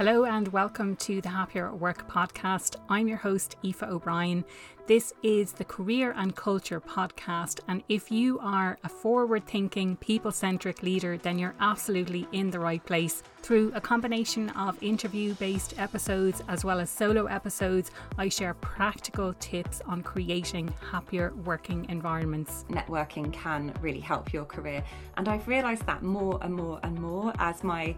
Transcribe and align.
Hello 0.00 0.24
and 0.24 0.48
welcome 0.48 0.96
to 0.96 1.20
the 1.20 1.28
Happier 1.28 1.66
at 1.66 1.78
Work 1.78 2.08
podcast. 2.08 2.76
I'm 2.88 3.06
your 3.06 3.18
host, 3.18 3.56
Aoife 3.62 3.82
O'Brien. 3.82 4.46
This 4.86 5.12
is 5.22 5.52
the 5.52 5.66
Career 5.66 6.14
and 6.16 6.34
Culture 6.34 6.80
podcast. 6.80 7.60
And 7.68 7.82
if 7.90 8.10
you 8.10 8.38
are 8.38 8.78
a 8.82 8.88
forward 8.88 9.46
thinking, 9.46 9.96
people 9.96 10.32
centric 10.32 10.82
leader, 10.82 11.18
then 11.18 11.38
you're 11.38 11.54
absolutely 11.60 12.26
in 12.32 12.50
the 12.50 12.58
right 12.58 12.82
place. 12.86 13.22
Through 13.42 13.72
a 13.74 13.80
combination 13.82 14.48
of 14.50 14.82
interview 14.82 15.34
based 15.34 15.78
episodes 15.78 16.42
as 16.48 16.64
well 16.64 16.80
as 16.80 16.88
solo 16.88 17.26
episodes, 17.26 17.90
I 18.16 18.30
share 18.30 18.54
practical 18.54 19.34
tips 19.34 19.82
on 19.84 20.02
creating 20.02 20.72
happier 20.90 21.34
working 21.44 21.84
environments. 21.90 22.64
Networking 22.70 23.30
can 23.34 23.74
really 23.82 24.00
help 24.00 24.32
your 24.32 24.46
career. 24.46 24.82
And 25.18 25.28
I've 25.28 25.46
realised 25.46 25.84
that 25.84 26.02
more 26.02 26.38
and 26.40 26.54
more 26.54 26.80
and 26.82 26.98
more 26.98 27.34
as 27.38 27.62
my 27.62 27.94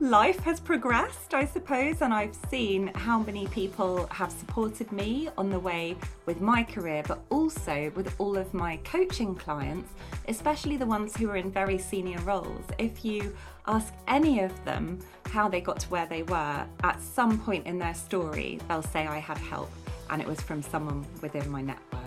life 0.00 0.38
has 0.40 0.58
progressed, 0.58 1.34
I 1.34 1.44
suppose, 1.44 2.00
and 2.00 2.12
I've 2.14 2.34
seen 2.48 2.88
how 2.94 3.20
many 3.20 3.46
people 3.48 4.06
have 4.10 4.32
supported 4.32 4.90
me 4.92 5.28
on 5.36 5.50
the 5.50 5.58
way 5.58 5.94
with 6.24 6.40
my 6.40 6.64
career, 6.64 7.02
but 7.06 7.20
also 7.28 7.92
with 7.94 8.14
all 8.18 8.38
of 8.38 8.54
my 8.54 8.78
coaching 8.78 9.34
clients, 9.34 9.92
especially 10.26 10.78
the 10.78 10.86
ones 10.86 11.14
who 11.16 11.28
are 11.28 11.36
in 11.36 11.50
very 11.50 11.76
senior 11.76 12.18
roles. 12.20 12.64
If 12.78 13.04
you 13.04 13.36
ask 13.66 13.92
any 14.08 14.40
of 14.40 14.64
them 14.64 14.98
how 15.26 15.48
they 15.50 15.60
got 15.60 15.80
to 15.80 15.88
where 15.90 16.06
they 16.06 16.22
were, 16.22 16.66
at 16.82 17.00
some 17.02 17.38
point 17.38 17.66
in 17.66 17.78
their 17.78 17.94
story, 17.94 18.58
they'll 18.68 18.82
say, 18.82 19.06
I 19.06 19.18
had 19.18 19.36
help, 19.36 19.70
and 20.08 20.22
it 20.22 20.26
was 20.26 20.40
from 20.40 20.62
someone 20.62 21.04
within 21.20 21.48
my 21.50 21.60
network. 21.60 22.00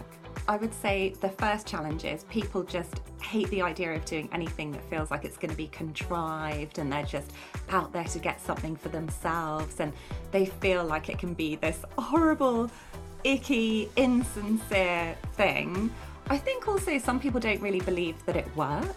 I 0.48 0.58
would 0.58 0.74
say 0.74 1.16
the 1.22 1.30
first 1.30 1.66
challenge 1.66 2.04
is 2.04 2.26
people 2.26 2.64
just 2.64 3.00
hate 3.22 3.50
the 3.50 3.62
idea 3.62 3.94
of 3.94 4.04
doing 4.04 4.28
anything 4.34 4.72
that 4.74 4.84
feels 4.90 5.10
like 5.10 5.24
it's 5.24 5.38
going 5.38 5.52
to 5.52 5.58
be 5.58 5.68
contrived 5.68 6.80
and 6.80 6.92
they're 6.92 7.04
just 7.06 7.32
out 7.70 7.94
there 7.94 8.04
to 8.04 8.20
get 8.20 8.42
something 8.42 8.76
for 8.76 8.90
themselves 8.90 9.80
and 9.80 9.94
they 10.32 10.46
feel 10.46 10.84
like 10.84 11.08
it 11.08 11.18
can 11.18 11.34
be 11.34 11.56
this 11.56 11.86
horrible, 11.98 12.70
icky, 13.24 13.90
insincere 13.96 15.16
thing. 15.34 15.90
I 16.30 16.38
think 16.38 16.68
also 16.68 16.98
some 16.98 17.22
people 17.22 17.40
don't 17.40 17.62
really 17.62 17.82
believe 17.82 18.24
that 18.26 18.36
it 18.36 18.54
works 18.56 18.96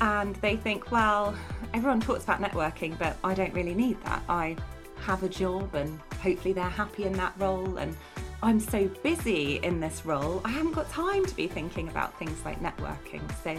and 0.00 0.36
they 0.36 0.56
think, 0.56 0.92
well, 0.92 1.34
everyone 1.72 2.00
talks 2.00 2.22
about 2.24 2.40
networking, 2.40 2.96
but 2.96 3.16
I 3.24 3.34
don't 3.34 3.52
really 3.54 3.74
need 3.74 4.00
that. 4.04 4.22
I 4.28 4.56
have 5.00 5.24
a 5.24 5.28
job 5.28 5.74
and 5.74 5.98
hopefully 6.22 6.54
they're 6.54 6.64
happy 6.64 7.04
in 7.04 7.12
that 7.14 7.34
role 7.38 7.76
and 7.78 7.96
I'm 8.44 8.60
so 8.60 8.88
busy 9.02 9.56
in 9.62 9.80
this 9.80 10.04
role, 10.04 10.42
I 10.44 10.50
haven't 10.50 10.72
got 10.72 10.90
time 10.90 11.24
to 11.24 11.34
be 11.34 11.48
thinking 11.48 11.88
about 11.88 12.18
things 12.18 12.44
like 12.44 12.60
networking. 12.60 13.22
So, 13.42 13.56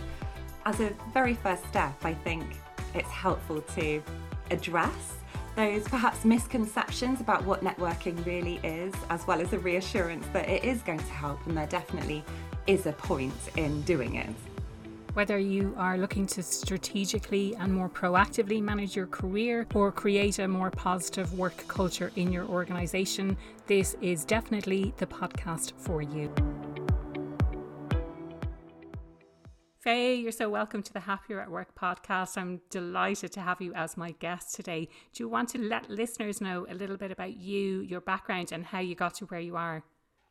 as 0.63 0.79
a 0.79 0.93
very 1.11 1.33
first 1.33 1.65
step, 1.65 1.95
I 2.03 2.13
think 2.13 2.43
it's 2.93 3.09
helpful 3.09 3.61
to 3.61 4.03
address 4.51 5.15
those 5.55 5.87
perhaps 5.87 6.23
misconceptions 6.23 7.19
about 7.19 7.43
what 7.45 7.63
networking 7.63 8.23
really 8.27 8.57
is, 8.57 8.93
as 9.09 9.25
well 9.25 9.41
as 9.41 9.53
a 9.53 9.59
reassurance 9.59 10.27
that 10.33 10.47
it 10.47 10.63
is 10.63 10.83
going 10.83 10.99
to 10.99 11.05
help 11.05 11.43
and 11.47 11.57
there 11.57 11.65
definitely 11.65 12.23
is 12.67 12.85
a 12.85 12.91
point 12.91 13.33
in 13.57 13.81
doing 13.81 14.17
it. 14.17 14.29
Whether 15.15 15.39
you 15.39 15.73
are 15.77 15.97
looking 15.97 16.27
to 16.27 16.43
strategically 16.43 17.55
and 17.55 17.73
more 17.73 17.87
proactively 17.87 18.61
manage 18.61 18.97
your 18.97 19.07
career 19.07 19.65
or 19.73 19.89
create 19.89 20.39
a 20.39 20.47
more 20.49 20.69
positive 20.69 21.31
work 21.39 21.65
culture 21.69 22.11
in 22.17 22.33
your 22.33 22.45
organisation, 22.47 23.37
this 23.65 23.95
is 24.01 24.25
definitely 24.25 24.93
the 24.97 25.05
podcast 25.05 25.71
for 25.77 26.01
you. 26.01 26.29
Fay, 29.79 30.15
you're 30.15 30.33
so 30.33 30.49
welcome 30.49 30.83
to 30.83 30.91
the 30.91 30.99
Happier 30.99 31.39
at 31.39 31.49
Work 31.49 31.75
podcast. 31.79 32.37
I'm 32.37 32.59
delighted 32.69 33.31
to 33.31 33.39
have 33.39 33.61
you 33.61 33.73
as 33.73 33.95
my 33.95 34.11
guest 34.19 34.53
today. 34.53 34.89
Do 35.13 35.23
you 35.23 35.29
want 35.29 35.47
to 35.51 35.59
let 35.59 35.89
listeners 35.89 36.41
know 36.41 36.67
a 36.69 36.73
little 36.73 36.97
bit 36.97 37.11
about 37.11 37.37
you, 37.37 37.79
your 37.79 38.01
background, 38.01 38.51
and 38.51 38.65
how 38.65 38.79
you 38.79 38.95
got 38.95 39.13
to 39.15 39.25
where 39.27 39.39
you 39.39 39.55
are? 39.55 39.81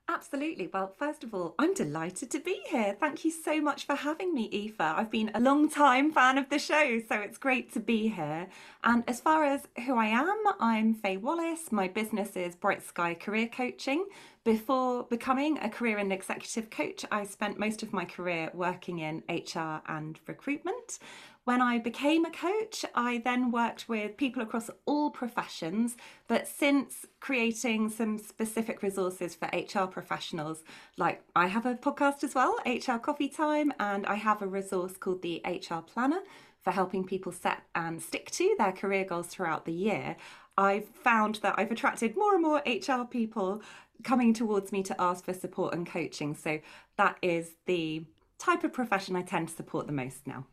Absolutely. 0.06 0.68
Well, 0.70 0.92
first 0.98 1.24
of 1.24 1.32
all, 1.32 1.54
I'm 1.58 1.72
delighted 1.72 2.30
to 2.32 2.38
be 2.38 2.60
here. 2.68 2.94
Thank 3.00 3.24
you 3.24 3.30
so 3.30 3.60
much 3.60 3.86
for 3.86 3.94
having 3.94 4.34
me, 4.34 4.50
Aoife. 4.52 4.80
I've 4.80 5.10
been 5.10 5.30
a 5.34 5.40
long 5.40 5.70
time 5.70 6.12
fan 6.12 6.36
of 6.36 6.50
the 6.50 6.58
show, 6.58 7.00
so 7.08 7.16
it's 7.16 7.38
great 7.38 7.72
to 7.72 7.80
be 7.80 8.08
here. 8.08 8.48
And 8.82 9.02
as 9.08 9.20
far 9.20 9.44
as 9.44 9.66
who 9.86 9.96
I 9.96 10.06
am, 10.06 10.38
I'm 10.60 10.92
Fay 10.94 11.16
Wallis. 11.16 11.72
My 11.72 11.88
business 11.88 12.36
is 12.36 12.54
Bright 12.54 12.86
Sky 12.86 13.14
Career 13.14 13.48
Coaching. 13.48 14.04
Before 14.44 15.04
becoming 15.04 15.56
a 15.58 15.70
career 15.70 15.96
and 15.96 16.12
executive 16.12 16.68
coach, 16.68 17.06
I 17.10 17.24
spent 17.24 17.58
most 17.58 17.82
of 17.82 17.94
my 17.94 18.04
career 18.04 18.50
working 18.52 18.98
in 18.98 19.22
HR 19.26 19.80
and 19.88 20.20
recruitment. 20.26 20.98
When 21.44 21.60
I 21.60 21.78
became 21.78 22.24
a 22.24 22.30
coach, 22.30 22.86
I 22.94 23.18
then 23.18 23.50
worked 23.50 23.86
with 23.86 24.16
people 24.16 24.40
across 24.40 24.70
all 24.86 25.10
professions, 25.10 25.94
but 26.26 26.48
since 26.48 27.04
creating 27.20 27.90
some 27.90 28.16
specific 28.16 28.82
resources 28.82 29.34
for 29.34 29.50
HR 29.52 29.86
professionals, 29.86 30.64
like 30.96 31.22
I 31.36 31.48
have 31.48 31.66
a 31.66 31.74
podcast 31.74 32.24
as 32.24 32.34
well, 32.34 32.56
HR 32.64 32.96
Coffee 32.96 33.28
Time, 33.28 33.74
and 33.78 34.06
I 34.06 34.14
have 34.14 34.40
a 34.40 34.46
resource 34.46 34.96
called 34.96 35.20
the 35.20 35.42
HR 35.44 35.82
Planner 35.82 36.20
for 36.62 36.70
helping 36.70 37.04
people 37.04 37.30
set 37.30 37.62
and 37.74 38.00
stick 38.00 38.30
to 38.30 38.54
their 38.56 38.72
career 38.72 39.04
goals 39.04 39.26
throughout 39.26 39.66
the 39.66 39.72
year. 39.72 40.16
I've 40.56 40.88
found 40.88 41.36
that 41.42 41.56
I've 41.58 41.70
attracted 41.70 42.16
more 42.16 42.32
and 42.32 42.42
more 42.42 42.62
HR 42.64 43.04
people 43.04 43.60
coming 44.02 44.32
towards 44.32 44.72
me 44.72 44.82
to 44.84 44.98
ask 44.98 45.26
for 45.26 45.34
support 45.34 45.74
and 45.74 45.86
coaching. 45.86 46.34
So 46.34 46.60
that 46.96 47.18
is 47.20 47.50
the 47.66 48.06
type 48.38 48.64
of 48.64 48.72
profession 48.72 49.14
I 49.14 49.20
tend 49.20 49.48
to 49.48 49.54
support 49.54 49.86
the 49.86 49.92
most 49.92 50.26
now. 50.26 50.46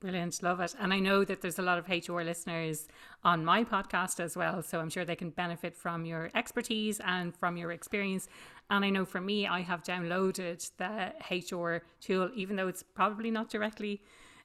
Brilliant, 0.00 0.44
love 0.44 0.60
it. 0.60 0.76
And 0.78 0.92
I 0.92 1.00
know 1.00 1.24
that 1.24 1.40
there's 1.40 1.58
a 1.58 1.62
lot 1.62 1.78
of 1.78 1.88
HR 1.88 2.22
listeners 2.22 2.86
on 3.24 3.44
my 3.44 3.64
podcast 3.64 4.20
as 4.20 4.36
well. 4.36 4.62
So 4.62 4.78
I'm 4.78 4.90
sure 4.90 5.04
they 5.04 5.16
can 5.16 5.30
benefit 5.30 5.76
from 5.76 6.04
your 6.04 6.30
expertise 6.36 7.00
and 7.04 7.34
from 7.34 7.56
your 7.56 7.72
experience. 7.72 8.28
And 8.70 8.84
I 8.84 8.90
know 8.90 9.04
for 9.04 9.20
me, 9.20 9.48
I 9.48 9.62
have 9.62 9.82
downloaded 9.82 10.70
the 10.76 11.12
HR 11.34 11.82
tool, 12.00 12.30
even 12.36 12.54
though 12.54 12.68
it's 12.68 12.84
probably 12.84 13.32
not 13.32 13.50
directly 13.50 14.00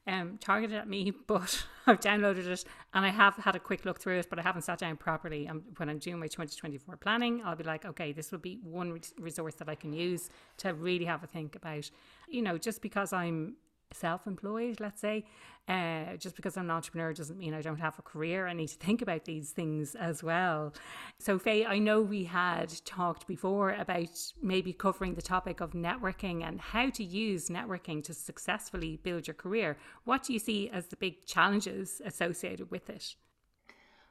um, 0.08 0.38
targeted 0.40 0.76
at 0.76 0.88
me, 0.88 1.12
but 1.28 1.66
I've 1.86 2.00
downloaded 2.00 2.48
it 2.48 2.66
and 2.94 3.06
I 3.06 3.10
have 3.10 3.36
had 3.36 3.56
a 3.56 3.60
quick 3.60 3.86
look 3.86 4.00
through 4.00 4.20
it, 4.20 4.30
but 4.32 4.40
I 4.40 4.42
haven't 4.42 4.64
sat 4.64 4.80
down 4.80 4.98
properly. 4.98 5.50
When 5.78 5.88
I'm 5.88 6.00
doing 6.00 6.20
my 6.20 6.28
2024 6.28 6.98
planning, 6.98 7.44
I'll 7.46 7.56
be 7.56 7.64
like, 7.64 7.86
okay, 7.86 8.12
this 8.12 8.32
will 8.32 8.40
be 8.40 8.60
one 8.64 9.00
resource 9.20 9.56
that 9.56 9.70
I 9.70 9.76
can 9.76 9.94
use 9.94 10.30
to 10.58 10.74
really 10.74 11.06
have 11.06 11.24
a 11.24 11.28
think 11.28 11.56
about. 11.56 11.90
You 12.28 12.42
know, 12.42 12.58
just 12.58 12.82
because 12.82 13.14
I'm 13.14 13.56
self 13.94 14.28
employed, 14.28 14.80
let's 14.80 15.02
say, 15.02 15.26
uh, 15.68 16.18
just 16.18 16.36
because 16.36 16.58
I'm 16.58 16.66
an 16.66 16.72
entrepreneur 16.72 17.14
doesn't 17.14 17.38
mean 17.38 17.54
I 17.54 17.62
don't 17.62 17.80
have 17.80 17.98
a 17.98 18.02
career. 18.02 18.48
I 18.48 18.54
need 18.54 18.68
to 18.68 18.76
think 18.76 19.02
about 19.02 19.26
these 19.26 19.52
things 19.52 19.96
as 19.96 20.22
well. 20.22 20.74
So, 21.20 21.40
Fay, 21.40 21.66
I 21.66 21.80
know 21.80 22.02
we 22.02 22.26
had 22.26 22.74
talked 22.86 23.28
before 23.28 23.72
about 23.72 24.34
maybe 24.42 24.74
covering 24.74 25.16
the 25.16 25.22
topic 25.22 25.62
of 25.62 25.72
networking 25.72 26.44
and 26.44 26.60
how 26.60 26.90
to 26.90 27.04
use 27.04 27.50
networking 27.50 28.04
to 28.04 28.14
successfully 28.14 29.00
build 29.02 29.28
your 29.28 29.36
career. 29.36 29.78
What 30.04 30.24
do 30.24 30.34
you 30.34 30.40
see 30.40 30.70
as 30.70 30.88
the 30.88 30.98
big 30.98 31.26
challenges 31.26 32.02
associated 32.04 32.70
with 32.70 32.90
it? 32.90 33.16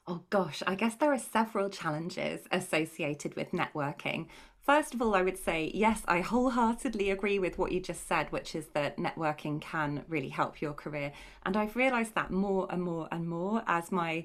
Oh 0.08 0.24
gosh, 0.30 0.64
I 0.66 0.74
guess 0.74 0.96
there 0.96 1.12
are 1.12 1.18
several 1.18 1.68
challenges 1.68 2.48
associated 2.50 3.36
with 3.36 3.52
networking. 3.52 4.26
First 4.62 4.94
of 4.94 5.02
all, 5.02 5.16
I 5.16 5.22
would 5.22 5.38
say, 5.38 5.72
yes, 5.74 6.02
I 6.06 6.20
wholeheartedly 6.20 7.10
agree 7.10 7.40
with 7.40 7.58
what 7.58 7.72
you 7.72 7.80
just 7.80 8.06
said, 8.06 8.30
which 8.30 8.54
is 8.54 8.66
that 8.68 8.96
networking 8.96 9.60
can 9.60 10.04
really 10.08 10.28
help 10.28 10.62
your 10.62 10.72
career. 10.72 11.12
And 11.44 11.56
I've 11.56 11.74
realized 11.74 12.14
that 12.14 12.30
more 12.30 12.68
and 12.70 12.80
more 12.80 13.08
and 13.10 13.28
more 13.28 13.64
as 13.66 13.90
my 13.90 14.24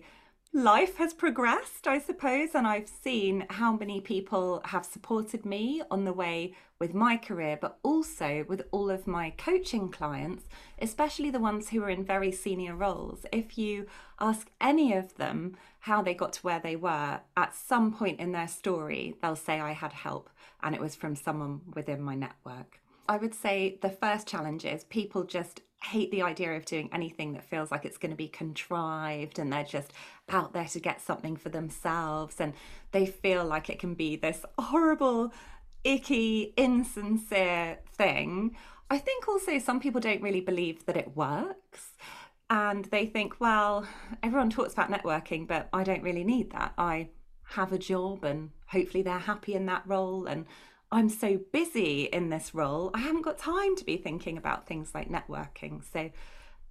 life 0.54 0.98
has 0.98 1.14
progressed, 1.14 1.88
I 1.88 2.00
suppose, 2.00 2.56
and 2.56 2.66
I've 2.66 2.88
seen 2.88 3.46
how 3.50 3.74
many 3.74 4.02
people 4.02 4.62
have 4.66 4.86
supported 4.86 5.46
me 5.46 5.82
on 5.92 6.06
the 6.06 6.14
way 6.14 6.54
with 6.80 6.94
my 6.94 7.18
career, 7.18 7.58
but 7.60 7.78
also 7.84 8.46
with 8.48 8.64
all 8.72 8.90
of 8.90 9.08
my 9.08 9.32
coaching 9.32 9.90
clients, 9.90 10.46
especially 10.80 11.30
the 11.30 11.40
ones 11.40 11.70
who 11.70 11.84
are 11.84 11.90
in 11.90 12.04
very 12.04 12.32
senior 12.32 12.76
roles. 12.76 13.26
If 13.32 13.58
you 13.58 13.88
ask 14.20 14.50
any 14.62 14.94
of 14.94 15.16
them 15.16 15.58
how 15.82 16.02
they 16.02 16.14
got 16.14 16.34
to 16.34 16.42
where 16.42 16.60
they 16.60 16.76
were, 16.76 17.22
at 17.36 17.56
some 17.56 17.94
point 17.94 18.20
in 18.20 18.32
their 18.32 18.48
story, 18.48 19.16
they'll 19.22 19.36
say, 19.36 19.60
I 19.60 19.72
had 19.72 19.94
help, 19.94 20.30
and 20.62 20.74
it 20.76 20.82
was 20.82 20.96
from 20.96 21.16
someone 21.16 21.62
within 21.74 22.02
my 22.02 22.16
network. 22.16 22.80
I 23.10 23.18
would 23.18 23.34
say 23.34 23.78
the 23.82 23.90
first 23.90 24.28
challenge 24.28 24.66
is 24.66 24.84
people 24.86 25.24
just 25.24 25.62
hate 25.84 26.12
the 26.12 26.24
idea 26.24 26.56
of 26.56 26.66
doing 26.66 26.90
anything 26.92 27.34
that 27.34 27.44
feels 27.44 27.72
like 27.72 27.86
it's 27.86 27.98
going 27.98 28.12
to 28.12 28.18
be 28.18 28.28
contrived 28.28 29.40
and 29.40 29.52
they're 29.52 29.64
just 29.64 29.94
out 30.30 30.54
there 30.54 30.66
to 30.66 30.80
get 30.80 31.02
something 31.02 31.38
for 31.38 31.50
themselves 31.50 32.38
and 32.40 32.54
they 32.92 33.06
feel 33.06 33.46
like 33.46 33.70
it 33.70 33.80
can 33.80 33.94
be 33.94 34.16
this 34.16 34.44
horrible 34.58 35.32
icky 35.84 36.54
insincere 36.58 37.80
thing. 37.96 38.56
I 38.90 38.98
think 38.98 39.28
also 39.28 39.60
some 39.60 39.80
people 39.80 40.02
don't 40.02 40.22
really 40.22 40.42
believe 40.42 40.86
that 40.86 40.98
it 40.98 41.16
works 41.16 41.92
and 42.50 42.86
they 42.86 43.06
think 43.06 43.40
well 43.40 43.86
everyone 44.24 44.50
talks 44.50 44.72
about 44.72 44.90
networking 44.90 45.46
but 45.46 45.68
i 45.74 45.84
don't 45.84 46.02
really 46.02 46.24
need 46.24 46.52
that. 46.52 46.74
I 46.78 47.10
have 47.52 47.72
a 47.72 47.78
job 47.78 48.24
and 48.24 48.52
hopefully 48.68 49.04
they're 49.04 49.20
happy 49.20 49.54
in 49.54 49.68
that 49.68 49.84
role 49.86 50.26
and 50.26 50.46
I'm 50.92 51.10
so 51.10 51.40
busy 51.52 52.04
in 52.04 52.30
this 52.30 52.54
role, 52.54 52.92
I 52.94 53.00
haven't 53.00 53.24
got 53.24 53.38
time 53.38 53.76
to 53.76 53.84
be 53.84 53.98
thinking 53.98 54.38
about 54.38 54.68
things 54.68 54.92
like 54.94 55.10
networking. 55.10 55.84
So, 55.92 56.12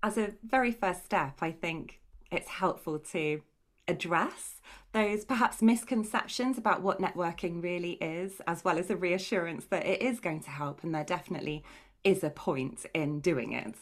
as 0.03 0.17
a 0.17 0.35
very 0.43 0.73
first 0.73 1.05
step, 1.05 1.39
I 1.41 1.51
think 1.51 2.01
it's 2.31 2.49
helpful 2.49 2.99
to 2.99 3.43
address 3.89 4.61
those 4.93 5.25
perhaps 5.25 5.63
misconceptions 5.63 6.59
about 6.59 6.83
what 6.83 7.01
networking 7.01 7.63
really 7.63 7.93
is, 7.93 8.41
as 8.47 8.65
well 8.65 8.79
as 8.79 8.91
a 8.91 8.97
reassurance 8.97 9.67
that 9.67 9.87
it 9.87 10.03
is 10.03 10.21
going 10.21 10.41
to 10.41 10.51
help 10.51 10.83
and 10.83 10.95
there 10.95 11.05
definitely 11.05 11.63
is 12.03 12.25
a 12.25 12.31
point 12.31 12.87
in 12.95 13.21
doing 13.21 13.53
it. 13.53 13.75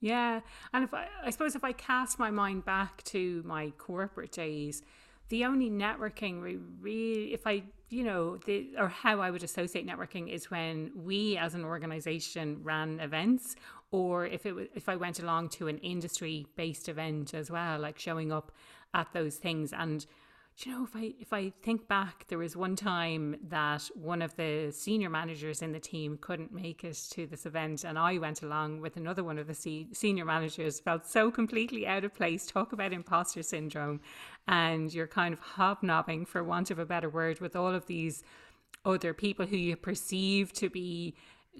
Yeah. 0.00 0.40
And 0.72 0.84
if 0.84 0.92
I, 0.92 1.06
I 1.24 1.30
suppose 1.30 1.54
if 1.54 1.62
I 1.62 1.72
cast 1.72 2.18
my 2.18 2.30
mind 2.30 2.64
back 2.64 3.04
to 3.04 3.42
my 3.46 3.72
corporate 3.78 4.32
days, 4.32 4.82
the 5.32 5.46
only 5.46 5.70
networking 5.70 6.42
we 6.42 6.58
really, 6.82 7.32
if 7.32 7.46
I, 7.46 7.62
you 7.88 8.04
know, 8.04 8.36
the, 8.44 8.68
or 8.76 8.88
how 8.88 9.18
I 9.18 9.30
would 9.30 9.42
associate 9.42 9.86
networking 9.86 10.28
is 10.28 10.50
when 10.50 10.92
we 10.94 11.38
as 11.38 11.54
an 11.54 11.64
organization 11.64 12.60
ran 12.62 13.00
events, 13.00 13.56
or 13.92 14.26
if 14.26 14.44
it 14.44 14.54
was, 14.54 14.66
if 14.74 14.90
I 14.90 14.96
went 14.96 15.20
along 15.20 15.48
to 15.56 15.68
an 15.68 15.78
industry 15.78 16.46
based 16.54 16.86
event 16.86 17.32
as 17.32 17.50
well, 17.50 17.78
like 17.78 17.98
showing 17.98 18.30
up 18.30 18.52
at 18.92 19.10
those 19.14 19.36
things. 19.36 19.72
And 19.72 20.04
you 20.58 20.72
know, 20.72 20.84
if 20.84 20.94
I 20.94 21.14
if 21.18 21.32
I 21.32 21.52
think 21.62 21.88
back, 21.88 22.26
there 22.28 22.38
was 22.38 22.56
one 22.56 22.76
time 22.76 23.36
that 23.48 23.88
one 23.94 24.22
of 24.22 24.36
the 24.36 24.70
senior 24.70 25.08
managers 25.08 25.62
in 25.62 25.72
the 25.72 25.80
team 25.80 26.18
couldn't 26.20 26.52
make 26.52 26.84
it 26.84 26.98
to 27.12 27.26
this 27.26 27.46
event, 27.46 27.84
and 27.84 27.98
I 27.98 28.18
went 28.18 28.42
along 28.42 28.80
with 28.80 28.96
another 28.96 29.24
one 29.24 29.38
of 29.38 29.46
the 29.46 29.54
se- 29.54 29.88
senior 29.92 30.24
managers. 30.24 30.78
Felt 30.78 31.06
so 31.06 31.30
completely 31.30 31.86
out 31.86 32.04
of 32.04 32.14
place. 32.14 32.46
Talk 32.46 32.72
about 32.72 32.92
imposter 32.92 33.42
syndrome, 33.42 34.00
and 34.46 34.92
you're 34.92 35.06
kind 35.06 35.32
of 35.32 35.40
hobnobbing, 35.40 36.26
for 36.26 36.44
want 36.44 36.70
of 36.70 36.78
a 36.78 36.86
better 36.86 37.08
word, 37.08 37.40
with 37.40 37.56
all 37.56 37.74
of 37.74 37.86
these 37.86 38.22
other 38.84 39.14
people 39.14 39.46
who 39.46 39.56
you 39.56 39.76
perceive 39.76 40.52
to 40.52 40.68
be 40.68 41.14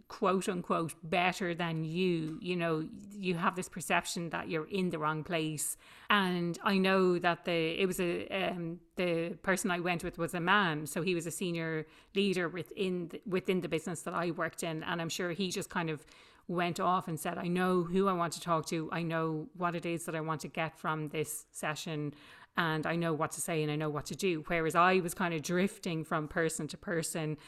quote 0.08 0.48
unquote 0.48 0.94
better 1.02 1.54
than 1.54 1.84
you. 1.84 2.38
You 2.40 2.56
know 2.56 2.88
you 3.12 3.34
have 3.34 3.56
this 3.56 3.68
perception 3.68 4.30
that 4.30 4.48
you're 4.48 4.68
in 4.68 4.90
the 4.90 4.98
wrong 4.98 5.24
place. 5.24 5.76
And 6.10 6.58
i 6.62 6.76
know 6.78 7.18
that 7.18 7.44
the 7.44 7.80
it 7.80 7.86
was 7.86 8.00
a 8.00 8.28
um, 8.28 8.80
the 8.96 9.30
person 9.42 9.70
i 9.70 9.80
went 9.80 10.04
with 10.04 10.18
was 10.18 10.34
a 10.34 10.40
man. 10.40 10.86
So 10.86 11.02
he 11.02 11.14
was 11.14 11.26
a 11.26 11.30
senior 11.30 11.86
leader 12.14 12.48
within 12.48 13.08
the, 13.08 13.20
within 13.26 13.60
the 13.60 13.68
business 13.68 14.02
that 14.02 14.14
i 14.14 14.30
worked 14.30 14.62
in. 14.62 14.82
And 14.82 15.00
i'm 15.00 15.08
sure 15.08 15.30
he 15.32 15.50
just 15.50 15.70
kind 15.70 15.90
of 15.90 16.04
went 16.48 16.80
off 16.80 17.08
and 17.08 17.18
said 17.18 17.38
i 17.38 17.46
know 17.46 17.82
who 17.82 18.08
i 18.08 18.12
want 18.12 18.32
to 18.34 18.40
talk 18.40 18.66
to. 18.66 18.88
I 18.92 19.02
know 19.02 19.48
what 19.56 19.74
it 19.74 19.86
is 19.86 20.04
that 20.06 20.14
i 20.14 20.20
want 20.20 20.40
to 20.42 20.48
get 20.48 20.78
from 20.78 21.08
this 21.08 21.46
session 21.52 22.14
and 22.56 22.87
I 22.87 22.96
know 22.96 23.12
what 23.14 23.32
to 23.32 23.40
say 23.40 23.62
and 23.62 23.72
I 23.72 23.76
know 23.76 23.88
what 23.88 24.06
to 24.06 24.14
do. 24.14 24.44
Whereas 24.46 24.75
I 24.75 25.00
was 25.00 25.14
kind 25.14 25.32
of 25.32 25.43
drifting 25.43 26.04
from 26.04 26.28
person 26.28 26.69
to 26.69 26.76
person, 26.76 27.38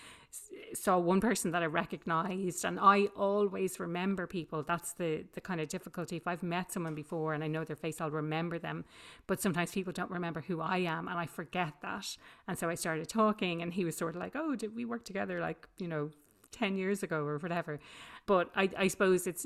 saw 0.73 0.99
one 0.99 1.21
person 1.21 1.51
that 1.51 1.63
I 1.63 1.67
recognized, 1.67 2.65
and 2.65 2.81
I 2.81 3.09
always 3.17 3.79
remember 3.79 4.27
people. 4.27 4.63
That's 4.63 4.93
the 4.95 5.25
the 5.35 5.41
kind 5.41 5.61
of 5.61 5.69
difficulty. 5.69 6.17
If 6.17 6.27
I've 6.27 6.43
met 6.43 6.73
someone 6.73 6.95
before 6.95 7.35
and 7.35 7.45
I 7.45 7.49
know 7.49 7.65
their 7.65 7.77
face, 7.77 8.01
I'll 8.01 8.11
remember 8.11 8.59
them. 8.59 8.85
But 9.27 9.41
sometimes 9.43 9.73
people 9.73 9.93
don't 9.93 10.11
remember 10.11 10.41
who 10.41 10.61
I 10.61 10.79
am, 10.79 11.09
and 11.09 11.19
I 11.19 11.27
forget 11.27 11.75
that. 11.83 12.17
And 12.49 12.59
so 12.59 12.69
I 12.69 12.75
started 12.75 13.09
talking, 13.09 13.61
and 13.63 13.75
he 13.75 13.85
was 13.85 13.97
sort 13.97 14.17
of 14.17 14.21
like, 14.21 14.33
"Oh, 14.35 14.57
did 14.57 14.75
we 14.75 14.85
work 14.85 15.05
together 15.05 15.41
like 15.41 15.69
you 15.79 15.89
know?" 15.89 16.11
10 16.53 16.77
years 16.77 17.03
ago 17.03 17.25
or 17.25 17.37
whatever 17.39 17.81
but 18.27 18.49
I, 18.55 18.71
I 18.79 18.87
suppose 18.87 19.27
it's 19.27 19.45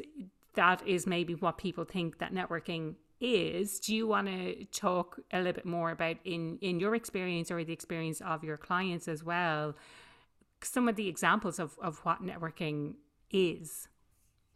that 0.56 0.86
is 0.86 1.06
maybe 1.06 1.34
what 1.34 1.56
people 1.56 1.84
think 1.84 2.18
that 2.18 2.34
networking 2.34 2.96
is 3.20 3.80
do 3.80 3.94
you 3.94 4.06
want 4.06 4.26
to 4.28 4.64
talk 4.66 5.18
a 5.32 5.38
little 5.38 5.52
bit 5.52 5.66
more 5.66 5.90
about 5.90 6.16
in 6.24 6.58
in 6.60 6.78
your 6.78 6.94
experience 6.94 7.50
or 7.50 7.64
the 7.64 7.72
experience 7.72 8.20
of 8.20 8.44
your 8.44 8.56
clients 8.56 9.08
as 9.08 9.24
well 9.24 9.74
some 10.62 10.88
of 10.88 10.96
the 10.96 11.08
examples 11.08 11.58
of, 11.58 11.78
of 11.80 11.98
what 12.04 12.22
networking 12.22 12.94
is 13.30 13.88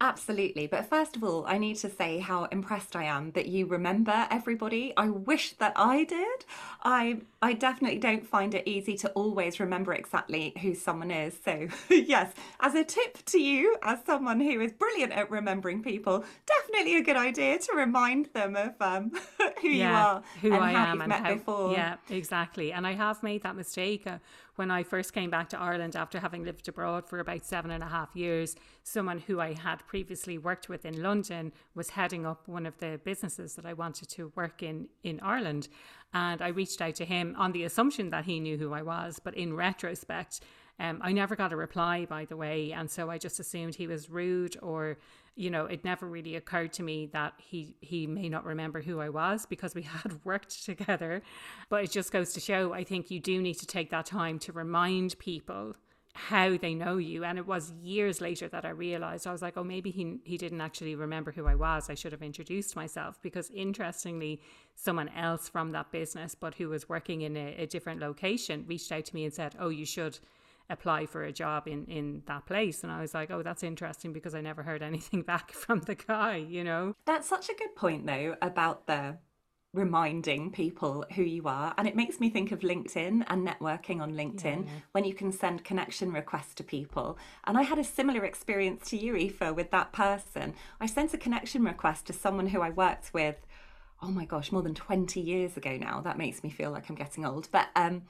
Absolutely. 0.03 0.67
But 0.67 0.91
first 0.91 1.15
of 1.15 1.23
all, 1.23 1.45
I 1.47 1.59
need 1.59 1.77
to 1.77 1.89
say 1.89 2.19
how 2.19 2.47
impressed 2.47 2.97
I 2.97 3.05
am 3.05 3.31
that 3.33 3.47
you 3.47 3.67
remember 3.67 4.27
everybody. 4.33 4.93
I 4.97 5.09
wish 5.09 5.53
that 5.53 5.75
I 5.77 6.03
did. 6.03 6.45
I 6.83 7.21
I 7.41 7.53
definitely 7.53 7.99
don't 7.99 8.27
find 8.27 8.53
it 8.53 8.67
easy 8.67 8.97
to 8.97 9.11
always 9.11 9.61
remember 9.61 9.95
exactly 9.95 10.55
who 10.61 10.75
someone 10.75 11.13
is. 11.13 11.39
So, 11.45 11.69
yes, 11.89 12.33
as 12.59 12.75
a 12.75 12.83
tip 12.83 13.25
to 13.27 13.39
you, 13.39 13.77
as 13.85 14.01
someone 14.05 14.41
who 14.41 14.61
is 14.61 14.73
brilliant 14.73 15.13
at 15.13 15.31
remembering 15.31 15.85
people, 15.85 16.25
definitely 16.47 16.97
a 16.97 17.03
good 17.03 17.17
idea 17.17 17.61
to 17.61 17.73
remind 17.77 18.27
them 18.35 18.57
of 18.57 18.75
um, 18.81 19.13
who 19.61 19.69
yeah, 19.69 19.89
you 19.89 19.97
are, 19.97 20.23
who 20.41 20.53
and 20.53 20.65
I 20.65 20.73
how 20.73 20.79
am, 20.79 20.95
you've 20.95 21.03
and 21.03 21.09
met 21.11 21.23
how, 21.23 21.35
before. 21.35 21.73
Yeah, 21.75 21.97
exactly. 22.11 22.73
And 22.73 22.89
I 22.89 22.95
have 22.95 23.23
made 23.23 23.45
that 23.45 23.55
mistake. 23.55 24.05
When 24.57 24.71
I 24.71 24.83
first 24.83 25.15
came 25.15 25.31
back 25.31 25.49
to 25.51 25.59
Ireland 25.59 25.97
after 25.97 26.21
having 26.21 26.45
lived 26.45 26.69
abroad 26.69 27.09
for 27.09 27.21
about 27.21 27.45
seven 27.45 27.71
and 27.71 27.83
a 27.83 27.87
half 27.87 28.15
years, 28.15 28.55
someone 28.83 29.19
who 29.19 29.41
I 29.41 29.55
had 29.55 29.87
previously 29.87 30.37
worked 30.37 30.69
with 30.69 30.85
in 30.85 31.03
London 31.03 31.53
was 31.75 31.91
heading 31.91 32.27
up 32.27 32.47
one 32.49 32.67
of 32.67 32.77
the 32.79 33.01
businesses 33.03 33.55
that 33.55 33.65
I 33.65 33.73
wanted 33.73 34.09
to 34.11 34.31
work 34.37 34.63
in 34.63 34.89
in 35.03 35.21
Ireland. 35.21 35.69
And 36.13 36.43
I 36.43 36.49
reached 36.49 36.83
out 36.83 36.97
to 36.97 37.07
him 37.07 37.35
on 37.39 37.53
the 37.53 37.65
assumption 37.65 38.11
that 38.11 38.27
he 38.27 38.41
knew 38.41 38.59
who 38.59 38.75
I 38.75 38.83
was. 38.83 39.19
But 39.23 39.35
in 39.35 39.55
retrospect, 39.55 40.41
um, 40.79 41.01
I 41.03 41.13
never 41.13 41.35
got 41.35 41.53
a 41.53 41.57
reply, 41.57 42.05
by 42.05 42.27
the 42.27 42.37
way. 42.37 42.73
And 42.73 42.91
so 42.91 43.11
I 43.11 43.17
just 43.17 43.41
assumed 43.41 43.75
he 43.75 43.87
was 43.87 44.11
rude 44.11 44.57
or 44.61 44.99
you 45.35 45.51
know, 45.51 45.67
it 45.67 45.85
never 45.85 46.07
really 46.07 46.37
occurred 46.37 46.73
to 46.75 46.83
me 46.83 47.07
that 47.13 47.35
he 47.39 47.75
he 47.81 48.07
may 48.07 48.29
not 48.29 48.45
remember 48.45 48.83
who 48.83 49.01
I 49.01 49.09
was 49.09 49.47
because 49.47 49.75
we 49.75 49.83
had 50.03 50.25
worked 50.25 50.65
together. 50.65 51.23
But 51.69 51.85
it 51.85 51.91
just 51.91 52.13
goes 52.13 52.33
to 52.35 52.41
show 52.41 52.73
I 52.73 52.85
think 52.85 53.11
you 53.11 53.21
do 53.21 53.41
need 53.41 53.59
to 53.59 53.67
take 53.67 53.91
that 53.91 54.07
time 54.07 54.39
to 54.41 54.53
remind 54.53 55.19
people 55.19 55.75
how 56.15 56.59
they 56.59 56.75
know 56.75 56.99
you. 56.99 57.25
And 57.25 57.39
it 57.39 57.47
was 57.47 57.73
years 57.83 58.21
later 58.21 58.47
that 58.49 58.67
I 58.67 58.71
realized 58.71 59.27
I 59.27 59.33
was 59.33 59.41
like, 59.41 59.57
oh, 59.57 59.65
maybe 59.65 59.91
he 59.91 60.19
he 60.25 60.37
didn't 60.37 60.61
actually 60.61 60.95
remember 60.95 61.33
who 61.33 61.47
I 61.47 61.55
was. 61.55 61.89
I 61.89 61.95
should 61.95 62.13
have 62.13 62.23
introduced 62.23 62.77
myself 62.77 63.19
because 63.23 63.51
interestingly, 63.51 64.41
someone 64.75 65.09
else 65.11 65.49
from 65.49 65.73
that 65.73 65.91
business, 65.91 66.35
but 66.35 66.55
who 66.57 66.69
was 66.69 66.89
working 66.89 67.23
in 67.23 67.37
a, 67.37 67.55
a 67.63 67.67
different 67.67 68.01
location, 68.01 68.65
reached 68.69 68.93
out 68.93 69.07
to 69.07 69.15
me 69.15 69.25
and 69.25 69.33
said, 69.33 69.57
oh, 69.59 69.71
you 69.71 69.87
should 69.87 70.19
apply 70.71 71.07
for 71.07 71.23
a 71.25 71.33
job 71.33 71.69
in 71.69 71.87
in 71.87 72.23
that 72.27 72.47
place. 72.47 72.83
And 72.83 72.93
I 72.93 73.01
was 73.01 73.15
like 73.15 73.31
oh 73.31 73.43
that's 73.43 73.63
interesting 73.63 74.13
because 74.13 74.35
I 74.35 74.41
never 74.41 74.63
heard 74.63 74.83
anything 74.83 75.23
back 75.33 75.53
from 75.53 75.81
the 75.81 75.95
guy 75.95 76.37
you 76.37 76.65
know? 76.65 76.95
That's 77.05 77.29
such 77.29 77.49
a 77.49 77.55
good 77.55 77.75
point 77.77 78.07
though 78.07 78.37
about 78.41 78.87
the 78.87 79.19
reminding 79.75 80.51
people 80.51 81.05
who 81.15 81.23
you 81.23 81.45
are. 81.47 81.73
And 81.79 81.89
it 81.89 81.97
makes 81.97 82.21
me 82.21 82.29
think 82.29 82.53
of 82.53 82.61
LinkedIn 82.61 83.25
and 83.27 83.49
networking 83.49 84.03
on 84.03 84.13
LinkedIn 84.13 84.67
yeah. 84.67 84.73
when 84.93 85.05
you 85.05 85.15
can 85.15 85.33
send 85.33 85.65
connection 85.65 86.13
requests 86.13 86.55
to 86.57 86.65
people. 86.65 87.17
And 87.45 87.57
I 87.57 87.63
had 87.63 87.79
a 87.79 87.85
similar 87.85 88.25
experience 88.25 88.91
to 88.91 88.99
you 88.99 89.17
Aoife 89.17 89.55
with 89.55 89.71
that 89.71 89.93
person. 89.93 90.55
I 90.79 90.87
sent 90.87 91.15
a 91.15 91.19
connection 91.19 91.65
request 91.65 92.07
to 92.07 92.13
someone 92.13 92.49
who 92.49 92.61
I 92.61 92.71
worked 92.71 93.15
with 93.15 93.37
oh 94.03 94.11
my 94.11 94.25
gosh 94.25 94.51
more 94.51 94.63
than 94.63 94.75
20 94.75 95.21
years 95.21 95.57
ago 95.57 95.77
now. 95.77 96.01
That 96.01 96.19
makes 96.19 96.43
me 96.43 96.51
feel 96.51 96.71
like 96.71 96.91
I'm 96.91 96.97
getting 96.97 97.25
old. 97.25 97.49
But 97.51 97.69
um 97.77 98.03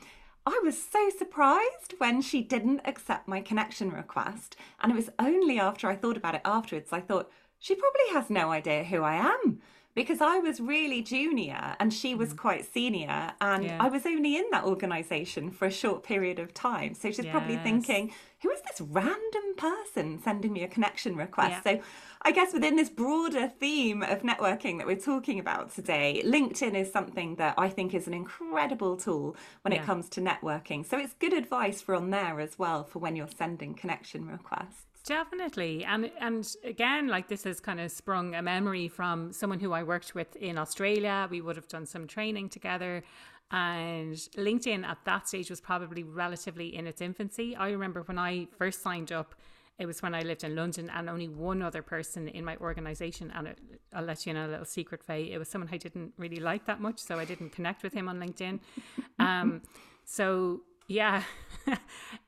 I 0.45 0.61
was 0.65 0.83
so 0.83 1.09
surprised 1.11 1.95
when 1.99 2.21
she 2.21 2.43
didn't 2.43 2.81
accept 2.85 3.29
my 3.29 3.41
connection 3.41 3.91
request. 3.91 4.57
And 4.81 4.91
it 4.91 4.97
was 4.97 5.11
only 5.19 5.61
after 5.61 5.89
I 5.89 5.97
thought 5.97 6.17
about 6.17 6.35
it 6.35 6.43
afterwards, 6.45 6.93
I 6.93 7.01
thought, 7.01 7.31
she 7.59 7.77
probably 7.77 8.09
has 8.13 8.29
no 8.29 8.51
idea 8.51 8.83
who 8.85 9.03
I 9.03 9.15
am 9.15 9.61
because 9.95 10.21
I 10.21 10.39
was 10.39 10.61
really 10.61 11.03
junior 11.03 11.77
and 11.79 11.93
she 11.93 12.15
was 12.15 12.33
mm. 12.33 12.39
quite 12.39 12.73
senior. 12.73 13.33
And 13.41 13.65
yeah. 13.65 13.77
I 13.79 13.89
was 13.89 14.07
only 14.07 14.37
in 14.37 14.45
that 14.51 14.65
organization 14.65 15.51
for 15.51 15.67
a 15.67 15.71
short 15.71 16.03
period 16.03 16.39
of 16.39 16.55
time. 16.55 16.95
So 16.95 17.11
she's 17.11 17.25
yes. 17.25 17.33
probably 17.33 17.59
thinking, 17.59 18.13
who 18.41 18.51
is 18.51 18.61
this 18.63 18.81
random 18.81 19.55
person 19.57 20.21
sending 20.23 20.53
me 20.53 20.63
a 20.63 20.69
connection 20.69 21.17
request? 21.17 21.63
Yeah. 21.65 21.77
So 21.79 21.83
I 22.23 22.33
guess 22.33 22.55
within 22.55 22.77
this 22.77 22.89
broader 22.89 23.49
theme 23.49 24.03
of 24.03 24.23
networking 24.23 24.79
that 24.79 24.87
we're 24.87 24.97
talking 24.97 25.39
about 25.39 25.75
today, 25.75 26.23
LinkedIn 26.25 26.75
is 26.75 26.91
something 26.91 27.37
that 27.37 27.55
I 27.59 27.69
think 27.69 27.95
is 27.95 28.07
an 28.07 28.15
incredible 28.15 28.97
tool 28.97 29.37
when 29.63 29.73
yeah. 29.73 29.83
it 29.83 29.85
comes 29.85 30.09
to 30.11 30.21
networking. 30.21 30.87
So 30.89 30.99
it's 30.99 31.15
good 31.15 31.35
advice 31.35 31.83
for 31.83 31.95
on 31.95 32.11
there 32.11 32.41
as 32.41 32.59
well 32.59 32.85
for 32.85 32.99
when 32.99 33.15
you're 33.15 33.29
sending 33.37 33.75
connection 33.75 34.27
requests. 34.27 34.87
Definitely. 35.05 35.85
And 35.85 36.11
and 36.21 36.49
again, 36.65 37.09
like 37.09 37.27
this 37.29 37.45
has 37.45 37.59
kind 37.61 37.81
of 37.81 37.91
sprung 37.91 38.35
a 38.35 38.43
memory 38.43 38.87
from 38.89 39.33
someone 39.33 39.59
who 39.59 39.73
I 39.73 39.83
worked 39.83 40.15
with 40.15 40.37
in 40.37 40.59
Australia. 40.59 41.27
We 41.31 41.41
would 41.41 41.57
have 41.57 41.69
done 41.69 41.87
some 41.87 42.07
training 42.07 42.51
together. 42.51 43.03
And 43.51 44.15
LinkedIn 44.15 44.85
at 44.85 44.99
that 45.05 45.29
stage 45.29 45.51
was 45.51 45.61
probably 45.61 46.05
relatively 46.05 46.75
in 46.75 46.87
its 46.87 47.01
infancy. 47.01 47.55
I 47.55 47.71
remember 47.71 48.03
when 48.03 48.19
I 48.19 48.47
first 48.57 48.81
signed 48.83 49.13
up, 49.13 49.35
it 49.79 49.85
was 49.85 50.01
when 50.03 50.15
I 50.15 50.23
lived 50.23 50.45
in 50.45 50.57
London 50.57 50.89
and 50.89 51.11
only 51.11 51.29
one 51.29 51.61
other 51.61 51.83
person 51.83 52.29
in 52.29 52.45
my 52.45 52.57
organization. 52.59 53.31
And 53.35 53.55
I'll 53.93 54.05
let 54.05 54.25
you 54.25 54.31
in 54.31 54.37
a 54.37 54.49
little 54.49 54.65
secret, 54.65 55.03
Fay. 55.03 55.33
It 55.33 55.39
was 55.39 55.49
someone 55.49 55.69
I 55.71 55.77
didn't 55.77 56.15
really 56.17 56.41
like 56.41 56.65
that 56.67 56.81
much. 56.81 56.99
So 56.99 57.19
I 57.19 57.25
didn't 57.27 57.51
connect 57.51 57.83
with 57.83 57.93
him 57.93 58.09
on 58.09 58.19
LinkedIn. 58.21 58.61
Um, 59.19 59.63
so 60.05 60.63
yeah, 60.93 61.23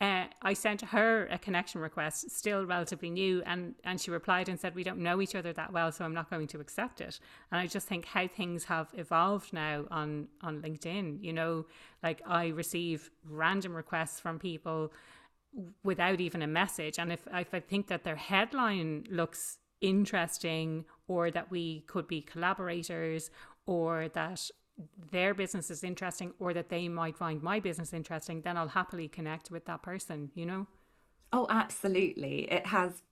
uh, 0.00 0.24
I 0.42 0.54
sent 0.54 0.80
her 0.80 1.26
a 1.26 1.38
connection 1.38 1.80
request, 1.80 2.30
still 2.30 2.64
relatively 2.64 3.10
new, 3.10 3.42
and 3.44 3.74
and 3.84 4.00
she 4.00 4.10
replied 4.10 4.48
and 4.48 4.58
said, 4.58 4.74
"We 4.74 4.84
don't 4.84 4.98
know 4.98 5.20
each 5.20 5.34
other 5.34 5.52
that 5.52 5.72
well, 5.72 5.92
so 5.92 6.04
I'm 6.04 6.14
not 6.14 6.30
going 6.30 6.46
to 6.48 6.60
accept 6.60 7.00
it." 7.00 7.20
And 7.50 7.60
I 7.60 7.66
just 7.66 7.86
think 7.86 8.06
how 8.06 8.26
things 8.26 8.64
have 8.64 8.88
evolved 8.94 9.52
now 9.52 9.84
on 9.90 10.28
on 10.40 10.62
LinkedIn. 10.62 11.22
You 11.22 11.32
know, 11.32 11.66
like 12.02 12.22
I 12.26 12.48
receive 12.48 13.10
random 13.28 13.74
requests 13.74 14.18
from 14.18 14.38
people 14.38 14.92
without 15.82 16.20
even 16.20 16.42
a 16.42 16.46
message. 16.46 16.98
And 16.98 17.12
if, 17.12 17.20
if 17.32 17.54
I 17.54 17.60
think 17.60 17.86
that 17.88 18.02
their 18.02 18.16
headline 18.16 19.06
looks 19.08 19.58
interesting 19.80 20.84
or 21.06 21.30
that 21.30 21.50
we 21.50 21.80
could 21.82 22.08
be 22.08 22.20
collaborators 22.22 23.30
or 23.66 24.08
that 24.14 24.50
their 25.10 25.34
business 25.34 25.70
is 25.70 25.84
interesting 25.84 26.32
or 26.38 26.52
that 26.54 26.68
they 26.68 26.88
might 26.88 27.16
find 27.16 27.42
my 27.42 27.60
business 27.60 27.92
interesting, 27.92 28.42
then 28.42 28.56
I'll 28.56 28.68
happily 28.68 29.08
connect 29.08 29.50
with 29.50 29.64
that 29.66 29.82
person, 29.82 30.30
you 30.34 30.46
know? 30.46 30.66
Oh, 31.32 31.46
absolutely. 31.50 32.50
It 32.50 32.66
has 32.66 33.02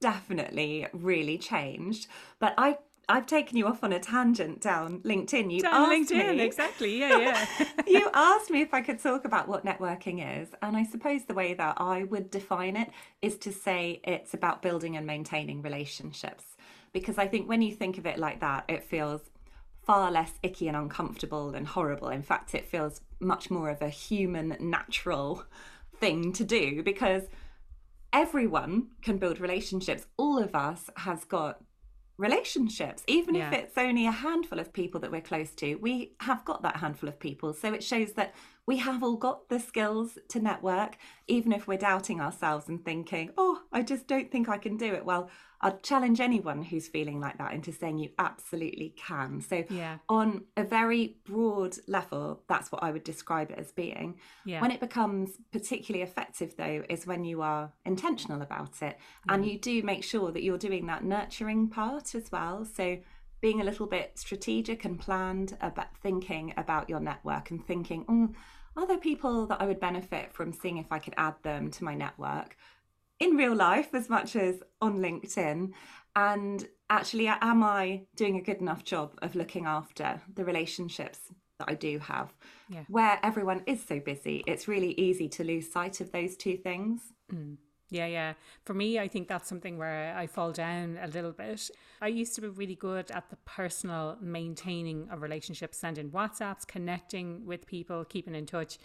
definitely 0.00 0.86
really 0.92 1.38
changed. 1.38 2.06
But 2.38 2.54
I 2.58 2.78
I've 3.08 3.26
taken 3.26 3.56
you 3.56 3.66
off 3.66 3.82
on 3.82 3.92
a 3.92 3.98
tangent 3.98 4.60
down 4.60 5.00
LinkedIn. 5.00 5.52
You 5.52 5.62
down 5.62 5.90
LinkedIn, 5.90 6.36
me, 6.36 6.42
exactly. 6.42 6.98
Yeah, 6.98 7.18
yeah. 7.58 7.66
you 7.86 8.08
asked 8.14 8.50
me 8.50 8.62
if 8.62 8.72
I 8.72 8.80
could 8.80 9.02
talk 9.02 9.24
about 9.24 9.48
what 9.48 9.64
networking 9.64 10.42
is, 10.42 10.48
and 10.62 10.76
I 10.76 10.84
suppose 10.84 11.24
the 11.24 11.34
way 11.34 11.52
that 11.54 11.74
I 11.78 12.04
would 12.04 12.30
define 12.30 12.76
it 12.76 12.90
is 13.20 13.36
to 13.38 13.52
say 13.52 14.00
it's 14.04 14.34
about 14.34 14.62
building 14.62 14.96
and 14.96 15.06
maintaining 15.06 15.62
relationships. 15.62 16.44
Because 16.92 17.18
I 17.18 17.26
think 17.26 17.48
when 17.48 17.60
you 17.60 17.74
think 17.74 17.98
of 17.98 18.06
it 18.06 18.18
like 18.18 18.40
that, 18.40 18.64
it 18.68 18.84
feels 18.84 19.22
far 19.84 20.10
less 20.10 20.32
icky 20.42 20.68
and 20.68 20.76
uncomfortable 20.76 21.54
and 21.54 21.66
horrible. 21.66 22.08
In 22.08 22.22
fact, 22.22 22.54
it 22.54 22.66
feels 22.66 23.00
much 23.20 23.50
more 23.50 23.70
of 23.70 23.82
a 23.82 23.88
human, 23.88 24.56
natural 24.60 25.44
thing 25.98 26.32
to 26.34 26.44
do 26.44 26.82
because 26.82 27.24
everyone 28.12 28.88
can 29.02 29.18
build 29.18 29.40
relationships. 29.40 30.06
All 30.16 30.38
of 30.38 30.54
us 30.54 30.90
has 30.96 31.24
got 31.24 31.62
relationships 32.18 33.02
even 33.06 33.34
yeah. 33.34 33.48
if 33.48 33.54
it's 33.54 33.78
only 33.78 34.06
a 34.06 34.10
handful 34.10 34.58
of 34.58 34.72
people 34.72 35.00
that 35.00 35.10
we're 35.10 35.20
close 35.20 35.50
to 35.52 35.74
we 35.76 36.12
have 36.20 36.44
got 36.44 36.62
that 36.62 36.76
handful 36.76 37.08
of 37.08 37.18
people 37.18 37.54
so 37.54 37.72
it 37.72 37.82
shows 37.82 38.12
that 38.12 38.34
we 38.66 38.76
have 38.76 39.02
all 39.02 39.16
got 39.16 39.48
the 39.48 39.58
skills 39.58 40.18
to 40.28 40.38
network 40.38 40.96
even 41.26 41.52
if 41.52 41.66
we're 41.66 41.78
doubting 41.78 42.20
ourselves 42.20 42.68
and 42.68 42.84
thinking 42.84 43.30
oh 43.38 43.62
i 43.72 43.82
just 43.82 44.06
don't 44.06 44.30
think 44.30 44.48
i 44.48 44.58
can 44.58 44.76
do 44.76 44.92
it 44.92 45.04
well 45.04 45.30
I'd 45.62 45.82
challenge 45.82 46.20
anyone 46.20 46.62
who's 46.62 46.88
feeling 46.88 47.20
like 47.20 47.38
that 47.38 47.52
into 47.52 47.72
saying 47.72 47.98
you 47.98 48.10
absolutely 48.18 48.94
can. 48.96 49.40
So, 49.40 49.64
yeah. 49.70 49.98
on 50.08 50.44
a 50.56 50.64
very 50.64 51.18
broad 51.24 51.76
level, 51.86 52.42
that's 52.48 52.72
what 52.72 52.82
I 52.82 52.90
would 52.90 53.04
describe 53.04 53.50
it 53.50 53.58
as 53.58 53.70
being. 53.70 54.18
Yeah. 54.44 54.60
When 54.60 54.72
it 54.72 54.80
becomes 54.80 55.30
particularly 55.52 56.02
effective, 56.02 56.56
though, 56.56 56.84
is 56.88 57.06
when 57.06 57.24
you 57.24 57.42
are 57.42 57.72
intentional 57.84 58.42
about 58.42 58.82
it 58.82 58.98
and 59.28 59.46
you 59.46 59.58
do 59.58 59.82
make 59.82 60.02
sure 60.02 60.32
that 60.32 60.42
you're 60.42 60.58
doing 60.58 60.86
that 60.86 61.04
nurturing 61.04 61.68
part 61.68 62.14
as 62.14 62.32
well. 62.32 62.64
So, 62.64 62.98
being 63.40 63.60
a 63.60 63.64
little 63.64 63.86
bit 63.86 64.12
strategic 64.18 64.84
and 64.84 64.98
planned 64.98 65.56
about 65.60 65.96
thinking 65.96 66.54
about 66.56 66.88
your 66.88 67.00
network 67.00 67.50
and 67.50 67.64
thinking, 67.64 68.04
oh, 68.08 68.30
are 68.76 68.86
there 68.86 68.98
people 68.98 69.46
that 69.46 69.60
I 69.60 69.66
would 69.66 69.80
benefit 69.80 70.32
from 70.32 70.52
seeing 70.52 70.78
if 70.78 70.90
I 70.90 70.98
could 70.98 71.14
add 71.16 71.34
them 71.42 71.70
to 71.72 71.84
my 71.84 71.94
network? 71.94 72.56
In 73.22 73.36
real 73.36 73.54
life 73.54 73.94
as 73.94 74.08
much 74.08 74.36
as 74.36 74.62
on 74.80 74.98
LinkedIn? 74.98 75.72
And 76.14 76.68
actually, 76.90 77.28
am 77.28 77.62
I 77.62 78.02
doing 78.16 78.36
a 78.36 78.42
good 78.42 78.58
enough 78.58 78.84
job 78.84 79.18
of 79.22 79.34
looking 79.34 79.64
after 79.66 80.20
the 80.34 80.44
relationships 80.44 81.20
that 81.58 81.68
I 81.68 81.74
do 81.74 81.98
have? 82.00 82.34
Yeah. 82.68 82.84
Where 82.88 83.18
everyone 83.22 83.62
is 83.66 83.82
so 83.82 84.00
busy, 84.00 84.42
it's 84.46 84.68
really 84.68 84.92
easy 84.92 85.28
to 85.30 85.44
lose 85.44 85.70
sight 85.70 86.00
of 86.00 86.12
those 86.12 86.36
two 86.36 86.56
things. 86.56 87.00
Mm. 87.32 87.56
Yeah, 87.92 88.06
yeah. 88.06 88.32
For 88.64 88.72
me, 88.72 88.98
I 88.98 89.06
think 89.06 89.28
that's 89.28 89.48
something 89.48 89.76
where 89.76 90.16
I 90.16 90.26
fall 90.26 90.50
down 90.50 90.98
a 91.02 91.08
little 91.08 91.32
bit. 91.32 91.70
I 92.00 92.08
used 92.08 92.34
to 92.36 92.40
be 92.40 92.48
really 92.48 92.74
good 92.74 93.10
at 93.10 93.28
the 93.28 93.36
personal 93.44 94.16
maintaining 94.18 95.10
of 95.10 95.20
relationships, 95.20 95.76
sending 95.76 96.10
WhatsApps, 96.10 96.66
connecting 96.66 97.44
with 97.44 97.66
people, 97.66 98.04
keeping 98.06 98.34
in 98.34 98.46
touch. 98.46 98.78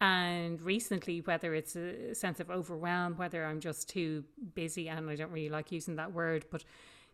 And 0.00 0.60
recently, 0.60 1.20
whether 1.20 1.54
it's 1.54 1.76
a 1.76 2.14
sense 2.14 2.40
of 2.40 2.50
overwhelm, 2.50 3.16
whether 3.16 3.44
I'm 3.44 3.60
just 3.60 3.88
too 3.88 4.24
busy, 4.54 4.88
and 4.88 5.08
I 5.08 5.16
don't 5.16 5.30
really 5.30 5.48
like 5.48 5.72
using 5.72 5.96
that 5.96 6.12
word, 6.12 6.44
but 6.50 6.64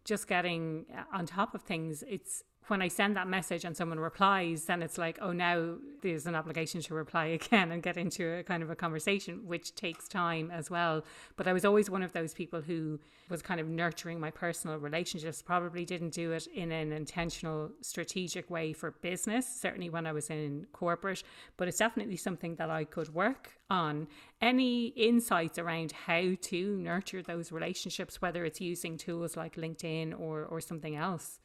just 0.04 0.26
getting 0.26 0.86
uh, 0.96 1.02
on 1.12 1.26
top 1.26 1.54
of 1.54 1.62
things, 1.62 2.02
it's 2.08 2.42
when 2.70 2.80
I 2.80 2.88
send 2.88 3.16
that 3.16 3.26
message 3.26 3.64
and 3.64 3.76
someone 3.76 3.98
replies, 3.98 4.66
then 4.66 4.80
it's 4.80 4.96
like, 4.96 5.18
oh, 5.20 5.32
now 5.32 5.74
there's 6.02 6.26
an 6.26 6.36
obligation 6.36 6.80
to 6.82 6.94
reply 6.94 7.26
again 7.40 7.72
and 7.72 7.82
get 7.82 7.96
into 7.96 8.38
a 8.38 8.42
kind 8.44 8.62
of 8.62 8.70
a 8.70 8.76
conversation, 8.76 9.40
which 9.44 9.74
takes 9.74 10.06
time 10.06 10.50
as 10.52 10.70
well. 10.70 11.04
But 11.36 11.48
I 11.48 11.52
was 11.52 11.64
always 11.64 11.90
one 11.90 12.02
of 12.02 12.12
those 12.12 12.32
people 12.32 12.60
who 12.60 13.00
was 13.28 13.42
kind 13.42 13.60
of 13.60 13.68
nurturing 13.68 14.20
my 14.20 14.30
personal 14.30 14.78
relationships, 14.78 15.42
probably 15.42 15.84
didn't 15.84 16.10
do 16.10 16.32
it 16.32 16.46
in 16.48 16.70
an 16.70 16.92
intentional, 16.92 17.70
strategic 17.80 18.48
way 18.48 18.72
for 18.72 18.92
business, 18.92 19.46
certainly 19.46 19.90
when 19.90 20.06
I 20.06 20.12
was 20.12 20.30
in 20.30 20.66
corporate. 20.72 21.22
But 21.56 21.68
it's 21.68 21.78
definitely 21.78 22.16
something 22.16 22.54
that 22.56 22.70
I 22.70 22.84
could 22.84 23.12
work 23.12 23.52
on. 23.68 24.06
Any 24.40 24.86
insights 24.88 25.58
around 25.58 25.92
how 25.92 26.34
to 26.40 26.76
nurture 26.76 27.22
those 27.22 27.50
relationships, 27.50 28.22
whether 28.22 28.44
it's 28.44 28.60
using 28.60 28.96
tools 28.96 29.36
like 29.36 29.56
LinkedIn 29.56 30.18
or, 30.18 30.44
or 30.44 30.60
something 30.60 30.94
else? 30.96 31.40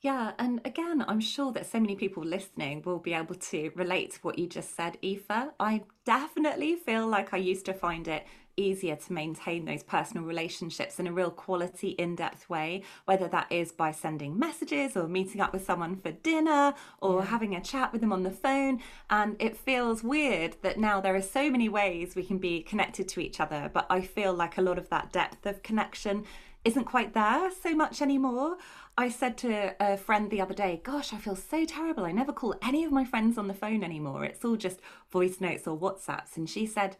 Yeah, 0.00 0.32
and 0.38 0.60
again, 0.64 1.04
I'm 1.08 1.18
sure 1.20 1.50
that 1.52 1.66
so 1.66 1.80
many 1.80 1.96
people 1.96 2.22
listening 2.22 2.82
will 2.84 3.00
be 3.00 3.14
able 3.14 3.34
to 3.34 3.72
relate 3.74 4.12
to 4.12 4.20
what 4.20 4.38
you 4.38 4.46
just 4.46 4.76
said, 4.76 4.96
Aoife. 5.02 5.50
I 5.58 5.82
definitely 6.04 6.76
feel 6.76 7.08
like 7.08 7.34
I 7.34 7.38
used 7.38 7.66
to 7.66 7.74
find 7.74 8.06
it 8.06 8.24
easier 8.56 8.94
to 8.94 9.12
maintain 9.12 9.64
those 9.64 9.82
personal 9.82 10.24
relationships 10.24 11.00
in 11.00 11.08
a 11.08 11.12
real 11.12 11.32
quality, 11.32 11.90
in 11.90 12.14
depth 12.14 12.48
way, 12.48 12.82
whether 13.06 13.26
that 13.28 13.50
is 13.50 13.72
by 13.72 13.90
sending 13.90 14.38
messages 14.38 14.96
or 14.96 15.08
meeting 15.08 15.40
up 15.40 15.52
with 15.52 15.64
someone 15.64 15.96
for 15.96 16.12
dinner 16.12 16.74
or 17.00 17.20
yeah. 17.20 17.26
having 17.26 17.56
a 17.56 17.60
chat 17.60 17.92
with 17.92 18.00
them 18.00 18.12
on 18.12 18.22
the 18.22 18.30
phone. 18.30 18.80
And 19.10 19.34
it 19.40 19.56
feels 19.56 20.04
weird 20.04 20.56
that 20.62 20.78
now 20.78 21.00
there 21.00 21.16
are 21.16 21.22
so 21.22 21.50
many 21.50 21.68
ways 21.68 22.14
we 22.14 22.24
can 22.24 22.38
be 22.38 22.62
connected 22.62 23.08
to 23.08 23.20
each 23.20 23.40
other, 23.40 23.68
but 23.72 23.86
I 23.90 24.00
feel 24.00 24.32
like 24.32 24.58
a 24.58 24.62
lot 24.62 24.78
of 24.78 24.88
that 24.90 25.12
depth 25.12 25.44
of 25.44 25.62
connection 25.64 26.24
isn't 26.64 26.84
quite 26.84 27.14
there 27.14 27.50
so 27.50 27.74
much 27.74 28.02
anymore. 28.02 28.56
I 28.96 29.08
said 29.08 29.38
to 29.38 29.74
a 29.80 29.96
friend 29.96 30.30
the 30.30 30.40
other 30.40 30.54
day, 30.54 30.80
Gosh, 30.82 31.12
I 31.12 31.18
feel 31.18 31.36
so 31.36 31.64
terrible. 31.64 32.04
I 32.04 32.12
never 32.12 32.32
call 32.32 32.56
any 32.62 32.84
of 32.84 32.92
my 32.92 33.04
friends 33.04 33.38
on 33.38 33.48
the 33.48 33.54
phone 33.54 33.84
anymore. 33.84 34.24
It's 34.24 34.44
all 34.44 34.56
just 34.56 34.80
voice 35.10 35.40
notes 35.40 35.66
or 35.66 35.78
WhatsApps. 35.78 36.36
And 36.36 36.48
she 36.48 36.66
said, 36.66 36.96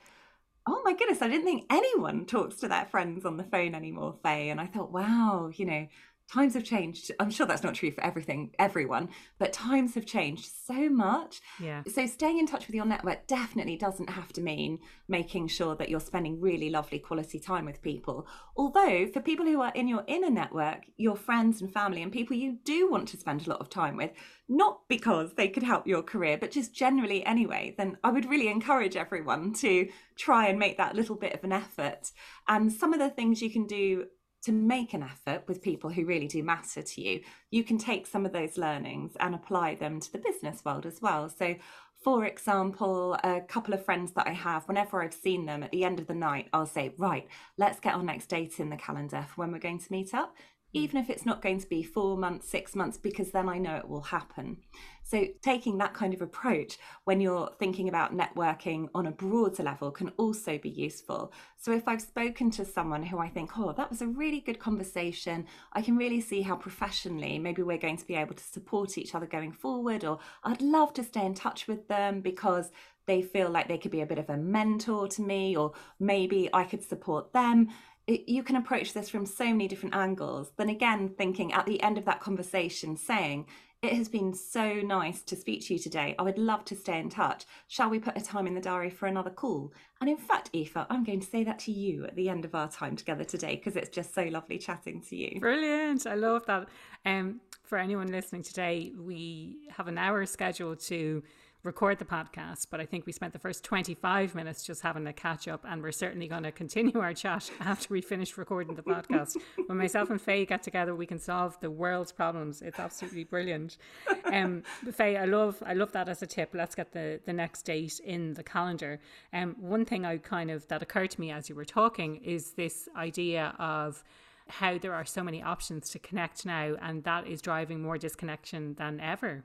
Oh 0.67 0.83
my 0.85 0.93
goodness, 0.93 1.23
I 1.23 1.29
didn't 1.29 1.45
think 1.45 1.65
anyone 1.71 2.27
talks 2.27 2.57
to 2.57 2.69
their 2.69 2.85
friends 2.87 3.25
on 3.25 3.37
the 3.37 3.45
phone 3.45 3.75
anymore, 3.75 4.17
Fay. 4.23 4.51
And 4.51 4.61
I 4.61 4.67
thought, 4.67 4.93
wow, 4.93 5.51
you 5.55 5.65
know, 5.65 5.89
times 6.31 6.55
have 6.55 6.65
changed. 6.65 7.11
I'm 7.19 7.31
sure 7.31 7.47
that's 7.47 7.63
not 7.63 7.75
true 7.75 7.91
for 7.91 8.05
everything, 8.05 8.51
everyone, 8.59 9.09
but 9.39 9.53
times 9.53 9.95
have 9.95 10.05
changed 10.05 10.51
so 10.67 10.89
much. 10.89 11.41
Yeah. 11.61 11.83
So 11.93 12.07
staying 12.07 12.39
in 12.39 12.47
touch 12.47 12.67
with 12.67 12.77
your 12.77 12.85
network 12.85 13.27
definitely 13.27 13.77
doesn't 13.77 14.11
have 14.11 14.33
to 14.35 14.43
mean 14.43 14.79
making 15.09 15.49
sure 15.49 15.75
that 15.77 15.89
you're 15.89 16.01
spending 16.01 16.41
really 16.41 16.69
lovely 16.71 16.99
quality 16.99 17.39
time 17.39 17.65
with 17.65 17.83
people. 17.83 18.27
Although 18.57 19.07
for 19.13 19.21
people 19.21 19.47
who 19.47 19.63
are 19.63 19.73
in 19.75 19.89
your 19.89 20.05
inner 20.07 20.31
network, 20.31 20.85
your 20.97 21.17
friends 21.17 21.63
and 21.63 21.73
family 21.73 22.03
and 22.03 22.13
people 22.13 22.37
you 22.37 22.59
do 22.65 22.91
want 22.91 23.09
to 23.09 23.17
spend 23.17 23.47
a 23.47 23.51
lot 23.51 23.61
of 23.61 23.71
time 23.71 23.97
with, 23.97 24.11
not 24.49 24.81
because 24.89 25.35
they 25.35 25.49
could 25.49 25.63
help 25.63 25.87
your 25.87 26.03
career, 26.03 26.37
but 26.39 26.51
just 26.51 26.75
generally 26.75 27.25
anyway, 27.25 27.75
then 27.79 27.97
I 28.05 28.11
would 28.11 28.29
really 28.29 28.49
encourage 28.49 28.97
everyone 28.97 29.55
to 29.55 29.89
try 30.17 30.49
and 30.49 30.59
make 30.59 30.77
that 30.77 30.95
little 30.95 31.17
bit 31.17 31.33
of 31.33 31.45
an 31.45 31.53
effort. 31.53 32.13
And 32.49 32.73
some 32.73 32.93
of 32.93 32.99
the 32.99 33.11
things 33.11 33.41
you 33.41 33.51
can 33.51 33.67
do 33.67 34.07
to 34.43 34.53
make 34.53 34.95
an 34.95 35.03
effort 35.03 35.45
with 35.49 35.63
people 35.63 35.91
who 35.91 36.05
really 36.05 36.29
do 36.29 36.43
matter 36.43 36.83
to 36.83 37.01
you, 37.01 37.21
you 37.51 37.65
can 37.65 37.79
take 37.79 38.07
some 38.07 38.25
of 38.25 38.33
those 38.33 38.57
learnings 38.57 39.13
and 39.21 39.35
apply 39.35 39.75
them 39.75 40.01
to 40.01 40.13
the 40.13 40.19
business 40.19 40.65
world 40.65 40.87
as 40.87 41.01
well. 41.03 41.29
So, 41.29 41.57
for 42.03 42.25
example, 42.25 43.15
a 43.25 43.41
couple 43.41 43.75
of 43.75 43.85
friends 43.85 44.13
that 44.13 44.29
I 44.29 44.33
have, 44.33 44.69
whenever 44.69 45.03
I've 45.03 45.15
seen 45.15 45.47
them 45.47 45.63
at 45.65 45.73
the 45.73 45.85
end 45.85 45.99
of 45.99 46.07
the 46.07 46.15
night, 46.15 46.49
I'll 46.53 46.67
say, 46.67 46.95
Right, 46.97 47.27
let's 47.57 47.81
get 47.81 47.95
our 47.95 48.03
next 48.03 48.27
date 48.27 48.61
in 48.61 48.71
the 48.71 48.77
calendar 48.77 49.27
for 49.29 49.41
when 49.41 49.53
we're 49.53 49.59
going 49.59 49.81
to 49.81 49.93
meet 49.93 50.15
up. 50.15 50.37
Mm. 50.75 50.81
even 50.81 51.01
if 51.01 51.09
it's 51.09 51.25
not 51.25 51.43
going 51.43 51.61
to 51.61 51.67
be 51.67 51.83
four 51.83 52.17
months, 52.17 52.49
six 52.49 52.77
months, 52.77 52.99
because 52.99 53.31
then 53.31 53.49
I 53.49 53.59
know 53.59 53.77
it 53.77 53.89
will 53.89 54.03
happen. 54.03 54.59
So, 55.03 55.27
taking 55.43 55.79
that 55.79 55.95
kind 55.95 56.13
of 56.13 56.21
approach 56.21 56.79
when 57.05 57.21
you're 57.21 57.51
thinking 57.59 57.89
about 57.89 58.15
networking 58.15 58.89
on 58.95 59.07
a 59.07 59.11
broader 59.11 59.63
level 59.63 59.91
can 59.91 60.11
also 60.19 60.59
be 60.59 60.69
useful. 60.69 61.33
So, 61.57 61.73
if 61.73 61.89
I've 61.89 62.03
spoken 62.03 62.51
to 62.53 62.67
someone 62.67 63.03
who 63.03 63.19
I 63.19 63.29
think, 63.29 63.59
oh, 63.59 63.73
that 63.73 63.89
was 63.89 64.03
a 64.03 64.07
really 64.07 64.41
good 64.41 64.59
conversation, 64.59 65.47
I 65.73 65.81
can 65.81 65.97
really 65.97 66.21
see 66.21 66.43
how 66.43 66.57
professionally 66.57 67.39
maybe 67.39 67.63
we're 67.63 67.79
going 67.79 67.97
to 67.97 68.07
be 68.07 68.17
able 68.17 68.35
to 68.35 68.45
support 68.45 68.99
each 68.99 69.15
other 69.15 69.27
going 69.27 69.53
forward, 69.53 70.05
or 70.05 70.19
I'd 70.45 70.61
love 70.61 70.93
to 70.95 71.05
stay 71.05 71.25
in 71.25 71.35
touch 71.35 71.67
with 71.67 71.89
them 71.89 72.21
because 72.21 72.71
they 73.07 73.23
feel 73.23 73.49
like 73.49 73.69
they 73.69 73.79
could 73.79 73.91
be 73.91 74.03
a 74.03 74.07
bit 74.07 74.19
of 74.19 74.29
a 74.29 74.37
mentor 74.37 75.09
to 75.09 75.23
me, 75.23 75.57
or 75.57 75.73
maybe 75.99 76.51
I 76.53 76.65
could 76.65 76.85
support 76.85 77.33
them 77.33 77.71
you 78.09 78.43
can 78.43 78.57
approach 78.57 78.93
this 78.93 79.09
from 79.09 79.27
so 79.27 79.45
many 79.45 79.69
different 79.69 79.95
angles. 79.95 80.53
Then 80.57 80.71
again, 80.71 81.11
thinking 81.17 81.53
at 81.53 81.67
the 81.67 81.83
end 81.83 81.99
of 81.99 82.05
that 82.07 82.21
conversation, 82.21 82.97
saying, 82.97 83.47
It 83.83 83.93
has 83.93 84.09
been 84.09 84.33
so 84.33 84.75
nice 84.75 85.23
to 85.23 85.37
speak 85.37 85.67
to 85.67 85.75
you 85.75 85.79
today. 85.79 86.15
I 86.19 86.23
would 86.23 86.39
love 86.39 86.65
to 86.67 86.77
stay 86.77 86.99
in 86.99 87.11
touch. 87.11 87.45
Shall 87.69 87.91
we 87.91 87.99
put 87.99 88.17
a 88.17 88.23
time 88.23 88.47
in 88.47 88.55
the 88.55 88.61
diary 88.61 88.91
for 88.91 89.07
another 89.07 89.31
call? 89.31 89.73
And 90.01 90.09
in 90.09 90.17
fact, 90.17 90.51
Aoife, 90.55 90.87
I'm 90.89 91.05
going 91.05 91.21
to 91.21 91.27
say 91.27 91.45
that 91.45 91.59
to 91.61 91.73
you 91.73 92.05
at 92.05 92.17
the 92.17 92.29
end 92.31 92.45
of 92.45 92.55
our 92.55 92.69
time 92.69 92.97
together 92.97 93.25
today 93.25 93.57
because 93.57 93.77
it's 93.77 93.91
just 93.91 94.15
so 94.15 94.23
lovely 94.23 94.59
chatting 94.59 95.03
to 95.03 95.17
you. 95.17 95.39
Brilliant. 95.39 96.07
I 96.07 96.15
love 96.15 96.47
that. 96.47 96.69
Um, 97.05 97.41
for 97.63 97.77
anyone 97.77 98.09
listening 98.09 98.43
today, 98.43 98.93
we 98.99 99.69
have 99.77 99.89
an 99.89 99.99
hour 99.99 100.25
scheduled 100.25 100.81
to 100.81 101.23
record 101.65 101.99
the 101.99 102.05
podcast, 102.05 102.69
but 102.71 102.81
I 102.81 102.87
think 102.87 103.05
we 103.05 103.13
spent 103.13 103.33
the 103.33 103.39
first 103.39 103.65
25 103.65 104.35
minutes 104.35 104.63
just 104.63 104.83
having 104.83 105.07
a 105.07 105.13
catch 105.13 105.49
up, 105.49 105.65
and 105.69 105.83
we're 105.83 105.93
certainly 105.93 106.29
going 106.29 106.45
to 106.45 106.53
continue 106.53 106.99
our 107.01 107.13
chat 107.13 107.51
after 107.61 107.93
we 107.93 108.01
finish 108.01 108.37
recording 108.39 108.77
the 108.77 108.83
podcast. 108.83 109.37
when 109.67 109.79
myself 109.79 110.11
and 110.11 110.21
Fay 110.21 110.47
get 110.47 110.63
together, 110.63 110.95
we 110.95 111.07
can 111.07 111.19
solve 111.19 111.59
the 111.61 111.71
world's 111.71 112.13
problems. 112.13 112.63
It's 112.63 112.79
absolutely 112.79 113.25
brilliant. 113.25 113.77
Um, 114.25 114.63
Fay, 114.93 115.17
I 115.17 115.25
love 115.25 115.63
I 115.67 115.75
love 115.75 115.93
that 115.93 116.09
as 116.09 116.23
a 116.23 116.27
tip. 116.27 116.51
Let's 116.55 116.75
get 116.75 116.93
the 116.93 117.21
the 117.25 117.33
next 117.33 117.63
date 117.63 118.01
in 118.05 118.35
the 118.35 118.43
calendar. 118.43 119.01
Um, 119.33 119.57
one 119.59 119.85
thing 119.85 120.05
I 120.05 120.19
kind 120.19 120.51
of 120.51 120.67
that 120.69 120.83
occurred 120.83 121.11
to 121.13 121.21
me 121.21 121.33
as 121.33 121.49
you 121.49 121.55
were 121.55 121.65
talking 121.65 122.17
is 122.17 122.53
this 122.53 122.89
idea 122.97 123.55
of 123.59 124.05
how 124.49 124.79
there 124.79 124.95
are 124.95 125.05
so 125.05 125.23
many 125.23 125.43
options 125.43 125.91
to 125.91 125.99
connect 125.99 126.47
now, 126.47 126.77
and 126.81 127.05
that 127.05 127.27
is 127.27 127.43
driving 127.43 127.83
more 127.83 127.99
disconnection 127.99 128.75
than 128.75 129.01
ever. 129.01 129.45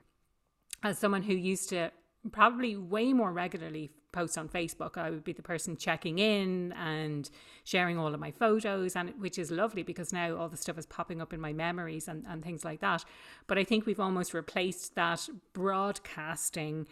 As 0.82 0.98
someone 0.98 1.22
who 1.22 1.34
used 1.34 1.70
to 1.70 1.90
probably 2.32 2.76
way 2.76 3.12
more 3.12 3.32
regularly 3.32 3.90
post 4.12 4.38
on 4.38 4.48
Facebook. 4.48 4.96
I 4.96 5.10
would 5.10 5.24
be 5.24 5.32
the 5.32 5.42
person 5.42 5.76
checking 5.76 6.18
in 6.18 6.72
and 6.72 7.28
sharing 7.64 7.98
all 7.98 8.14
of 8.14 8.20
my 8.20 8.30
photos, 8.30 8.96
and 8.96 9.12
which 9.18 9.38
is 9.38 9.50
lovely 9.50 9.82
because 9.82 10.12
now 10.12 10.36
all 10.36 10.48
the 10.48 10.56
stuff 10.56 10.78
is 10.78 10.86
popping 10.86 11.20
up 11.20 11.32
in 11.32 11.40
my 11.40 11.52
memories 11.52 12.08
and, 12.08 12.24
and 12.28 12.42
things 12.42 12.64
like 12.64 12.80
that. 12.80 13.04
But 13.46 13.58
I 13.58 13.64
think 13.64 13.84
we've 13.84 14.00
almost 14.00 14.32
replaced 14.32 14.94
that 14.94 15.28
broadcasting 15.52 16.86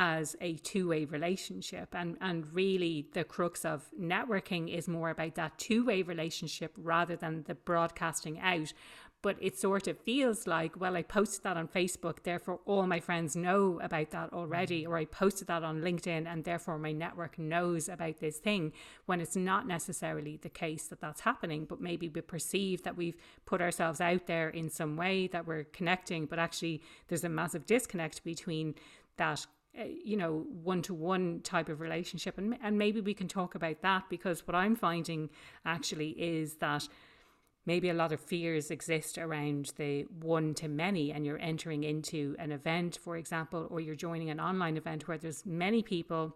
as 0.00 0.36
a 0.40 0.54
two-way 0.58 1.04
relationship 1.06 1.88
and 1.92 2.16
and 2.20 2.46
really 2.54 3.08
the 3.14 3.24
crux 3.24 3.64
of 3.64 3.90
networking 4.00 4.72
is 4.72 4.86
more 4.86 5.10
about 5.10 5.34
that 5.34 5.58
two-way 5.58 6.02
relationship 6.02 6.72
rather 6.76 7.16
than 7.16 7.42
the 7.48 7.54
broadcasting 7.56 8.38
out 8.38 8.72
but 9.22 9.36
it 9.40 9.58
sort 9.58 9.86
of 9.86 9.98
feels 9.98 10.46
like 10.46 10.78
well 10.78 10.96
i 10.96 11.02
posted 11.02 11.42
that 11.42 11.56
on 11.56 11.68
facebook 11.68 12.22
therefore 12.22 12.60
all 12.66 12.86
my 12.86 13.00
friends 13.00 13.34
know 13.34 13.80
about 13.82 14.10
that 14.10 14.32
already 14.32 14.86
or 14.86 14.96
i 14.96 15.04
posted 15.04 15.46
that 15.48 15.62
on 15.62 15.80
linkedin 15.80 16.26
and 16.26 16.44
therefore 16.44 16.78
my 16.78 16.92
network 16.92 17.38
knows 17.38 17.88
about 17.88 18.18
this 18.20 18.38
thing 18.38 18.72
when 19.06 19.20
it's 19.20 19.36
not 19.36 19.66
necessarily 19.66 20.36
the 20.36 20.48
case 20.48 20.86
that 20.88 21.00
that's 21.00 21.22
happening. 21.22 21.64
But 21.64 21.80
maybe 21.80 22.08
we 22.08 22.20
perceive 22.20 22.82
that 22.82 22.96
we've 22.96 23.16
put 23.46 23.60
ourselves 23.60 24.00
out 24.00 24.26
there 24.26 24.48
in 24.48 24.68
some 24.70 24.96
way 24.96 25.26
that 25.28 25.46
we're 25.46 25.64
connecting 25.64 26.26
but 26.26 26.38
actually 26.38 26.82
there's 27.08 27.24
a 27.24 27.28
massive 27.28 27.66
disconnect 27.66 28.24
between 28.24 28.74
that 29.16 29.46
uh, 29.78 29.84
you 30.04 30.16
know 30.16 30.46
one 30.62 30.82
to 30.82 30.94
one 30.94 31.40
type 31.42 31.68
of 31.68 31.80
relationship. 31.80 32.38
And 32.38 32.56
and 32.62 32.78
maybe 32.78 33.00
we 33.00 33.14
can 33.14 33.28
talk 33.28 33.54
about 33.54 33.82
that 33.82 34.04
because 34.08 34.46
what 34.46 34.54
I'm 34.54 34.76
finding 34.76 35.30
actually 35.64 36.10
is 36.10 36.54
that 36.56 36.88
maybe 37.68 37.90
a 37.90 37.94
lot 37.94 38.12
of 38.12 38.18
fears 38.18 38.70
exist 38.70 39.18
around 39.18 39.72
the 39.76 40.06
one 40.22 40.54
to 40.54 40.66
many 40.68 41.12
and 41.12 41.26
you're 41.26 41.38
entering 41.38 41.84
into 41.84 42.34
an 42.38 42.50
event 42.50 42.98
for 43.04 43.18
example 43.18 43.66
or 43.70 43.78
you're 43.78 43.94
joining 43.94 44.30
an 44.30 44.40
online 44.40 44.78
event 44.78 45.06
where 45.06 45.18
there's 45.18 45.44
many 45.44 45.82
people 45.82 46.34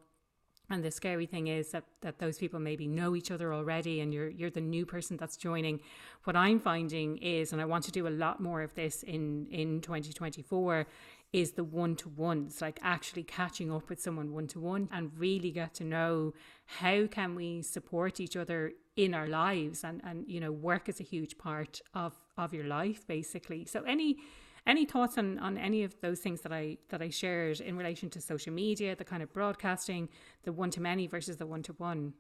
and 0.70 0.82
the 0.82 0.90
scary 0.90 1.26
thing 1.26 1.48
is 1.48 1.72
that, 1.72 1.84
that 2.00 2.18
those 2.18 2.38
people 2.38 2.58
maybe 2.58 2.86
know 2.86 3.14
each 3.14 3.30
other 3.30 3.52
already 3.52 4.00
and 4.00 4.12
you're 4.14 4.30
you're 4.30 4.50
the 4.50 4.60
new 4.60 4.86
person 4.86 5.16
that's 5.16 5.36
joining. 5.36 5.80
What 6.24 6.36
I'm 6.36 6.60
finding 6.60 7.18
is, 7.18 7.52
and 7.52 7.60
I 7.60 7.64
want 7.64 7.84
to 7.84 7.92
do 7.92 8.06
a 8.06 8.10
lot 8.10 8.40
more 8.40 8.62
of 8.62 8.74
this 8.74 9.02
in, 9.02 9.46
in 9.50 9.80
2024, 9.80 10.86
is 11.32 11.52
the 11.52 11.64
one 11.64 11.96
to 11.96 12.08
ones, 12.10 12.60
like 12.60 12.78
actually 12.82 13.24
catching 13.24 13.72
up 13.72 13.88
with 13.88 14.00
someone 14.00 14.32
one 14.32 14.46
to 14.48 14.60
one 14.60 14.88
and 14.92 15.10
really 15.16 15.50
get 15.50 15.74
to 15.74 15.84
know 15.84 16.32
how 16.66 17.06
can 17.06 17.34
we 17.34 17.62
support 17.62 18.20
each 18.20 18.36
other 18.36 18.72
in 18.96 19.14
our 19.14 19.26
lives 19.26 19.84
and, 19.84 20.00
and 20.04 20.24
you 20.28 20.38
know, 20.40 20.52
work 20.52 20.88
is 20.88 21.00
a 21.00 21.04
huge 21.04 21.38
part 21.38 21.80
of, 21.94 22.12
of 22.36 22.52
your 22.52 22.66
life 22.66 23.06
basically. 23.06 23.64
So 23.64 23.82
any 23.82 24.18
any 24.66 24.84
thoughts 24.84 25.18
on, 25.18 25.38
on 25.38 25.58
any 25.58 25.82
of 25.82 26.00
those 26.00 26.20
things 26.20 26.42
that 26.42 26.52
I 26.52 26.78
that 26.90 27.02
I 27.02 27.10
shared 27.10 27.60
in 27.60 27.76
relation 27.76 28.10
to 28.10 28.20
social 28.20 28.52
media, 28.52 28.94
the 28.94 29.04
kind 29.04 29.22
of 29.22 29.32
broadcasting, 29.32 30.08
the 30.44 30.52
one 30.52 30.70
to 30.70 30.80
many 30.80 31.06
versus 31.06 31.36
the 31.36 31.46
one 31.46 31.62
to 31.64 31.72
one? 31.74 32.14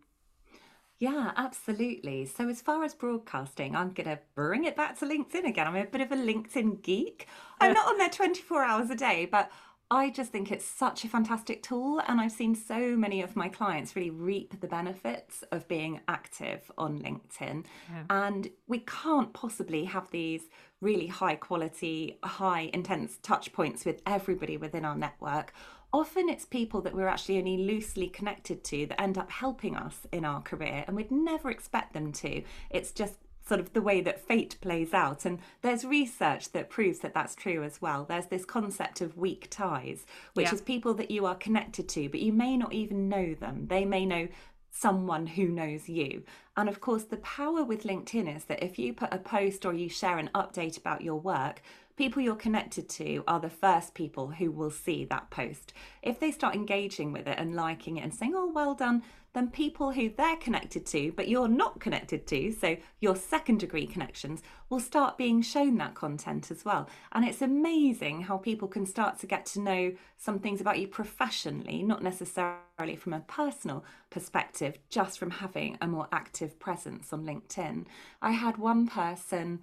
Yeah, 0.98 1.32
absolutely. 1.36 2.26
So, 2.26 2.48
as 2.48 2.62
far 2.62 2.84
as 2.84 2.94
broadcasting, 2.94 3.74
I'm 3.74 3.90
going 3.90 4.08
to 4.08 4.20
bring 4.36 4.64
it 4.64 4.76
back 4.76 4.96
to 5.00 5.04
LinkedIn 5.04 5.48
again. 5.48 5.66
I'm 5.66 5.74
a 5.74 5.84
bit 5.84 6.00
of 6.00 6.12
a 6.12 6.16
LinkedIn 6.16 6.82
geek. 6.82 7.26
I'm 7.60 7.72
uh. 7.72 7.74
not 7.74 7.88
on 7.88 7.98
there 7.98 8.08
24 8.08 8.62
hours 8.62 8.88
a 8.88 8.94
day, 8.94 9.26
but 9.26 9.50
I 9.92 10.08
just 10.08 10.32
think 10.32 10.50
it's 10.50 10.64
such 10.64 11.04
a 11.04 11.08
fantastic 11.08 11.62
tool. 11.62 12.00
And 12.08 12.18
I've 12.18 12.32
seen 12.32 12.54
so 12.54 12.96
many 12.96 13.20
of 13.20 13.36
my 13.36 13.50
clients 13.50 13.94
really 13.94 14.08
reap 14.08 14.58
the 14.58 14.66
benefits 14.66 15.44
of 15.52 15.68
being 15.68 16.00
active 16.08 16.72
on 16.78 16.98
LinkedIn. 17.00 17.66
Yeah. 17.90 18.04
And 18.08 18.48
we 18.66 18.78
can't 18.78 19.34
possibly 19.34 19.84
have 19.84 20.10
these 20.10 20.44
really 20.80 21.08
high 21.08 21.34
quality, 21.34 22.18
high 22.24 22.70
intense 22.72 23.18
touch 23.22 23.52
points 23.52 23.84
with 23.84 24.00
everybody 24.06 24.56
within 24.56 24.86
our 24.86 24.96
network 24.96 25.52
often 25.94 26.30
it's 26.30 26.46
people 26.46 26.80
that 26.80 26.94
we're 26.94 27.06
actually 27.06 27.36
only 27.36 27.58
loosely 27.58 28.08
connected 28.08 28.64
to 28.64 28.86
that 28.86 28.98
end 28.98 29.18
up 29.18 29.30
helping 29.30 29.76
us 29.76 30.06
in 30.10 30.24
our 30.24 30.40
career 30.40 30.82
and 30.86 30.96
we'd 30.96 31.10
never 31.10 31.50
expect 31.50 31.92
them 31.92 32.10
to. 32.10 32.42
It's 32.70 32.92
just 32.92 33.16
sort 33.46 33.60
of 33.60 33.72
the 33.72 33.82
way 33.82 34.00
that 34.00 34.26
fate 34.26 34.56
plays 34.60 34.94
out. 34.94 35.24
And 35.24 35.40
there's 35.62 35.84
research 35.84 36.52
that 36.52 36.70
proves 36.70 37.00
that 37.00 37.14
that's 37.14 37.34
true 37.34 37.62
as 37.62 37.82
well. 37.82 38.04
There's 38.04 38.26
this 38.26 38.44
concept 38.44 39.00
of 39.00 39.16
weak 39.16 39.48
ties, 39.50 40.06
which 40.34 40.46
yeah. 40.46 40.54
is 40.54 40.60
people 40.60 40.94
that 40.94 41.10
you 41.10 41.26
are 41.26 41.34
connected 41.34 41.88
to, 41.90 42.08
but 42.08 42.20
you 42.20 42.32
may 42.32 42.56
not 42.56 42.72
even 42.72 43.08
know 43.08 43.34
them. 43.34 43.66
They 43.68 43.84
may 43.84 44.06
know 44.06 44.28
someone 44.70 45.26
who 45.26 45.48
knows 45.48 45.88
you. 45.88 46.22
And 46.56 46.68
of 46.68 46.80
course, 46.80 47.04
the 47.04 47.18
power 47.18 47.62
with 47.62 47.84
LinkedIn 47.84 48.34
is 48.34 48.44
that 48.44 48.62
if 48.62 48.78
you 48.78 48.94
put 48.94 49.12
a 49.12 49.18
post 49.18 49.66
or 49.66 49.74
you 49.74 49.88
share 49.88 50.18
an 50.18 50.30
update 50.34 50.78
about 50.78 51.02
your 51.02 51.16
work, 51.16 51.62
people 51.96 52.22
you're 52.22 52.34
connected 52.34 52.88
to 52.88 53.22
are 53.28 53.40
the 53.40 53.50
first 53.50 53.94
people 53.94 54.28
who 54.28 54.50
will 54.50 54.70
see 54.70 55.04
that 55.04 55.30
post. 55.30 55.72
If 56.02 56.18
they 56.18 56.30
start 56.30 56.54
engaging 56.54 57.12
with 57.12 57.26
it 57.26 57.38
and 57.38 57.54
liking 57.54 57.98
it 57.98 58.04
and 58.04 58.14
saying, 58.14 58.32
oh, 58.34 58.50
well 58.50 58.74
done, 58.74 59.02
then 59.34 59.48
people 59.48 59.92
who 59.92 60.10
they're 60.10 60.36
connected 60.36 60.84
to, 60.86 61.12
but 61.16 61.28
you're 61.28 61.48
not 61.48 61.80
connected 61.80 62.26
to, 62.26 62.52
so 62.52 62.76
your 63.00 63.16
second 63.16 63.60
degree 63.60 63.86
connections, 63.86 64.42
will 64.68 64.80
start 64.80 65.16
being 65.16 65.40
shown 65.40 65.78
that 65.78 65.94
content 65.94 66.50
as 66.50 66.64
well. 66.64 66.88
And 67.12 67.24
it's 67.24 67.40
amazing 67.42 68.22
how 68.22 68.36
people 68.36 68.68
can 68.68 68.84
start 68.84 69.18
to 69.20 69.26
get 69.26 69.46
to 69.46 69.60
know 69.60 69.92
some 70.18 70.38
things 70.38 70.60
about 70.60 70.78
you 70.78 70.86
professionally, 70.86 71.82
not 71.82 72.02
necessarily 72.02 72.96
from 72.96 73.14
a 73.14 73.20
personal 73.20 73.84
perspective, 74.10 74.76
just 74.88 75.18
from 75.18 75.30
having 75.30 75.78
a 75.80 75.86
more 75.86 76.08
active 76.12 76.58
presence 76.58 77.12
on 77.12 77.24
LinkedIn. 77.24 77.86
I 78.20 78.32
had 78.32 78.58
one 78.58 78.86
person 78.86 79.60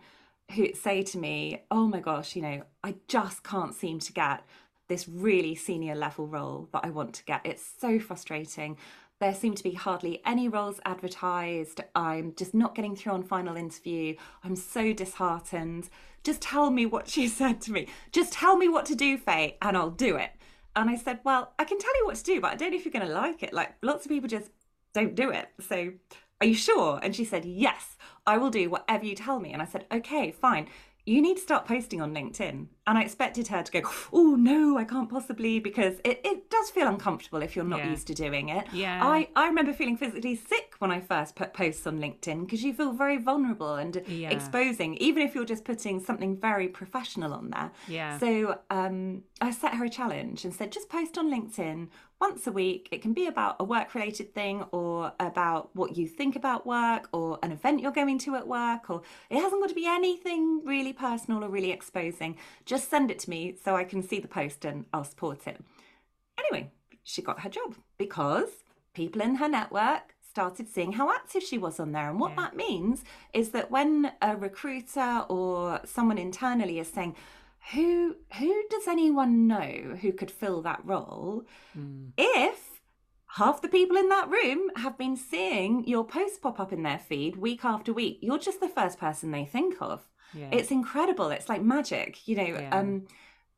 who 0.56 0.74
say 0.74 1.04
to 1.04 1.18
me, 1.20 1.62
"Oh 1.70 1.88
my 1.88 2.00
gosh, 2.00 2.36
you 2.36 2.42
know, 2.42 2.64
I 2.84 2.96
just 3.08 3.44
can't 3.44 3.76
seem 3.76 4.00
to 4.00 4.14
get 4.14 4.44
this 4.90 5.08
really 5.08 5.56
senior 5.56 5.96
level 5.96 6.28
role 6.28 6.68
that 6.74 6.84
I 6.84 6.90
want 6.90 7.14
to 7.14 7.24
get. 7.24 7.46
It's 7.46 7.64
so 7.80 8.00
frustrating. 8.00 8.76
There 9.20 9.34
seem 9.36 9.54
to 9.56 9.64
be 9.64 9.74
hardly 9.74 10.22
any 10.26 10.48
roles 10.48 10.80
advertised. 10.86 11.82
I'm 11.94 12.34
just 12.36 12.54
not 12.54 12.74
getting 12.74 12.96
through 12.96 13.14
on 13.14 13.24
final 13.24 13.58
interview. 13.58 14.16
I'm 14.44 14.56
so 14.56 14.94
disheartened. 14.94 15.90
Just 16.24 16.42
tell 16.42 16.72
me 16.72 16.86
what 16.86 17.10
she 17.10 17.28
said 17.40 17.60
to 17.62 17.72
me. 17.72 17.88
Just 18.12 18.34
tell 18.34 18.56
me 18.56 18.70
what 18.70 18.86
to 18.86 18.96
do, 18.96 19.18
Fay, 19.18 19.58
and 19.62 19.76
I'll 19.76 19.92
do 19.92 20.16
it." 20.16 20.32
And 20.76 20.90
I 20.90 20.96
said, 20.96 21.20
"Well, 21.26 21.54
I 21.60 21.66
can 21.66 21.80
tell 21.80 21.98
you 22.00 22.06
what 22.06 22.16
to 22.16 22.24
do, 22.24 22.40
but 22.40 22.52
I 22.52 22.56
don't 22.56 22.72
know 22.72 22.78
if 22.78 22.86
you're 22.86 22.94
going 22.94 23.08
to 23.08 23.14
like 23.14 23.44
it. 23.44 23.54
Like 23.54 23.76
lots 23.82 24.06
of 24.06 24.10
people 24.10 24.30
just 24.30 24.52
don't 24.94 25.16
do 25.16 25.30
it. 25.32 25.50
So, 25.68 25.92
are 26.40 26.48
you 26.48 26.56
sure?" 26.56 27.00
And 27.04 27.16
she 27.16 27.26
said, 27.26 27.44
"Yes." 27.46 27.98
I 28.30 28.38
will 28.38 28.52
do 28.52 28.70
whatever 28.70 29.06
you 29.06 29.16
tell 29.16 29.40
me. 29.40 29.54
And 29.54 29.62
I 29.62 29.66
said, 29.66 29.86
okay, 29.92 30.32
fine. 30.32 30.68
You 31.10 31.24
need 31.24 31.38
to 31.38 31.42
start 31.42 31.66
posting 31.66 32.02
on 32.02 32.14
LinkedIn. 32.14 32.68
And 32.86 32.98
I 32.98 33.02
expected 33.02 33.48
her 33.50 33.62
to 33.62 33.72
go, 33.72 33.82
oh, 34.14 34.36
no, 34.36 34.78
I 34.78 34.84
can't 34.84 35.10
possibly, 35.10 35.60
because 35.60 36.00
it, 36.04 36.22
it 36.24 36.50
does 36.50 36.70
feel 36.70 36.88
uncomfortable 36.88 37.42
if 37.42 37.56
you're 37.56 37.66
not 37.66 37.80
yeah. 37.80 37.90
used 37.90 38.08
to 38.08 38.14
doing 38.14 38.50
it. 38.50 38.66
Yeah. 38.72 39.06
I, 39.06 39.28
I 39.36 39.48
remember 39.48 39.74
feeling 39.74 39.98
physically 39.98 40.36
sick 40.36 40.74
when 40.80 40.92
I 40.92 41.00
first 41.00 41.36
put 41.36 41.54
posts 41.54 41.86
on 41.88 42.00
LinkedIn 42.00 42.46
because 42.46 42.64
you 42.64 42.74
feel 42.74 42.94
very 42.94 43.18
vulnerable 43.18 43.76
and 43.76 44.02
yeah. 44.08 44.30
exposing, 44.30 44.98
even 44.98 45.22
if 45.24 45.36
you're 45.36 45.46
just 45.46 45.66
putting 45.66 46.00
something 46.00 46.38
very 46.38 46.68
professional 46.68 47.34
on 47.34 47.50
there. 47.52 47.72
Yeah. 47.88 48.18
So 48.20 48.60
um, 48.70 49.24
I 49.42 49.52
set 49.52 49.76
her 49.76 49.86
a 49.86 49.90
challenge 49.90 50.46
and 50.46 50.54
said, 50.54 50.72
just 50.72 50.90
post 50.90 51.18
on 51.18 51.32
LinkedIn 51.32 51.90
once 52.20 52.48
a 52.48 52.52
week. 52.52 52.90
It 52.92 53.02
can 53.02 53.14
be 53.14 53.28
about 53.28 53.56
a 53.60 53.64
work 53.64 53.96
related 53.96 54.34
thing 54.34 54.64
or 54.72 55.14
about 55.20 55.70
what 55.76 55.98
you 55.98 56.08
think 56.08 56.36
about 56.36 56.66
work 56.66 57.08
or 57.14 57.40
an 57.44 57.52
event 57.52 57.82
you're 57.82 57.92
going 57.92 58.20
to 58.20 58.36
at 58.36 58.48
work, 58.48 58.90
or 58.90 59.02
it 59.30 59.40
hasn't 59.40 59.62
got 59.62 59.70
to 59.70 59.76
be 59.76 59.88
anything 59.88 60.62
really 60.66 60.94
personal 60.94 61.44
or 61.44 61.50
really 61.50 61.72
exposing. 61.72 62.38
Just 62.66 62.90
send 62.90 63.10
it 63.12 63.20
to 63.20 63.30
me 63.30 63.56
so 63.64 63.76
I 63.76 63.84
can 63.84 64.04
see 64.04 64.20
the 64.20 64.28
post 64.28 64.66
and 64.66 64.86
I'll 64.94 65.04
support 65.04 65.48
it. 65.48 65.64
Anyway, 66.38 66.72
she 67.04 67.22
got 67.22 67.42
her 67.42 67.50
job 67.50 67.76
because 67.98 68.50
people 68.94 69.22
in 69.22 69.36
her 69.36 69.48
network 69.48 70.16
started 70.30 70.70
seeing 70.70 70.94
how 70.94 71.10
active 71.10 71.42
she 71.42 71.58
was 71.58 71.80
on 71.80 71.92
there. 71.92 72.10
And 72.10 72.20
what 72.20 72.32
yeah. 72.32 72.44
that 72.44 72.56
means 72.56 73.04
is 73.34 73.50
that 73.50 73.72
when 73.72 74.12
a 74.22 74.36
recruiter 74.36 75.26
or 75.28 75.82
someone 75.86 76.18
internally 76.18 76.80
is 76.80 76.88
saying, 76.88 77.16
who 77.74 78.16
who 78.38 78.64
does 78.70 78.88
anyone 78.88 79.48
know 79.48 79.98
who 80.02 80.12
could 80.12 80.32
fill 80.32 80.62
that 80.62 80.82
role 80.84 81.44
mm. 81.78 82.12
if 82.18 82.82
half 83.34 83.62
the 83.62 83.68
people 83.68 83.96
in 83.96 84.10
that 84.10 84.30
room 84.30 84.70
have 84.76 84.98
been 84.98 85.16
seeing 85.16 85.88
your 85.88 86.04
post 86.04 86.42
pop 86.42 86.60
up 86.60 86.74
in 86.74 86.84
their 86.84 87.00
feed 87.00 87.36
week 87.36 87.64
after 87.64 87.94
week 87.94 88.18
you're 88.22 88.40
just 88.40 88.60
the 88.60 88.70
first 88.70 89.00
person 89.00 89.32
they 89.32 89.46
think 89.46 89.76
of 89.82 90.08
yeah. 90.34 90.50
it's 90.52 90.72
incredible 90.72 91.30
it's 91.30 91.50
like 91.50 91.62
magic 91.62 92.28
you 92.28 92.36
know 92.36 92.44
yeah. 92.44 92.78
um 92.78 93.06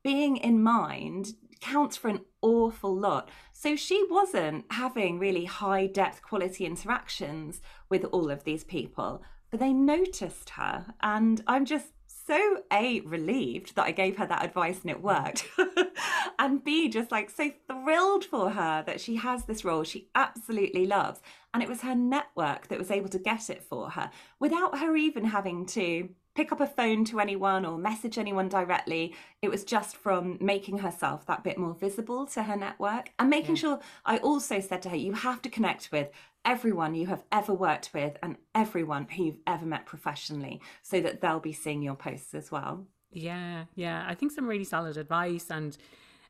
being 0.04 0.38
in 0.38 0.62
mind 0.62 1.34
counts 1.62 1.96
for 1.96 2.10
an 2.10 2.22
awful 2.42 2.94
lot. 2.94 3.30
So 3.54 3.76
she 3.76 4.04
wasn't 4.10 4.66
having 4.72 5.20
really 5.20 5.46
high 5.46 5.88
depth 5.88 6.22
quality 6.22 6.66
interactions 6.66 7.62
with 7.88 8.04
all 8.06 8.30
of 8.30 8.44
these 8.44 8.64
people, 8.64 9.24
but 9.50 9.60
they 9.60 9.72
noticed 9.72 10.52
her. 10.52 10.94
And 11.02 11.42
I'm 11.48 11.66
just 11.66 11.94
so 12.26 12.64
A, 12.72 13.02
relieved 13.02 13.76
that 13.76 13.86
I 13.86 13.92
gave 13.92 14.18
her 14.18 14.26
that 14.26 14.46
advice 14.46 14.82
and 14.82 14.92
it 14.92 15.02
mm. 15.02 15.02
worked. 15.02 15.46
and 16.40 16.64
B, 16.64 16.90
just 16.90 17.12
like 17.12 17.30
so 17.30 17.52
thrilled 17.68 18.26
for 18.26 18.52
her 18.52 18.84
that 18.86 19.02
she 19.02 19.16
has 19.16 19.46
this 19.46 19.66
role 19.66 19.84
she 19.84 20.10
absolutely 20.16 20.86
loves. 20.86 21.22
And 21.54 21.62
it 21.62 21.70
was 21.70 21.82
her 21.82 21.96
network 21.96 22.68
that 22.68 22.80
was 22.80 22.92
able 22.92 23.10
to 23.10 23.20
get 23.20 23.50
it 23.50 23.64
for 23.64 23.90
her 23.92 24.10
without 24.40 24.80
her 24.80 24.96
even 24.96 25.26
having 25.26 25.66
to 25.68 26.10
pick 26.34 26.52
up 26.52 26.62
a 26.62 26.68
phone 26.68 27.04
to 27.04 27.20
anyone 27.20 27.66
or 27.66 27.78
message 27.78 28.18
anyone 28.18 28.48
directly. 28.48 29.14
It 29.42 29.50
was 29.50 29.64
just 29.64 29.98
from 29.98 30.38
making 30.40 30.78
herself 30.78 31.26
that 31.26 31.44
bit 31.44 31.58
more 31.58 31.74
visible 31.74 32.26
to 32.28 32.44
her 32.44 32.56
network 32.56 33.12
and 33.20 33.30
making 33.30 33.56
yeah. 33.56 33.62
sure 33.62 33.80
I 34.06 34.18
also 34.20 34.60
said 34.60 34.82
to 34.84 34.90
her, 34.90 34.96
you 34.96 35.14
have 35.14 35.42
to 35.42 35.50
connect 35.50 35.92
with 35.92 36.10
everyone 36.46 36.96
you 36.96 37.08
have 37.08 37.24
ever 37.32 37.54
worked 37.54 37.92
with 37.94 38.18
and 38.24 38.36
everyone 38.56 39.08
who 39.08 39.26
you've 39.26 39.40
ever 39.48 39.66
met 39.66 39.86
professionally 39.86 40.62
so 40.82 41.00
that 41.02 41.22
they'll 41.22 41.40
be 41.40 41.54
seeing 41.54 41.82
your 41.82 41.96
posts 41.96 42.34
as 42.34 42.52
well. 42.52 42.86
Yeah, 43.12 43.66
yeah. 43.76 44.06
I 44.08 44.16
think 44.16 44.32
some 44.32 44.48
really 44.48 44.64
solid 44.64 44.98
advice 44.98 45.48
and 45.50 45.78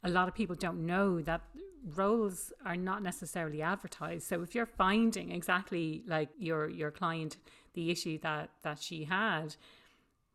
a 0.04 0.10
lot 0.10 0.28
of 0.28 0.34
people 0.34 0.56
don't 0.56 0.86
know 0.86 1.21
that 1.21 1.41
roles 1.95 2.52
are 2.65 2.76
not 2.76 3.04
necessarily 3.04 3.62
advertised. 3.62 4.28
So 4.28 4.41
if 4.41 4.56
you're 4.56 4.65
finding 4.65 5.32
exactly 5.32 6.04
like 6.08 6.30
your 6.38 6.69
your 6.69 6.91
client 6.91 7.38
the 7.74 7.91
issue 7.91 8.19
that 8.19 8.50
that 8.63 8.82
she 8.82 9.06
had, 9.06 9.56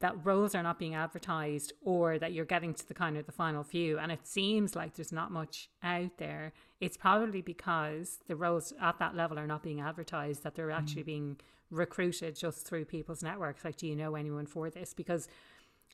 that 0.01 0.15
roles 0.25 0.55
are 0.55 0.63
not 0.63 0.79
being 0.79 0.95
advertised 0.95 1.73
or 1.83 2.19
that 2.19 2.33
you're 2.33 2.45
getting 2.45 2.75
to 2.75 2.87
the 2.87 2.95
kind 2.95 3.17
of 3.17 3.27
the 3.27 3.33
final 3.33 3.63
few 3.63 3.99
and 3.99 4.13
it 4.13 4.27
seems 4.27 4.77
like 4.77 4.95
there's 4.95 5.13
not 5.13 5.31
much 5.31 5.69
out 5.83 6.19
there 6.19 6.53
it's 6.81 6.97
probably 6.97 7.41
because 7.41 8.19
the 8.27 8.37
roles 8.37 8.73
at 8.81 8.99
that 8.99 9.17
level 9.17 9.39
are 9.39 9.47
not 9.47 9.63
being 9.63 9.81
advertised 9.81 10.43
that 10.43 10.55
they're 10.55 10.71
actually 10.71 11.03
mm. 11.03 11.07
being 11.07 11.37
recruited 11.71 12.37
just 12.37 12.67
through 12.67 12.85
people's 12.85 13.23
networks 13.23 13.65
like 13.65 13.77
do 13.77 13.87
you 13.87 13.97
know 13.97 14.15
anyone 14.15 14.47
for 14.47 14.71
this 14.71 14.93
because 14.93 15.29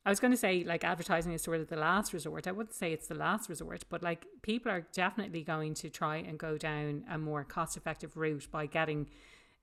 I 0.05 0.11
was 0.11 0.19
going 0.19 0.33
to 0.33 0.37
say 0.37 0.65
like 0.65 0.83
advertising 0.83 1.33
is 1.33 1.43
sort 1.43 1.61
of 1.61 1.69
the 1.69 1.77
last 1.77 2.13
resort. 2.13 2.49
I 2.49 2.53
wouldn't 2.53 2.75
say 2.75 2.93
it's 2.93 3.07
the 3.07 3.15
last 3.15 3.49
resort, 3.49 3.85
but 3.89 4.03
like 4.03 4.27
people 4.43 4.73
are 4.73 4.81
definitely 4.93 5.45
going 5.45 5.75
to 5.75 5.91
try 5.91 6.17
and 6.17 6.39
go 6.39 6.59
down 6.59 7.05
a 7.09 7.19
more 7.19 7.45
cost 7.45 7.77
effective 7.77 8.17
route 8.17 8.49
by 8.51 8.67
getting 8.67 9.09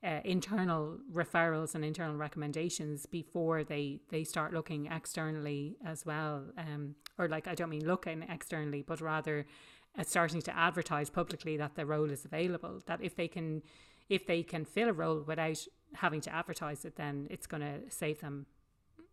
uh, 0.03 0.21
internal 0.23 0.97
referrals 1.11 1.75
and 1.75 1.83
internal 1.83 2.15
recommendations 2.15 3.05
before 3.05 3.63
they 3.63 3.99
they 4.09 4.23
start 4.23 4.53
looking 4.53 4.85
externally 4.85 5.75
as 5.85 6.05
well 6.05 6.45
um, 6.57 6.95
or 7.17 7.27
like 7.27 7.47
I 7.47 7.55
don't 7.55 7.69
mean 7.69 7.85
looking 7.85 8.23
externally 8.29 8.81
but 8.81 9.01
rather 9.01 9.45
uh, 9.97 10.03
starting 10.03 10.41
to 10.43 10.57
advertise 10.57 11.09
publicly 11.09 11.57
that 11.57 11.75
the 11.75 11.85
role 11.85 12.11
is 12.11 12.23
available 12.23 12.81
that 12.85 13.01
if 13.01 13.15
they 13.15 13.27
can 13.27 13.61
if 14.07 14.25
they 14.25 14.41
can 14.41 14.63
fill 14.63 14.87
a 14.87 14.93
role 14.93 15.21
without 15.27 15.65
having 15.95 16.21
to 16.21 16.33
advertise 16.33 16.85
it 16.85 16.95
then 16.95 17.27
it's 17.29 17.45
going 17.45 17.61
to 17.61 17.79
save 17.89 18.21
them 18.21 18.45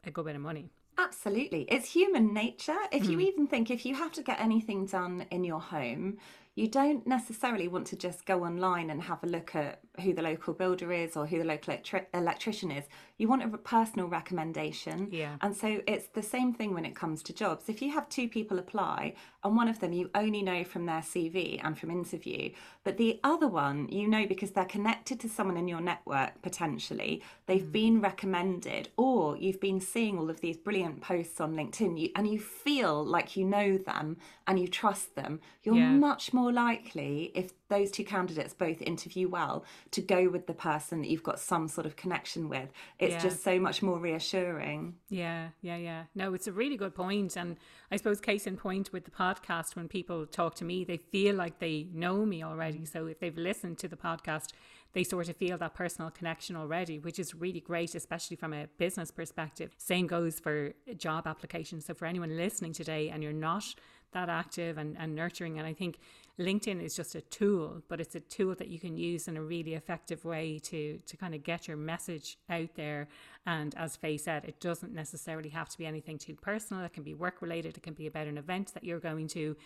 a 0.05 0.11
good 0.12 0.27
bit 0.27 0.37
of 0.37 0.42
money 0.42 0.70
Absolutely. 0.99 1.62
It's 1.68 1.92
human 1.92 2.33
nature. 2.33 2.79
If 2.90 3.03
mm. 3.03 3.11
you 3.11 3.16
hmm. 3.16 3.20
even 3.20 3.46
think 3.46 3.70
if 3.70 3.85
you 3.85 3.94
have 3.94 4.12
to 4.12 4.22
get 4.22 4.40
anything 4.40 4.87
done 4.87 5.27
in 5.31 5.44
your 5.44 5.61
home, 5.61 6.16
you 6.55 6.68
don't 6.68 7.07
necessarily 7.07 7.68
want 7.68 7.87
to 7.88 7.96
just 7.96 8.25
go 8.25 8.44
online 8.44 8.88
and 8.88 9.03
have 9.03 9.22
a 9.22 9.27
look 9.27 9.55
at 9.55 9.81
who 10.00 10.12
the 10.12 10.22
local 10.22 10.54
builder 10.54 10.92
is 10.92 11.16
or 11.16 11.26
who 11.26 11.38
the 11.38 11.44
local 11.44 11.74
electri- 11.74 12.06
electrician 12.14 12.70
is. 12.70 12.85
You 13.18 13.28
want 13.28 13.42
a 13.42 13.59
personal 13.59 14.09
recommendation. 14.09 15.09
Yeah. 15.11 15.37
And 15.40 15.56
so 15.56 15.80
it's 15.87 16.09
the 16.09 16.22
same 16.22 16.52
thing 16.52 16.74
when 16.74 16.85
it 16.85 16.94
comes 16.94 17.22
to 17.24 17.32
jobs. 17.32 17.68
If 17.68 17.80
you 17.80 17.92
have 17.92 18.09
two 18.09 18.28
people 18.28 18.59
apply 18.59 19.14
and 19.42 19.56
one 19.56 19.68
of 19.68 19.80
them 19.80 19.92
you 19.92 20.11
only 20.14 20.42
know 20.42 20.64
from 20.64 20.87
their 20.87 21.00
CV 21.00 21.61
and 21.62 21.78
from 21.78 21.90
interview, 21.90 22.50
but 22.85 22.96
the 22.96 23.20
other 23.24 23.48
one 23.48 23.88
you 23.88 24.09
know 24.09 24.26
because 24.26 24.50
they're 24.50 24.64
connected 24.64 25.20
to 25.20 25.28
someone 25.28 25.56
in 25.56 25.68
your 25.68 25.80
network 25.80 26.42
potentially, 26.42 27.22
they've 27.46 27.62
mm. 27.62 27.72
been 27.72 28.00
recommended, 28.00 28.88
or 28.96 29.37
you've 29.37 29.61
been 29.61 29.80
seeing 29.80 30.18
all 30.18 30.30
of 30.30 30.40
these 30.40 30.56
brilliant 30.56 31.00
posts 31.00 31.40
on 31.40 31.54
LinkedIn 31.54 31.98
you, 31.98 32.11
and 32.16 32.28
you 32.28 32.38
feel 32.38 33.04
like 33.04 33.37
you 33.37 33.44
know 33.44 33.78
them 33.78 34.16
and 34.46 34.59
you 34.59 34.68
trust 34.68 35.14
them, 35.14 35.40
you're 35.62 35.76
yeah. 35.76 35.90
much 35.90 36.32
more 36.32 36.52
likely 36.52 37.32
if 37.35 37.52
those 37.68 37.90
two 37.90 38.05
candidates 38.05 38.55
both 38.55 38.81
interview 38.83 39.29
well 39.29 39.64
to 39.90 40.00
go 40.00 40.29
with 40.29 40.46
the 40.46 40.55
person 40.55 41.00
that 41.02 41.09
you've 41.09 41.22
got 41.22 41.40
some 41.40 41.68
sort 41.68 41.87
of 41.87 41.96
connection 41.96 42.48
with. 42.48 42.68
It's 42.98 43.14
yeah. 43.14 43.20
just 43.20 43.42
so 43.42 43.59
much 43.59 43.83
more 43.83 43.98
reassuring. 43.98 44.94
Yeah, 45.09 45.48
yeah, 45.61 45.76
yeah. 45.76 46.05
No, 46.14 46.35
it's 46.35 46.46
a 46.46 46.52
really 46.52 46.76
good. 46.76 46.92
And 46.96 47.57
I 47.90 47.96
suppose, 47.96 48.20
case 48.20 48.46
in 48.46 48.57
point 48.57 48.92
with 48.92 49.05
the 49.05 49.11
podcast, 49.11 49.76
when 49.76 49.88
people 49.88 50.26
talk 50.26 50.55
to 50.57 50.64
me, 50.64 50.85
they 50.85 50.96
feel 50.96 51.35
like 51.35 51.59
they 51.59 51.88
know 51.92 52.24
me 52.24 52.42
already. 52.42 52.85
So 52.85 53.07
if 53.07 53.20
they've 53.20 53.37
listened 53.37 53.79
to 53.79 53.88
the 53.88 53.96
podcast, 53.96 54.52
they 54.92 55.05
sort 55.05 55.29
of 55.29 55.37
feel 55.37 55.59
that 55.59 55.74
personal 55.74 56.11
connection 56.11 56.57
already, 56.57 56.98
which 56.98 57.18
is 57.18 57.35
really 57.35 57.61
great, 57.61 57.94
especially 57.94 58.37
from 58.37 58.55
a 58.55 58.66
business 58.79 59.11
perspective. 59.11 59.72
Same 59.76 60.07
goes 60.07 60.40
for 60.40 60.72
job 60.96 61.26
applications. 61.26 61.85
So 61.85 61.94
for 61.94 62.07
anyone 62.07 62.37
listening 62.37 62.72
today 62.72 63.11
and 63.11 63.22
you're 63.22 63.33
not 63.33 63.74
that 64.12 64.29
active 64.29 64.79
and, 64.79 64.96
and 64.98 65.14
nurturing, 65.14 65.59
and 65.59 65.66
I 65.66 65.74
think 65.74 65.98
LinkedIn 66.38 66.83
is 66.83 66.94
just 66.94 67.14
a 67.14 67.22
tool, 67.22 67.83
but 67.88 68.01
it's 68.01 68.14
a 68.14 68.20
tool 68.20 68.55
that 68.57 68.68
you 68.68 68.79
can 68.79 68.96
use 68.96 69.27
in 69.27 69.37
a 69.37 69.42
really 69.42 69.75
effective 69.75 70.25
way 70.25 70.59
to 70.64 70.99
to 71.07 71.16
kind 71.16 71.35
of 71.35 71.42
get 71.42 71.66
your 71.66 71.77
message 71.77 72.38
out 72.51 72.75
there. 72.75 73.09
And 73.46 73.75
as 73.77 73.96
Fay 73.96 74.18
said, 74.18 74.44
it 74.44 74.61
doesn't 74.61 74.92
necessarily 74.92 75.49
have 75.51 75.68
to 75.70 75.79
be 75.79 75.87
anything 75.87 76.18
too 76.18 76.35
personal. 76.35 76.85
It 76.85 76.92
can 76.92 77.05
be 77.05 77.14
work 77.14 77.40
related. 77.40 77.77
It 77.77 77.83
can 77.83 77.94
be 77.94 78.07
about 78.07 78.27
an 78.27 78.37
event 78.37 78.75
that 78.75 78.85
you're 78.85 79.01
going 79.01 79.29
to. 79.29 79.57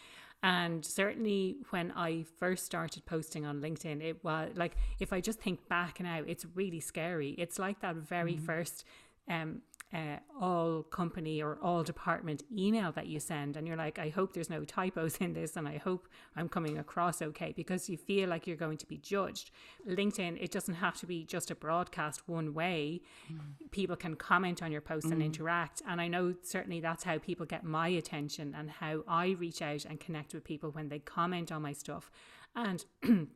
And 0.43 0.85
certainly 0.85 1.57
when 1.71 1.93
I 1.97 2.25
first 2.39 2.65
started 2.65 3.05
posting 3.05 3.45
on 3.45 3.61
LinkedIn, 3.61 4.01
it 4.03 4.23
was 4.23 4.51
like 4.55 4.77
if 5.01 5.13
I 5.13 5.21
just 5.21 5.41
think 5.41 5.69
back 5.69 6.01
now, 6.01 6.23
it's 6.27 6.47
really 6.55 6.81
scary. 6.81 7.31
It's 7.31 7.59
like 7.59 7.81
that 7.81 7.97
very 7.97 8.35
mm-hmm. 8.35 8.45
first 8.45 8.85
um, 9.29 9.63
uh, 9.93 10.17
all 10.41 10.85
company 10.85 11.43
or 11.43 11.59
all 11.61 11.83
department 11.83 12.45
email 12.57 12.93
that 12.93 13.09
you 13.09 13.19
send 13.19 13.57
and 13.57 13.67
you're 13.67 13.77
like 13.77 13.99
i 13.99 14.09
hope 14.09 14.33
there's 14.33 14.49
no 14.49 14.65
typos 14.65 15.17
in 15.17 15.33
this 15.33 15.57
and 15.57 15.67
i 15.67 15.77
hope 15.79 16.07
i'm 16.37 16.49
coming 16.49 16.79
across 16.79 17.21
okay 17.21 17.53
because 17.57 17.89
you 17.89 17.97
feel 17.97 18.29
like 18.29 18.47
you're 18.47 18.57
going 18.57 18.79
to 18.79 18.87
be 18.87 18.97
judged 18.99 19.51
linkedin 19.89 20.41
it 20.41 20.53
doesn't 20.53 20.75
have 20.75 20.97
to 20.97 21.07
be 21.07 21.25
just 21.25 21.51
a 21.51 21.57
broadcast 21.57 22.29
one 22.29 22.55
way 22.55 23.01
mm. 23.33 23.41
people 23.73 23.97
can 23.97 24.15
comment 24.15 24.63
on 24.63 24.71
your 24.71 24.81
posts 24.81 25.11
mm. 25.11 25.15
and 25.15 25.23
interact 25.23 25.83
and 25.89 26.01
i 26.01 26.07
know 26.07 26.35
certainly 26.43 26.81
that's 26.81 27.03
how 27.03 27.19
people 27.19 27.45
get 27.45 27.65
my 27.65 27.89
attention 27.89 28.55
and 28.57 28.71
how 28.71 29.03
i 29.09 29.31
reach 29.41 29.61
out 29.61 29.85
and 29.85 29.99
connect 29.99 30.33
with 30.33 30.45
people 30.45 30.71
when 30.71 30.89
they 30.89 31.01
comment 31.01 31.51
on 31.51 31.63
my 31.63 31.73
stuff 31.73 32.13
and 32.55 32.85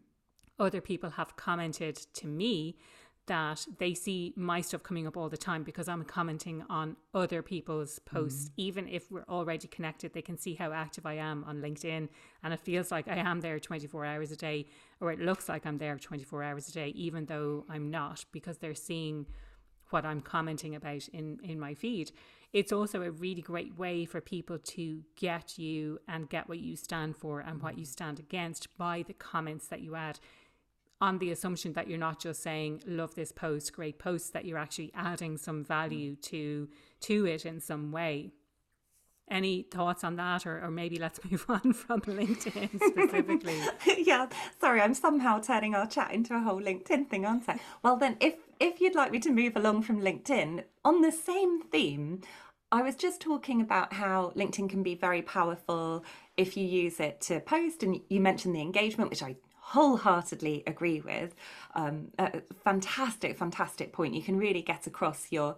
other 0.59 0.81
people 0.81 1.11
have 1.11 1.37
commented 1.37 1.97
to 2.15 2.27
me 2.27 2.77
that 3.27 3.67
they 3.79 3.95
see 3.95 4.33
my 4.37 4.61
stuff 4.61 4.83
coming 4.83 5.07
up 5.07 5.17
all 5.17 5.29
the 5.29 5.37
time 5.37 5.63
because 5.63 5.89
I'm 5.89 6.05
commenting 6.05 6.63
on 6.69 6.97
other 7.15 7.43
people's 7.43 7.99
posts. 8.01 8.49
Mm. 8.49 8.53
Even 8.57 8.89
if 8.89 9.11
we're 9.11 9.25
already 9.29 9.67
connected, 9.67 10.13
they 10.13 10.23
can 10.23 10.37
see 10.37 10.55
how 10.55 10.73
active 10.73 11.07
I 11.07 11.15
am 11.15 11.45
on 11.45 11.63
LinkedIn. 11.63 12.09
And 12.43 12.55
it 12.55 12.61
feels 12.61 12.91
like 12.91 13.09
I 13.09 13.17
am 13.17 13.41
there 13.41 13.59
24 13.59 14.05
hours 14.05 14.31
a 14.31 14.37
day, 14.37 14.67
or 15.01 15.11
it 15.11 15.21
looks 15.21 15.49
like 15.49 15.65
I'm 15.65 15.79
there 15.79 15.97
24 15.97 16.43
hours 16.43 16.69
a 16.69 16.73
day, 16.73 16.89
even 16.89 17.27
though 17.27 17.65
I'm 17.69 17.91
not, 17.91 18.25
because 18.33 18.59
they're 18.59 18.75
seeing 18.75 19.27
what 19.91 20.05
I'm 20.05 20.21
commenting 20.21 20.75
about 20.75 21.09
in, 21.09 21.39
in 21.43 21.59
my 21.59 21.75
feed. 21.75 22.13
It's 22.53 22.73
also 22.73 23.03
a 23.03 23.11
really 23.11 23.43
great 23.43 23.77
way 23.77 24.05
for 24.05 24.21
people 24.21 24.59
to 24.59 25.03
get 25.17 25.59
you 25.59 25.99
and 26.07 26.29
get 26.29 26.49
what 26.49 26.61
you 26.61 26.77
stand 26.77 27.17
for 27.17 27.41
and 27.41 27.61
what 27.61 27.79
you 27.79 27.85
stand 27.85 28.21
against 28.21 28.77
by 28.79 29.05
the 29.07 29.13
comments 29.13 29.67
that 29.69 29.81
you 29.81 29.97
add 29.97 30.21
on 31.05 31.19
the 31.19 31.31
assumption 31.31 31.75
that 31.75 31.87
you're 31.87 31.99
not 31.99 32.19
just 32.19 32.43
saying 32.43 32.83
love 32.87 33.15
this 33.15 33.31
post 33.31 33.75
great 33.75 33.99
post 33.99 34.33
that 34.33 34.47
you're 34.47 34.57
actually 34.57 34.91
adding 34.95 35.37
some 35.37 35.63
value 35.63 36.13
mm. 36.13 36.23
to 36.23 36.69
to 37.01 37.27
it 37.27 37.45
in 37.45 37.61
some 37.61 37.93
way. 37.93 38.33
Any 39.31 39.63
thoughts 39.63 40.05
on 40.05 40.17
that 40.17 40.47
or, 40.47 40.63
or 40.63 40.71
maybe 40.71 40.99
let's 40.99 41.21
move 41.31 41.45
on 41.49 41.75
from 41.75 42.01
linkedin 42.03 42.71
specifically? 42.91 43.61
Yeah 43.99 44.29
sorry 44.59 44.81
i'm 44.81 44.95
somehow 44.95 45.41
turning 45.41 45.75
our 45.75 45.87
chat 45.87 46.11
into 46.13 46.35
a 46.35 46.41
whole 46.41 46.61
linkedin 46.61 47.07
thing 47.07 47.27
aren't 47.27 47.49
i? 47.51 47.61
Well 47.83 47.97
then 47.97 48.17
if 48.21 48.37
if 48.59 48.81
you'd 48.81 48.95
like 48.95 49.13
me 49.13 49.19
to 49.21 49.31
move 49.31 49.57
along 49.57 49.83
from 49.83 50.01
linkedin 50.01 50.65
on 50.85 51.03
the 51.03 51.13
same 51.13 51.63
theme 51.65 52.23
I 52.73 52.83
was 52.83 52.97
just 52.97 53.21
talking 53.21 53.61
about 53.61 53.93
how 53.93 54.33
LinkedIn 54.35 54.69
can 54.69 54.83
be 54.83 54.97
very 54.97 55.23
powerful 55.23 56.05
if 56.37 56.57
you 56.57 56.65
use 56.65 56.99
it 56.99 57.21
to 57.21 57.39
post, 57.39 57.85
and 57.85 58.01
you 58.09 58.21
mentioned 58.21 58.53
the 58.53 58.61
engagement, 58.61 59.11
which 59.11 59.23
I 59.23 59.37
wholeheartedly 59.75 60.63
agree 60.69 61.01
with. 61.01 61.35
Um, 61.75 62.13
fantastic, 62.63 63.37
fantastic 63.37 63.93
point. 63.93 64.15
You 64.15 64.23
can 64.23 64.39
really 64.39 64.63
get 64.63 64.87
across 64.87 65.33
your 65.33 65.57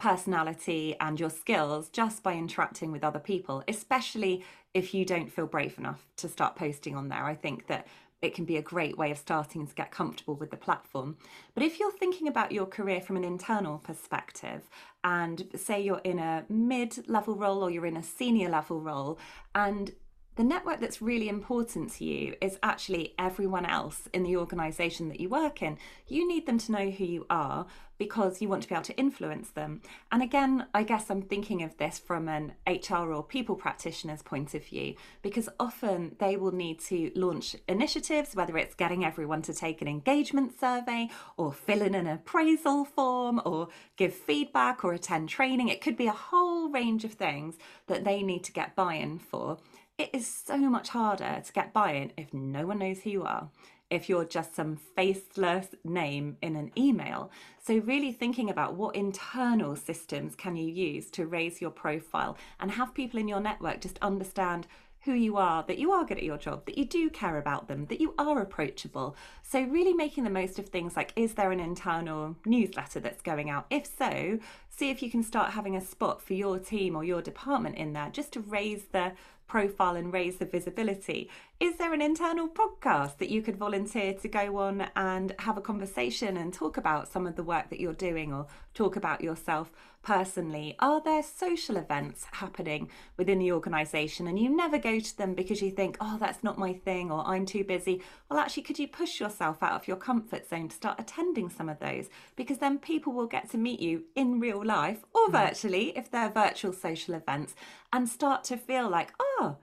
personality 0.00 0.96
and 0.98 1.20
your 1.20 1.30
skills 1.30 1.88
just 1.88 2.24
by 2.24 2.34
interacting 2.34 2.90
with 2.90 3.04
other 3.04 3.20
people, 3.20 3.62
especially 3.68 4.44
if 4.74 4.92
you 4.92 5.04
don't 5.04 5.32
feel 5.32 5.46
brave 5.46 5.78
enough 5.78 6.08
to 6.16 6.28
start 6.28 6.56
posting 6.56 6.96
on 6.96 7.08
there. 7.08 7.24
I 7.24 7.36
think 7.36 7.68
that 7.68 7.86
it 8.20 8.34
can 8.34 8.44
be 8.44 8.56
a 8.56 8.62
great 8.62 8.98
way 8.98 9.12
of 9.12 9.18
starting 9.18 9.64
to 9.64 9.74
get 9.76 9.92
comfortable 9.92 10.34
with 10.34 10.50
the 10.50 10.56
platform. 10.56 11.16
But 11.54 11.62
if 11.62 11.78
you're 11.78 11.92
thinking 11.92 12.26
about 12.26 12.50
your 12.50 12.66
career 12.66 13.00
from 13.00 13.16
an 13.16 13.24
internal 13.24 13.78
perspective, 13.78 14.62
and 15.04 15.46
say 15.54 15.80
you're 15.80 16.00
in 16.02 16.18
a 16.18 16.44
mid 16.48 17.08
level 17.08 17.36
role 17.36 17.62
or 17.62 17.70
you're 17.70 17.86
in 17.86 17.96
a 17.96 18.02
senior 18.02 18.48
level 18.48 18.80
role, 18.80 19.18
and 19.54 19.92
the 20.36 20.44
network 20.44 20.80
that's 20.80 21.02
really 21.02 21.28
important 21.28 21.92
to 21.94 22.04
you 22.04 22.34
is 22.40 22.58
actually 22.62 23.14
everyone 23.18 23.66
else 23.66 24.08
in 24.14 24.22
the 24.22 24.36
organization 24.36 25.08
that 25.08 25.20
you 25.20 25.28
work 25.28 25.62
in. 25.62 25.76
You 26.08 26.26
need 26.26 26.46
them 26.46 26.58
to 26.58 26.72
know 26.72 26.90
who 26.90 27.04
you 27.04 27.26
are 27.28 27.66
because 27.98 28.42
you 28.42 28.48
want 28.48 28.62
to 28.62 28.68
be 28.68 28.74
able 28.74 28.82
to 28.82 28.96
influence 28.96 29.50
them. 29.50 29.80
And 30.10 30.22
again, 30.22 30.66
I 30.74 30.82
guess 30.82 31.08
I'm 31.08 31.22
thinking 31.22 31.62
of 31.62 31.76
this 31.76 32.00
from 32.00 32.28
an 32.28 32.54
HR 32.66 33.12
or 33.12 33.22
people 33.22 33.54
practitioner's 33.54 34.22
point 34.22 34.54
of 34.54 34.64
view 34.64 34.94
because 35.20 35.48
often 35.60 36.16
they 36.18 36.36
will 36.36 36.50
need 36.50 36.80
to 36.80 37.12
launch 37.14 37.54
initiatives, 37.68 38.34
whether 38.34 38.56
it's 38.58 38.74
getting 38.74 39.04
everyone 39.04 39.42
to 39.42 39.54
take 39.54 39.82
an 39.82 39.86
engagement 39.86 40.58
survey 40.58 41.10
or 41.36 41.52
fill 41.52 41.82
in 41.82 41.94
an 41.94 42.08
appraisal 42.08 42.84
form 42.84 43.40
or 43.44 43.68
give 43.96 44.14
feedback 44.14 44.82
or 44.82 44.92
attend 44.92 45.28
training. 45.28 45.68
It 45.68 45.80
could 45.80 45.96
be 45.96 46.08
a 46.08 46.12
whole 46.12 46.70
range 46.70 47.04
of 47.04 47.12
things 47.12 47.56
that 47.86 48.02
they 48.02 48.22
need 48.22 48.42
to 48.44 48.52
get 48.52 48.74
buy 48.74 48.94
in 48.94 49.18
for. 49.18 49.58
It 49.98 50.10
is 50.14 50.26
so 50.26 50.56
much 50.56 50.88
harder 50.88 51.42
to 51.44 51.52
get 51.52 51.72
buy 51.72 51.92
in 51.92 52.12
if 52.16 52.32
no 52.32 52.66
one 52.66 52.78
knows 52.78 53.02
who 53.02 53.10
you 53.10 53.22
are, 53.24 53.50
if 53.90 54.08
you're 54.08 54.24
just 54.24 54.54
some 54.54 54.76
faceless 54.76 55.68
name 55.84 56.38
in 56.40 56.56
an 56.56 56.72
email. 56.78 57.30
So, 57.62 57.76
really 57.76 58.10
thinking 58.10 58.48
about 58.48 58.74
what 58.74 58.96
internal 58.96 59.76
systems 59.76 60.34
can 60.34 60.56
you 60.56 60.66
use 60.66 61.10
to 61.10 61.26
raise 61.26 61.60
your 61.60 61.70
profile 61.70 62.38
and 62.58 62.70
have 62.70 62.94
people 62.94 63.20
in 63.20 63.28
your 63.28 63.40
network 63.40 63.82
just 63.82 63.98
understand 64.00 64.66
who 65.04 65.12
you 65.12 65.36
are, 65.36 65.64
that 65.64 65.78
you 65.78 65.90
are 65.90 66.04
good 66.04 66.16
at 66.16 66.22
your 66.22 66.38
job, 66.38 66.64
that 66.64 66.78
you 66.78 66.84
do 66.84 67.10
care 67.10 67.36
about 67.36 67.66
them, 67.66 67.86
that 67.86 68.00
you 68.00 68.14
are 68.18 68.40
approachable. 68.40 69.16
So, 69.42 69.60
really 69.62 69.92
making 69.92 70.24
the 70.24 70.30
most 70.30 70.58
of 70.58 70.68
things 70.68 70.96
like 70.96 71.12
is 71.16 71.34
there 71.34 71.52
an 71.52 71.60
internal 71.60 72.36
newsletter 72.46 73.00
that's 73.00 73.20
going 73.20 73.50
out? 73.50 73.66
If 73.68 73.86
so, 73.86 74.38
see 74.70 74.90
if 74.90 75.02
you 75.02 75.10
can 75.10 75.22
start 75.22 75.52
having 75.52 75.76
a 75.76 75.80
spot 75.80 76.22
for 76.22 76.32
your 76.32 76.58
team 76.58 76.96
or 76.96 77.04
your 77.04 77.20
department 77.20 77.76
in 77.76 77.92
there 77.92 78.10
just 78.10 78.32
to 78.32 78.40
raise 78.40 78.84
the 78.86 79.12
profile 79.46 79.96
and 79.96 80.12
raise 80.12 80.36
the 80.36 80.46
visibility. 80.46 81.28
Is 81.60 81.76
there 81.76 81.92
an 81.92 82.02
internal 82.02 82.48
podcast 82.48 83.18
that 83.18 83.28
you 83.28 83.42
could 83.42 83.56
volunteer 83.56 84.14
to 84.14 84.28
go 84.28 84.58
on 84.58 84.88
and 84.96 85.34
have 85.38 85.56
a 85.56 85.60
conversation 85.60 86.36
and 86.36 86.52
talk 86.52 86.76
about 86.76 87.06
some 87.06 87.26
of 87.26 87.36
the 87.36 87.42
work 87.42 87.70
that 87.70 87.78
you're 87.78 87.92
doing 87.92 88.32
or 88.32 88.46
talk 88.74 88.96
about 88.96 89.20
yourself 89.20 89.70
personally? 90.02 90.74
Are 90.80 91.00
there 91.00 91.22
social 91.22 91.76
events 91.76 92.26
happening 92.32 92.90
within 93.16 93.38
the 93.38 93.52
organisation 93.52 94.26
and 94.26 94.38
you 94.38 94.48
never 94.54 94.78
go 94.78 94.98
to 94.98 95.16
them 95.16 95.34
because 95.34 95.62
you 95.62 95.70
think, 95.70 95.96
oh, 96.00 96.16
that's 96.18 96.42
not 96.42 96.58
my 96.58 96.72
thing 96.72 97.12
or 97.12 97.24
I'm 97.26 97.46
too 97.46 97.62
busy? 97.62 98.02
Well, 98.28 98.40
actually, 98.40 98.64
could 98.64 98.78
you 98.78 98.88
push 98.88 99.20
yourself 99.20 99.62
out 99.62 99.80
of 99.80 99.86
your 99.86 99.96
comfort 99.96 100.48
zone 100.48 100.68
to 100.68 100.76
start 100.76 100.98
attending 100.98 101.48
some 101.48 101.68
of 101.68 101.78
those? 101.78 102.08
Because 102.34 102.58
then 102.58 102.78
people 102.78 103.12
will 103.12 103.26
get 103.26 103.50
to 103.50 103.58
meet 103.58 103.80
you 103.80 104.04
in 104.16 104.40
real 104.40 104.64
life 104.64 105.04
or 105.14 105.28
mm. 105.28 105.32
virtually 105.32 105.96
if 105.96 106.10
they're 106.10 106.30
virtual 106.30 106.72
social 106.72 107.14
events 107.14 107.54
and 107.92 108.08
start 108.08 108.44
to 108.44 108.56
feel 108.56 108.88
like, 108.88 109.12
oh, 109.18 109.56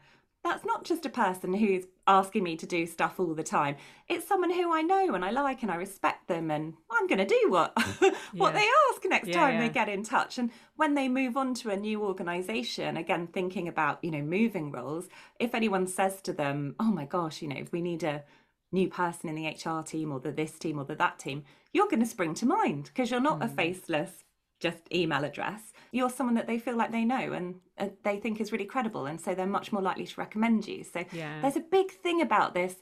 that's 0.44 0.66
not 0.66 0.86
just 0.86 1.06
a 1.06 1.10
person 1.10 1.54
who's 1.54 1.86
asking 2.08 2.44
me 2.44 2.56
to 2.56 2.66
do 2.66 2.86
stuff 2.86 3.20
all 3.20 3.34
the 3.36 3.44
time. 3.44 3.76
It's 4.08 4.28
someone 4.28 4.52
who 4.52 4.74
I 4.74 4.82
know 4.82 5.14
and 5.14 5.26
I 5.26 5.32
like 5.32 5.62
and 5.64 5.72
I 5.72 5.76
respect 5.76 6.28
them 6.28 6.50
and 6.50 6.76
I'm 6.90 7.08
going 7.08 7.20
to 7.20 7.26
do 7.26 7.50
what 7.50 7.74
what 8.34 8.54
yeah. 8.54 8.60
they 8.60 8.68
ask 8.90 9.06
next 9.06 9.28
yeah, 9.28 9.34
time 9.34 9.56
yeah. 9.56 9.62
they 9.62 9.70
get 9.70 9.90
in 9.90 10.04
touch. 10.04 10.38
And 10.38 10.50
when 10.78 10.96
they 10.96 11.10
move 11.10 11.36
on 11.36 11.54
to 11.56 11.70
a 11.70 11.76
new 11.76 12.02
organization, 12.04 12.96
again 12.96 13.28
thinking 13.28 13.68
about, 13.68 14.04
you 14.04 14.12
know, 14.12 14.22
moving 14.22 14.72
roles, 14.72 15.08
if 15.40 15.54
anyone 15.54 15.88
says 15.88 16.22
to 16.22 16.34
them, 16.34 16.76
"Oh 16.80 16.92
my 16.92 17.06
gosh, 17.06 17.42
you 17.42 17.50
know, 17.50 17.60
if 17.60 17.72
we 17.72 17.82
need 17.82 18.04
a 18.04 18.24
new 18.72 18.88
person 18.88 19.30
in 19.30 19.36
the 19.36 19.48
HR 19.48 19.84
team 19.84 20.12
or 20.12 20.20
the 20.20 20.32
this 20.32 20.58
team 20.58 20.80
or 20.80 20.86
the 20.86 20.96
that 20.96 21.20
team," 21.20 21.44
you're 21.74 21.90
going 21.90 22.00
to 22.00 22.06
spring 22.06 22.34
to 22.36 22.46
mind 22.46 22.86
because 22.86 23.12
you're 23.12 23.20
not 23.20 23.40
mm. 23.40 23.46
a 23.46 23.50
faceless 23.50 24.24
just 24.60 24.82
email 24.94 25.24
address 25.24 25.74
you're 25.92 26.10
someone 26.10 26.36
that 26.36 26.48
they 26.48 26.60
feel 26.60 26.76
like 26.76 26.92
they 26.92 27.06
know 27.06 27.34
and 27.34 27.56
uh, 27.78 27.88
they 28.04 28.18
think 28.18 28.40
is 28.40 28.52
really 28.52 28.66
credible 28.66 29.06
and 29.06 29.20
so 29.20 29.34
they're 29.34 29.46
much 29.46 29.72
more 29.72 29.82
likely 29.82 30.06
to 30.06 30.20
recommend 30.20 30.68
you 30.68 30.84
so 30.84 31.04
yeah. 31.12 31.42
there's 31.42 31.56
a 31.56 31.62
big 31.62 31.92
thing 31.92 32.22
about 32.22 32.54
this 32.54 32.76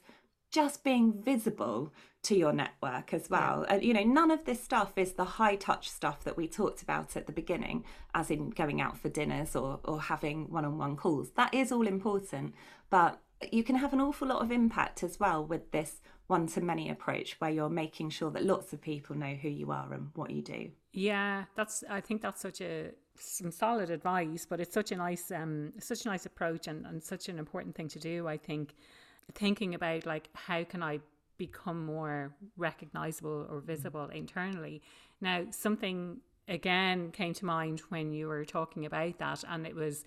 just 0.50 0.82
being 0.82 1.12
visible 1.22 1.92
to 2.22 2.36
your 2.36 2.52
network 2.52 3.12
as 3.12 3.28
well 3.28 3.64
yeah. 3.66 3.74
and 3.74 3.84
you 3.84 3.92
know 3.92 4.02
none 4.02 4.30
of 4.30 4.44
this 4.44 4.62
stuff 4.62 4.92
is 4.96 5.12
the 5.12 5.24
high 5.24 5.56
touch 5.56 5.88
stuff 5.88 6.24
that 6.24 6.36
we 6.36 6.48
talked 6.48 6.82
about 6.82 7.16
at 7.16 7.26
the 7.26 7.32
beginning 7.32 7.84
as 8.14 8.30
in 8.30 8.50
going 8.50 8.80
out 8.80 8.98
for 8.98 9.08
dinners 9.08 9.54
or 9.54 9.80
or 9.84 10.00
having 10.00 10.50
one-on-one 10.50 10.96
calls 10.96 11.30
that 11.32 11.52
is 11.54 11.70
all 11.70 11.86
important 11.86 12.54
but 12.90 13.20
you 13.52 13.62
can 13.62 13.76
have 13.76 13.92
an 13.92 14.00
awful 14.00 14.28
lot 14.28 14.42
of 14.42 14.50
impact 14.50 15.02
as 15.02 15.20
well 15.20 15.44
with 15.44 15.70
this 15.70 16.00
one 16.28 16.46
to 16.46 16.60
many 16.60 16.90
approach 16.90 17.36
where 17.38 17.50
you're 17.50 17.70
making 17.70 18.10
sure 18.10 18.30
that 18.30 18.44
lots 18.44 18.72
of 18.72 18.80
people 18.80 19.16
know 19.16 19.34
who 19.34 19.48
you 19.48 19.70
are 19.72 19.92
and 19.92 20.10
what 20.14 20.30
you 20.30 20.42
do. 20.42 20.70
Yeah, 20.92 21.44
that's 21.54 21.84
I 21.88 22.00
think 22.00 22.22
that's 22.22 22.40
such 22.40 22.60
a 22.60 22.92
some 23.16 23.50
solid 23.50 23.90
advice, 23.90 24.46
but 24.48 24.60
it's 24.60 24.74
such 24.74 24.92
a 24.92 24.96
nice 24.96 25.30
um 25.30 25.72
such 25.78 26.04
a 26.06 26.08
nice 26.08 26.26
approach 26.26 26.66
and, 26.66 26.86
and 26.86 27.02
such 27.02 27.28
an 27.28 27.38
important 27.38 27.74
thing 27.74 27.88
to 27.88 27.98
do, 27.98 28.26
I 28.28 28.36
think. 28.36 28.74
Thinking 29.34 29.74
about 29.74 30.06
like 30.06 30.28
how 30.34 30.64
can 30.64 30.82
I 30.82 31.00
become 31.36 31.84
more 31.86 32.34
recognizable 32.56 33.46
or 33.50 33.60
visible 33.60 34.08
internally. 34.08 34.82
Now 35.20 35.44
something 35.50 36.18
again 36.48 37.10
came 37.12 37.34
to 37.34 37.44
mind 37.44 37.80
when 37.90 38.12
you 38.12 38.26
were 38.26 38.44
talking 38.44 38.86
about 38.86 39.18
that 39.18 39.44
and 39.48 39.66
it 39.66 39.74
was 39.74 40.04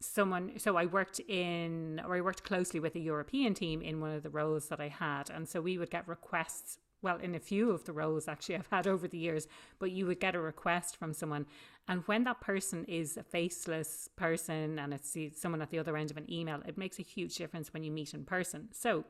someone 0.00 0.58
so 0.58 0.76
I 0.76 0.86
worked 0.86 1.20
in 1.20 2.00
or 2.06 2.16
I 2.16 2.20
worked 2.20 2.42
closely 2.42 2.80
with 2.80 2.96
a 2.96 2.98
European 3.00 3.54
team 3.54 3.80
in 3.80 4.00
one 4.00 4.10
of 4.10 4.22
the 4.22 4.30
roles 4.30 4.68
that 4.68 4.80
I 4.80 4.88
had 4.88 5.30
and 5.30 5.48
so 5.48 5.60
we 5.60 5.78
would 5.78 5.90
get 5.90 6.06
requests 6.08 6.78
well 7.02 7.16
in 7.18 7.34
a 7.34 7.40
few 7.40 7.70
of 7.70 7.84
the 7.84 7.92
roles 7.92 8.28
actually 8.28 8.56
I've 8.56 8.68
had 8.70 8.86
over 8.86 9.06
the 9.08 9.18
years 9.18 9.46
but 9.78 9.90
you 9.90 10.06
would 10.06 10.20
get 10.20 10.34
a 10.34 10.40
request 10.40 10.96
from 10.96 11.12
someone 11.12 11.46
and 11.88 12.02
when 12.06 12.24
that 12.24 12.40
person 12.40 12.84
is 12.86 13.16
a 13.16 13.22
faceless 13.22 14.08
person 14.16 14.78
and 14.78 14.92
it's 14.92 15.16
someone 15.34 15.62
at 15.62 15.70
the 15.70 15.78
other 15.78 15.96
end 15.96 16.10
of 16.10 16.16
an 16.16 16.30
email 16.32 16.62
it 16.66 16.78
makes 16.78 16.98
a 16.98 17.02
huge 17.02 17.36
difference 17.36 17.72
when 17.72 17.84
you 17.84 17.90
meet 17.90 18.14
in 18.14 18.24
person 18.24 18.68
so 18.72 19.04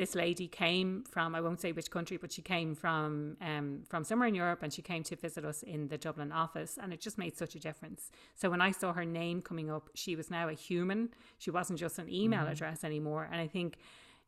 this 0.00 0.14
lady 0.14 0.48
came 0.48 1.04
from 1.10 1.34
I 1.34 1.42
won't 1.42 1.60
say 1.60 1.72
which 1.72 1.90
country, 1.90 2.16
but 2.16 2.32
she 2.32 2.42
came 2.42 2.74
from 2.74 3.36
um, 3.40 3.82
from 3.88 4.02
somewhere 4.04 4.28
in 4.28 4.34
Europe, 4.34 4.62
and 4.62 4.72
she 4.72 4.82
came 4.82 5.02
to 5.04 5.14
visit 5.16 5.44
us 5.44 5.62
in 5.62 5.88
the 5.88 5.98
Dublin 5.98 6.32
office, 6.32 6.78
and 6.80 6.92
it 6.92 7.00
just 7.00 7.18
made 7.18 7.36
such 7.36 7.54
a 7.54 7.58
difference. 7.58 8.10
So 8.34 8.48
when 8.48 8.60
I 8.60 8.70
saw 8.70 8.92
her 8.94 9.04
name 9.04 9.42
coming 9.42 9.70
up, 9.70 9.90
she 9.94 10.16
was 10.16 10.30
now 10.30 10.48
a 10.48 10.54
human. 10.54 11.10
She 11.38 11.50
wasn't 11.50 11.78
just 11.78 11.98
an 11.98 12.08
email 12.08 12.40
mm-hmm. 12.40 12.52
address 12.52 12.82
anymore, 12.82 13.28
and 13.30 13.40
I 13.40 13.46
think 13.46 13.78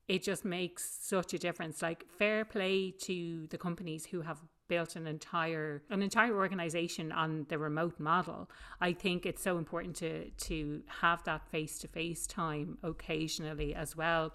it 0.08 0.22
just 0.22 0.44
makes 0.44 0.98
such 1.00 1.34
a 1.34 1.38
difference. 1.38 1.82
Like 1.82 2.04
fair 2.18 2.44
play 2.44 2.92
to 3.02 3.46
the 3.50 3.58
companies 3.58 4.06
who 4.06 4.22
have 4.22 4.38
built 4.68 4.96
an 4.96 5.06
entire 5.06 5.82
an 5.90 6.02
entire 6.02 6.34
organization 6.34 7.12
on 7.12 7.46
the 7.48 7.58
remote 7.58 7.98
model. 7.98 8.48
I 8.80 8.92
think 8.92 9.26
it's 9.26 9.42
so 9.42 9.58
important 9.58 9.96
to 9.96 10.30
to 10.30 10.82
have 11.00 11.22
that 11.24 11.46
face 11.50 11.78
to 11.80 11.88
face 11.88 12.26
time 12.26 12.78
occasionally 12.82 13.74
as 13.74 13.96
well 13.96 14.32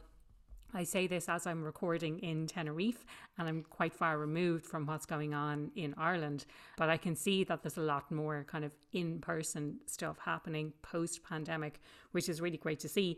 I 0.74 0.84
say 0.84 1.08
this 1.08 1.30
as 1.30 1.48
I'm 1.48 1.64
recording 1.64 2.20
in 2.20 2.46
Tenerife 2.46 3.06
and 3.38 3.48
I'm 3.48 3.64
quite 3.70 3.94
far 3.94 4.18
removed 4.18 4.66
from 4.66 4.86
what's 4.86 5.06
going 5.06 5.34
on 5.34 5.72
in 5.76 5.94
Ireland, 5.98 6.46
but 6.78 6.90
I 6.90 6.98
can 6.98 7.16
see 7.16 7.44
that 7.46 7.64
there's 7.64 7.78
a 7.78 7.82
lot 7.82 8.12
more 8.12 8.46
kind 8.48 8.66
of 8.66 8.72
in 8.92 9.20
person 9.20 9.80
stuff 9.86 10.18
happening 10.20 10.74
post 10.82 11.24
pandemic, 11.24 11.80
which 12.12 12.28
is 12.28 12.42
really 12.42 12.58
great 12.58 12.80
to 12.82 12.90
see. 12.90 13.18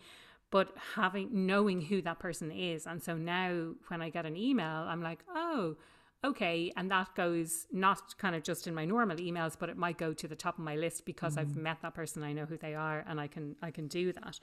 But 0.51 0.75
having 0.95 1.45
knowing 1.45 1.81
who 1.81 2.01
that 2.01 2.19
person 2.19 2.51
is, 2.51 2.87
and 2.87 3.03
so 3.03 3.15
now 3.15 3.73
when 3.87 4.01
I 4.01 4.09
get 4.09 4.25
an 4.25 4.35
email, 4.35 4.65
I'm 4.87 5.03
like, 5.03 5.19
oh, 5.33 5.75
okay. 6.23 6.71
And 6.75 6.89
that 6.91 7.13
goes 7.15 7.67
not 7.71 8.17
kind 8.17 8.35
of 8.35 8.43
just 8.43 8.67
in 8.67 8.73
my 8.73 8.85
normal 8.85 9.17
emails 9.17 9.55
but 9.59 9.69
it 9.69 9.77
might 9.77 9.97
go 9.97 10.13
to 10.13 10.27
the 10.27 10.35
top 10.35 10.57
of 10.57 10.63
my 10.63 10.75
list 10.75 11.05
because 11.05 11.35
mm-hmm. 11.35 11.41
i've 11.49 11.55
met 11.55 11.77
that 11.81 11.93
person 11.93 12.23
i 12.23 12.33
know 12.33 12.45
who 12.45 12.57
they 12.57 12.75
are 12.75 13.03
and 13.07 13.19
i 13.19 13.27
can 13.27 13.55
i 13.61 13.71
can 13.71 13.87
do 13.87 14.11
that. 14.13 14.39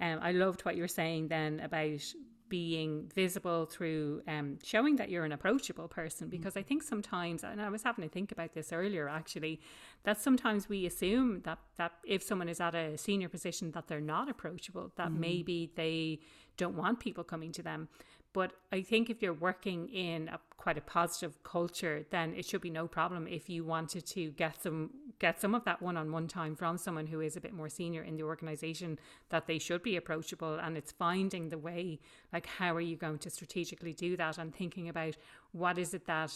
Um, 0.00 0.18
i 0.22 0.32
loved 0.32 0.64
what 0.64 0.76
you 0.76 0.82
were 0.82 0.88
saying 0.88 1.28
then 1.28 1.60
about 1.60 2.00
being 2.48 3.10
visible 3.14 3.66
through 3.66 4.22
um, 4.28 4.58
showing 4.62 4.96
that 4.96 5.08
you're 5.08 5.24
an 5.24 5.32
approachable 5.32 5.88
person. 5.88 6.28
Because 6.28 6.56
I 6.56 6.62
think 6.62 6.82
sometimes, 6.82 7.42
and 7.44 7.60
I 7.60 7.68
was 7.68 7.82
having 7.82 8.02
to 8.02 8.08
think 8.08 8.32
about 8.32 8.54
this 8.54 8.72
earlier 8.72 9.08
actually, 9.08 9.60
that 10.04 10.20
sometimes 10.20 10.68
we 10.68 10.86
assume 10.86 11.40
that 11.42 11.58
that 11.76 11.92
if 12.04 12.22
someone 12.22 12.48
is 12.48 12.60
at 12.60 12.74
a 12.74 12.96
senior 12.98 13.28
position 13.28 13.70
that 13.72 13.88
they're 13.88 14.00
not 14.00 14.28
approachable, 14.28 14.92
that 14.96 15.08
mm-hmm. 15.08 15.20
maybe 15.20 15.72
they 15.74 16.20
don't 16.56 16.76
want 16.76 17.00
people 17.00 17.24
coming 17.24 17.52
to 17.52 17.62
them. 17.62 17.88
But 18.34 18.52
I 18.72 18.82
think 18.82 19.08
if 19.08 19.22
you're 19.22 19.32
working 19.32 19.88
in 19.88 20.28
a, 20.28 20.40
quite 20.56 20.76
a 20.76 20.80
positive 20.80 21.42
culture, 21.44 22.04
then 22.10 22.34
it 22.34 22.44
should 22.44 22.60
be 22.60 22.68
no 22.68 22.88
problem 22.88 23.28
if 23.28 23.48
you 23.48 23.64
wanted 23.64 24.04
to 24.06 24.32
get 24.32 24.60
some 24.60 24.90
get 25.20 25.40
some 25.40 25.54
of 25.54 25.64
that 25.64 25.80
one-on-one 25.80 26.26
time 26.26 26.56
from 26.56 26.76
someone 26.76 27.06
who 27.06 27.20
is 27.20 27.36
a 27.36 27.40
bit 27.40 27.54
more 27.54 27.68
senior 27.68 28.02
in 28.02 28.16
the 28.16 28.24
organization 28.24 28.98
that 29.28 29.46
they 29.46 29.60
should 29.60 29.84
be 29.84 29.94
approachable. 29.94 30.54
And 30.56 30.76
it's 30.76 30.90
finding 30.90 31.48
the 31.48 31.58
way 31.58 32.00
like 32.32 32.46
how 32.46 32.74
are 32.74 32.80
you 32.80 32.96
going 32.96 33.18
to 33.18 33.30
strategically 33.30 33.92
do 33.92 34.16
that? 34.16 34.36
And 34.36 34.52
thinking 34.52 34.88
about 34.88 35.16
what 35.52 35.78
is 35.78 35.94
it 35.94 36.06
that 36.06 36.32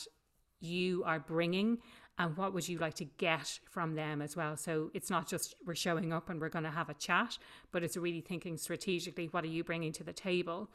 you 0.61 1.03
are 1.05 1.19
bringing 1.19 1.79
and 2.17 2.37
what 2.37 2.55
would 2.55 2.69
you 2.69 2.79
like 2.79 2.95
to 2.95 3.05
get 3.05 3.59
from 3.69 3.97
them 3.97 4.23
as 4.23 4.37
well? 4.37 4.57
So 4.57 4.93
it's 4.95 5.11
not 5.11 5.29
just 5.29 5.57
we're 5.67 5.75
showing 5.75 6.13
up 6.13 6.31
and 6.31 6.41
we're 6.41 6.49
going 6.49 6.65
to 6.65 6.71
have 6.71 6.89
a 6.89 6.95
chat 6.95 7.39
but 7.73 7.83
it's 7.83 7.97
really 7.97 8.21
thinking 8.21 8.57
strategically 8.57 9.27
what 9.27 9.43
are 9.43 9.49
you 9.49 9.65
bringing 9.65 9.93
to 9.95 10.05
the 10.05 10.13
table 10.13 10.71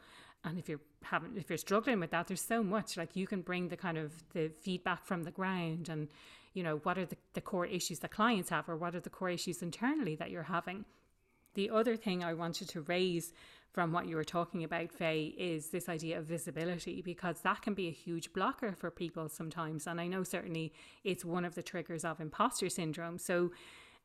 and 0.46 0.58
if 0.60 0.70
you're 0.70 0.82
having 1.04 1.38
if 1.38 1.50
you're 1.50 1.58
struggling 1.58 2.00
with 2.00 2.12
that 2.12 2.28
there's 2.28 2.42
so 2.42 2.64
much 2.64 2.98
like 2.98 3.16
you 3.16 3.28
can 3.28 3.42
bring 3.42 3.70
the 3.70 3.78
kind 3.78 3.98
of 3.98 4.12
the 4.34 4.50
feedback 4.50 5.06
from 5.06 5.24
the 5.24 5.32
ground 5.32 5.90
and 5.90 6.10
you 6.54 6.64
know 6.64 6.78
what 6.84 6.98
are 6.98 7.06
the, 7.06 7.18
the 7.34 7.42
core 7.42 7.66
issues 7.66 8.00
that 8.00 8.12
clients 8.12 8.50
have 8.50 8.70
or 8.70 8.78
what 8.78 8.96
are 8.96 9.00
the 9.00 9.10
core 9.10 9.30
issues 9.30 9.62
internally 9.62 10.16
that 10.16 10.32
you're 10.32 10.44
having 10.44 10.86
The 11.56 11.70
other 11.70 11.96
thing 11.96 12.24
I 12.24 12.34
wanted 12.34 12.70
to 12.70 12.82
raise 12.82 13.34
from 13.72 13.92
what 13.92 14.08
you 14.08 14.16
were 14.16 14.24
talking 14.24 14.64
about, 14.64 14.92
Fay, 14.92 15.34
is 15.38 15.70
this 15.70 15.90
idea 15.90 16.20
of 16.20 16.26
visibility 16.26 17.02
because 17.02 17.42
that 17.42 17.62
can 17.64 17.74
be 17.74 17.88
a 17.88 17.92
huge 17.92 18.32
blocker 18.34 18.74
for 18.74 18.92
people 18.92 19.30
sometimes. 19.30 19.88
And 19.88 20.00
I 20.00 20.08
know 20.08 20.24
certainly 20.24 20.74
it's 21.04 21.26
one 21.26 21.44
of 21.44 21.56
the 21.56 21.64
triggers 21.64 22.06
of 22.06 22.22
imposter 22.22 22.70
syndrome. 22.70 23.18
So, 23.18 23.52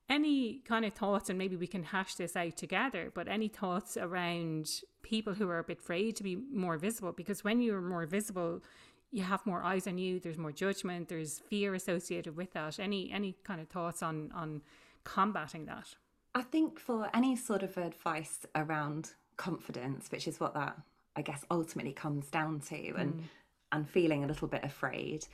any 0.09 0.61
kind 0.65 0.85
of 0.85 0.95
thoughts, 0.95 1.29
and 1.29 1.39
maybe 1.39 1.57
we 1.57 1.67
can 1.67 1.83
hash 1.83 2.15
this 2.15 2.37
out 2.37 2.57
together, 2.57 3.11
but 3.15 3.29
any 3.29 3.49
thoughts 3.49 3.97
around 3.97 4.83
people 5.03 5.35
who 5.35 5.49
are 5.49 5.59
a 5.59 5.65
bit 5.65 5.79
afraid 5.79 6.17
to 6.17 6.23
be 6.23 6.37
more 6.37 6.79
visible? 6.79 7.13
Because 7.13 7.45
when 7.45 7.61
you're 7.61 7.81
more 7.81 8.07
visible, 8.07 8.63
you 9.11 9.23
have 9.23 9.45
more 9.47 9.63
eyes 9.63 9.87
on 9.87 9.99
you, 9.99 10.21
there's 10.21 10.39
more 10.39 10.53
judgment, 10.53 11.09
there's 11.09 11.39
fear 11.39 11.75
associated 11.75 12.37
with 12.37 12.53
that. 12.53 12.79
Any 12.79 13.11
any 13.11 13.37
kind 13.45 13.61
of 13.61 13.69
thoughts 13.69 14.03
on 14.03 14.31
on 14.35 14.63
combating 15.05 15.67
that? 15.67 15.95
I 16.35 16.43
think 16.43 16.79
for 16.79 17.09
any 17.15 17.37
sort 17.37 17.63
of 17.63 17.77
advice 17.77 18.47
around 18.55 19.13
confidence, 19.37 20.11
which 20.11 20.29
is 20.29 20.41
what 20.41 20.55
that 20.55 20.79
I 21.17 21.23
guess 21.23 21.45
ultimately 21.51 21.93
comes 21.93 22.31
down 22.31 22.61
to, 22.69 22.95
and 22.97 23.15
mm. 23.15 23.23
and 23.73 23.89
feeling 23.89 24.25
a 24.25 24.27
little 24.27 24.49
bit 24.49 24.65
afraid, 24.65 25.27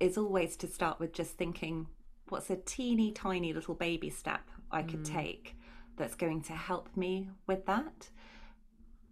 is 0.00 0.16
always 0.16 0.56
to 0.58 0.66
start 0.66 1.00
with 1.00 1.12
just 1.12 1.32
thinking, 1.32 1.86
what's 2.28 2.50
a 2.50 2.56
teeny 2.56 3.12
tiny 3.12 3.52
little 3.52 3.74
baby 3.74 4.10
step 4.10 4.50
I 4.70 4.82
could 4.82 5.04
mm. 5.04 5.12
take 5.12 5.56
that's 5.96 6.14
going 6.14 6.42
to 6.42 6.52
help 6.52 6.88
me 6.96 7.28
with 7.46 7.66
that. 7.66 8.10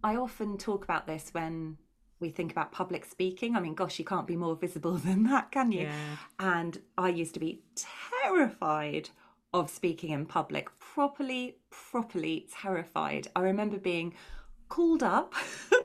I 0.03 0.17
often 0.17 0.57
talk 0.57 0.83
about 0.83 1.07
this 1.07 1.29
when 1.31 1.77
we 2.19 2.29
think 2.29 2.51
about 2.51 2.71
public 2.71 3.05
speaking. 3.05 3.55
I 3.55 3.59
mean, 3.59 3.73
gosh, 3.73 3.99
you 3.99 4.05
can't 4.05 4.27
be 4.27 4.35
more 4.35 4.55
visible 4.55 4.93
than 4.97 5.23
that, 5.23 5.51
can 5.51 5.71
you? 5.71 5.83
Yeah. 5.83 6.17
And 6.39 6.81
I 6.97 7.09
used 7.09 7.33
to 7.35 7.39
be 7.39 7.61
terrified 8.23 9.09
of 9.53 9.69
speaking 9.69 10.09
in 10.09 10.25
public, 10.25 10.67
properly, 10.79 11.57
properly 11.69 12.47
terrified. 12.51 13.27
I 13.35 13.41
remember 13.41 13.77
being 13.77 14.15
called 14.67 15.03
up 15.03 15.35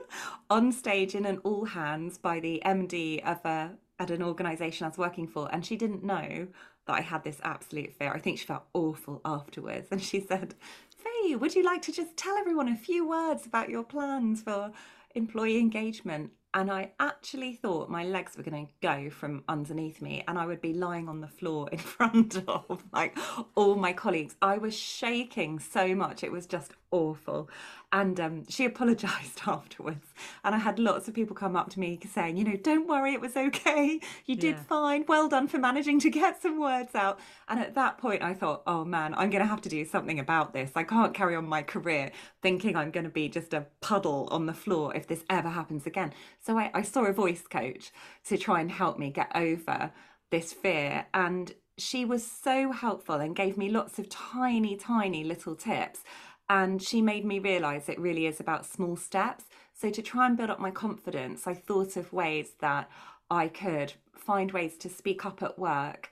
on 0.51 0.73
stage 0.73 1.14
in 1.14 1.27
an 1.27 1.38
all 1.45 1.67
hands 1.67 2.17
by 2.17 2.41
the 2.41 2.62
MD 2.64 3.23
of 3.25 3.45
a 3.45 3.73
at 4.01 4.11
an 4.11 4.23
organisation 4.23 4.85
I 4.85 4.88
was 4.88 4.97
working 4.97 5.27
for, 5.27 5.49
and 5.53 5.67
she 5.67 5.77
didn't 5.77 6.05
know 6.05 6.47
that 6.88 6.98
I 6.98 7.03
had 7.03 7.22
this 7.22 7.40
absolute 7.44 7.94
fear. 7.94 8.12
I 8.12 8.18
think 8.18 8.38
she 8.38 8.46
felt 8.46 8.64
awful 8.74 9.20
afterwards, 9.24 9.88
and 9.92 10.03
she 10.03 10.20
said, 10.20 10.55
"Fay, 10.96 11.37
would 11.37 11.55
you 11.55 11.62
like 11.62 11.83
to 11.83 11.92
just 11.92 12.16
tell 12.16 12.37
everyone 12.37 12.68
a 12.68 12.77
few 12.77 13.07
words 13.07 13.46
about 13.46 13.70
your 13.70 13.85
plans 13.85 14.42
for 14.42 14.72
employee 15.14 15.59
engagement?" 15.59 16.33
and 16.55 16.70
I 16.70 16.92
actually 16.98 17.53
thought 17.53 17.90
my 17.90 18.05
legs 18.05 18.37
were 18.37 18.42
going 18.42 18.66
to 18.66 18.72
go 18.81 19.11
from 19.11 19.44
underneath 19.48 20.01
me 20.01 20.24
and 20.27 20.38
I 20.38 20.46
would 20.46 20.62
be 20.62 20.72
lying 20.72 21.09
on 21.09 21.20
the 21.20 21.29
floor 21.29 21.68
in 21.70 21.79
front 21.96 22.42
of 22.48 22.83
like 22.92 23.16
all 23.55 23.74
my 23.74 23.92
colleagues. 23.92 24.35
I 24.40 24.57
was 24.59 24.74
shaking 24.74 25.59
so 25.59 25.94
much. 25.94 26.24
It 26.24 26.33
was 26.33 26.46
just 26.46 26.72
awful. 26.90 27.51
And 27.92 28.20
um, 28.20 28.48
she 28.48 28.64
apologized 28.66 29.40
afterwards. 29.46 30.07
And 30.44 30.55
I 30.55 30.59
had 30.59 30.79
lots 30.79 31.09
of 31.09 31.14
people 31.14 31.35
come 31.35 31.57
up 31.57 31.70
to 31.70 31.81
me 31.81 31.98
saying, 32.12 32.37
you 32.37 32.44
know, 32.44 32.57
don't 32.57 32.88
worry, 32.88 33.14
it 33.14 33.20
was 33.20 33.37
okay. 33.37 34.01
You 34.27 34.37
did 34.37 34.57
yeah. 34.57 34.62
fine. 34.64 35.05
Well 35.09 35.29
done 35.29 35.48
for 35.48 35.59
managing 35.59 36.01
to 36.01 36.11
get 36.11 36.40
some 36.42 36.61
words 36.61 36.94
out. 36.94 37.18
And 37.48 37.61
at 37.61 37.74
that 37.74 37.98
point, 37.98 38.22
I 38.22 38.35
thought, 38.35 38.62
oh 38.66 38.85
man, 38.85 39.14
I'm 39.14 39.31
going 39.31 39.42
to 39.42 39.48
have 39.48 39.62
to 39.62 39.68
do 39.68 39.85
something 39.85 40.18
about 40.18 40.53
this. 40.53 40.72
I 40.74 40.85
can't 40.85 41.14
carry 41.14 41.37
on 41.37 41.46
my 41.46 41.62
career 41.62 42.11
thinking 42.42 42.77
I'm 42.77 42.90
going 42.90 43.05
to 43.05 43.11
be 43.11 43.29
just 43.29 43.55
a 43.55 43.66
puddle 43.81 44.29
on 44.31 44.46
the 44.46 44.55
floor 44.55 44.94
if 44.94 45.07
this 45.07 45.24
ever 45.31 45.48
happens 45.48 45.87
again. 45.87 46.12
So 46.40 46.59
I, 46.59 46.70
I 46.74 46.83
saw 46.83 47.05
a 47.05 47.12
voice 47.12 47.46
coach 47.48 47.90
to 48.27 48.37
try 48.37 48.61
and 48.61 48.70
help 48.70 48.98
me 48.98 49.11
get 49.11 49.31
over 49.35 49.92
this 50.31 50.53
fear. 50.53 51.07
And 51.14 51.55
she 51.79 52.05
was 52.05 52.27
so 52.27 52.72
helpful 52.72 53.16
and 53.16 53.37
gave 53.37 53.57
me 53.57 53.70
lots 53.70 53.98
of 53.98 54.09
tiny, 54.09 54.77
tiny 54.77 55.24
little 55.24 55.55
tips 55.55 56.01
and 56.49 56.83
she 56.83 57.03
made 57.03 57.25
me 57.25 57.39
realize 57.39 57.89
it 57.89 57.99
really 57.99 58.27
is 58.27 58.41
about 58.41 58.67
small 58.67 58.97
steps. 58.97 59.45
So, 59.75 59.91
to 59.91 60.03
try 60.03 60.27
and 60.27 60.37
build 60.37 60.51
up 60.51 60.61
my 60.61 60.71
confidence, 60.71 61.47
I 61.47 61.55
thought 61.55 61.97
of 61.97 62.13
ways 62.13 62.53
that 62.61 62.91
I 63.31 63.49
could 63.49 63.95
find 64.15 64.51
ways 64.51 64.77
to 64.79 64.89
speak 64.89 65.25
up 65.25 65.43
at 65.43 65.59
work 65.59 66.11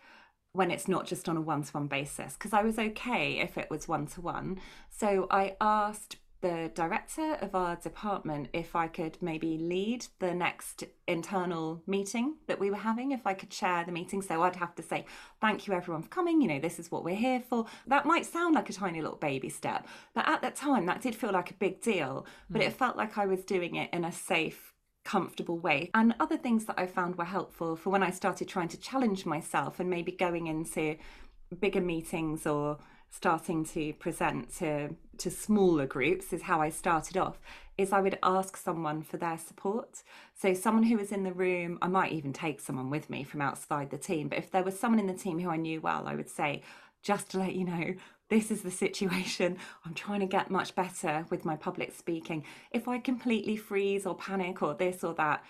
when 0.53 0.71
it's 0.71 0.89
not 0.89 1.07
just 1.07 1.29
on 1.29 1.37
a 1.37 1.41
one 1.41 1.63
to 1.63 1.73
one 1.73 1.87
basis, 1.87 2.35
because 2.35 2.53
I 2.53 2.63
was 2.63 2.79
okay 2.79 3.39
if 3.39 3.59
it 3.59 3.71
was 3.71 3.89
one 3.89 4.07
to 4.09 4.21
one. 4.21 4.61
So, 4.91 5.27
I 5.31 5.57
asked 5.61 6.17
the 6.41 6.71
director 6.75 7.35
of 7.41 7.55
our 7.55 7.77
department 7.77 8.49
if 8.53 8.77
I 8.77 8.89
could 8.89 9.17
maybe 9.21 9.59
lead 9.59 10.07
the 10.19 10.35
next 10.35 10.85
internal 11.09 11.83
meeting 11.87 12.37
that 12.47 12.61
we 12.61 12.71
were 12.71 12.77
having, 12.77 13.13
if 13.13 13.27
I 13.27 13.35
could 13.35 13.51
chair 13.51 13.85
the 13.85 13.93
meeting. 13.93 14.21
So 14.23 14.43
I'd 14.43 14.57
have 14.57 14.75
to 14.77 14.83
say, 14.83 15.07
thank 15.41 15.67
you 15.67 15.75
everyone 15.75 16.03
for 16.03 16.09
coming, 16.09 16.41
you 16.41 16.49
know, 16.49 16.61
this 16.61 16.79
is 16.79 16.91
what 16.91 17.05
we're 17.05 17.17
here 17.17 17.41
for. 17.41 17.67
That 17.87 18.07
might 18.07 18.27
sound 18.27 18.55
like 18.55 18.69
a 18.69 18.73
tiny 18.73 19.01
little 19.01 19.17
baby 19.17 19.49
step, 19.49 19.87
but 20.15 20.29
at 20.29 20.43
that 20.43 20.57
time 20.57 20.87
that 20.87 21.01
did 21.01 21.15
feel 21.15 21.33
like 21.33 21.51
a 21.51 21.55
big 21.55 21.81
deal, 21.81 22.27
but 22.51 22.61
mm. 22.61 22.67
it 22.67 22.73
felt 22.73 22.97
like 22.97 23.17
I 23.17 23.27
was 23.27 23.45
doing 23.45 23.77
it 23.77 23.91
in 23.93 24.05
a 24.05 24.13
safe, 24.13 24.75
comfortable 25.05 25.59
way. 25.59 25.91
And 25.95 26.15
other 26.21 26.37
things 26.37 26.67
that 26.67 26.79
I 26.79 26.87
found 26.87 27.17
were 27.17 27.25
helpful 27.25 27.77
for 27.77 27.91
when 27.91 28.03
I 28.03 28.11
started 28.11 28.49
trying 28.49 28.69
to 28.69 28.77
challenge 28.79 29.25
myself 29.25 29.81
and 29.81 29.89
maybe 29.89 30.13
going 30.13 30.49
into 30.49 30.97
bigger 31.61 31.81
meetings 31.81 32.47
or 32.47 32.79
starting 33.17 33.65
to 33.65 33.95
present 33.95 34.55
to 34.59 34.95
to 35.19 35.31
smaller 35.31 35.87
groups 35.87 36.33
is 36.35 36.43
how 36.43 36.61
I 36.61 36.69
started 36.69 37.17
off 37.17 37.39
is 37.79 37.93
I 37.93 38.01
would 38.01 38.19
ask 38.23 38.57
someone 38.57 39.03
for 39.03 39.17
their 39.17 39.39
support. 39.39 40.03
So 40.35 40.53
someone 40.53 40.85
who 40.85 40.97
was 40.99 41.13
in 41.13 41.25
the 41.25 41.33
room, 41.33 41.79
I 41.81 41.89
might 41.89 42.13
even 42.13 42.33
take 42.33 42.61
someone 42.61 42.91
with 42.91 43.09
me 43.09 43.25
from 43.25 43.41
outside 43.41 43.91
the 43.91 43.99
team, 43.99 44.29
but 44.29 44.39
if 44.39 44.51
there 44.51 44.63
was 44.63 44.79
someone 44.79 45.01
in 45.01 45.07
the 45.07 45.15
team 45.15 45.39
who 45.39 45.51
I 45.51 45.57
knew 45.57 45.81
well, 45.81 46.07
I 46.07 46.15
would 46.15 46.29
say 46.29 46.63
just 47.03 47.31
to 47.31 47.39
let 47.39 47.55
you 47.55 47.65
know 47.65 47.95
this 48.29 48.51
is 48.51 48.63
the 48.63 48.71
situation. 48.71 49.57
I'm 49.85 49.95
trying 49.95 50.21
to 50.21 50.27
get 50.27 50.51
much 50.51 50.75
better 50.75 51.25
with 51.31 51.45
my 51.45 51.57
public 51.57 51.95
speaking. 51.95 52.45
If 52.73 52.89
I 52.89 52.99
completely 52.99 53.57
freeze 53.57 54.05
or 54.05 54.17
panic 54.17 54.63
or 54.63 54.75
this 54.75 55.05
or 55.05 55.15
that, 55.15 55.45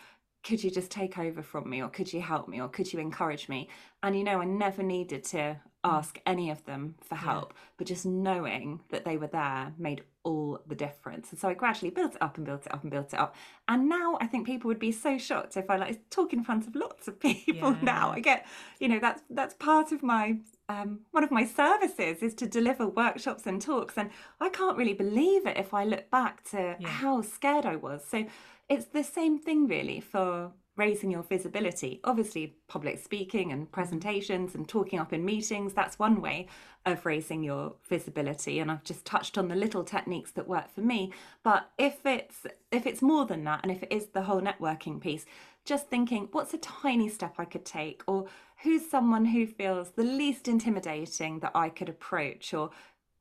could 0.44 0.62
you 0.62 0.70
just 0.70 0.90
take 0.90 1.18
over 1.18 1.42
from 1.42 1.68
me 1.68 1.82
or 1.82 1.88
could 1.88 2.12
you 2.12 2.20
help 2.20 2.46
me 2.48 2.60
or 2.60 2.68
could 2.68 2.92
you 2.92 3.00
encourage 3.00 3.48
me? 3.48 3.68
And 4.02 4.16
you 4.16 4.22
know, 4.22 4.40
I 4.40 4.44
never 4.44 4.82
needed 4.82 5.24
to 5.24 5.56
ask 5.86 6.20
any 6.26 6.50
of 6.50 6.64
them 6.64 6.96
for 7.02 7.14
help, 7.14 7.52
yeah. 7.54 7.60
but 7.76 7.86
just 7.86 8.04
knowing 8.04 8.80
that 8.90 9.04
they 9.04 9.16
were 9.16 9.26
there 9.28 9.72
made 9.78 10.02
all 10.24 10.60
the 10.66 10.74
difference. 10.74 11.30
And 11.30 11.38
so 11.38 11.48
I 11.48 11.54
gradually 11.54 11.90
built 11.90 12.16
it 12.16 12.22
up 12.22 12.36
and 12.36 12.44
built 12.44 12.66
it 12.66 12.74
up 12.74 12.82
and 12.82 12.90
built 12.90 13.12
it 13.12 13.18
up. 13.18 13.36
And 13.68 13.88
now 13.88 14.18
I 14.20 14.26
think 14.26 14.46
people 14.46 14.68
would 14.68 14.78
be 14.78 14.92
so 14.92 15.16
shocked 15.16 15.56
if 15.56 15.70
I 15.70 15.76
like 15.76 16.10
talk 16.10 16.32
in 16.32 16.42
front 16.42 16.66
of 16.66 16.74
lots 16.74 17.06
of 17.06 17.20
people 17.28 17.72
yeah. 17.72 17.78
now. 17.82 18.10
I 18.10 18.20
get, 18.20 18.46
you 18.80 18.88
know, 18.88 18.98
that's 18.98 19.22
that's 19.30 19.54
part 19.54 19.92
of 19.92 20.02
my 20.02 20.38
um, 20.68 21.00
one 21.12 21.22
of 21.22 21.30
my 21.30 21.46
services 21.46 22.22
is 22.22 22.34
to 22.34 22.46
deliver 22.46 22.86
workshops 22.88 23.46
and 23.46 23.62
talks. 23.62 23.96
And 23.96 24.10
I 24.40 24.48
can't 24.48 24.76
really 24.76 24.94
believe 24.94 25.46
it 25.46 25.56
if 25.56 25.72
I 25.72 25.84
look 25.84 26.10
back 26.10 26.42
to 26.50 26.76
yeah. 26.78 26.88
how 26.88 27.22
scared 27.22 27.64
I 27.64 27.76
was. 27.76 28.04
So 28.04 28.26
it's 28.68 28.86
the 28.86 29.04
same 29.04 29.38
thing 29.38 29.68
really 29.68 30.00
for 30.00 30.50
raising 30.76 31.10
your 31.10 31.22
visibility. 31.22 32.00
Obviously, 32.04 32.56
public 32.68 33.02
speaking 33.02 33.50
and 33.50 33.70
presentations 33.72 34.54
and 34.54 34.68
talking 34.68 34.98
up 34.98 35.12
in 35.12 35.24
meetings, 35.24 35.72
that's 35.72 35.98
one 35.98 36.20
way 36.20 36.46
of 36.84 37.04
raising 37.04 37.42
your 37.42 37.74
visibility. 37.88 38.60
And 38.60 38.70
I've 38.70 38.84
just 38.84 39.04
touched 39.04 39.38
on 39.38 39.48
the 39.48 39.56
little 39.56 39.82
techniques 39.82 40.30
that 40.32 40.46
work 40.46 40.72
for 40.72 40.82
me. 40.82 41.12
But 41.42 41.70
if 41.78 42.04
it's 42.04 42.46
if 42.70 42.86
it's 42.86 43.02
more 43.02 43.24
than 43.26 43.44
that 43.44 43.60
and 43.62 43.72
if 43.72 43.82
it 43.82 43.92
is 43.92 44.06
the 44.08 44.22
whole 44.22 44.40
networking 44.40 45.00
piece, 45.00 45.24
just 45.64 45.88
thinking, 45.88 46.28
what's 46.32 46.54
a 46.54 46.58
tiny 46.58 47.08
step 47.08 47.34
I 47.38 47.44
could 47.44 47.64
take? 47.64 48.02
Or 48.06 48.26
who's 48.62 48.88
someone 48.88 49.24
who 49.24 49.46
feels 49.46 49.90
the 49.90 50.04
least 50.04 50.46
intimidating 50.46 51.40
that 51.40 51.52
I 51.54 51.70
could 51.70 51.88
approach? 51.88 52.54
Or 52.54 52.70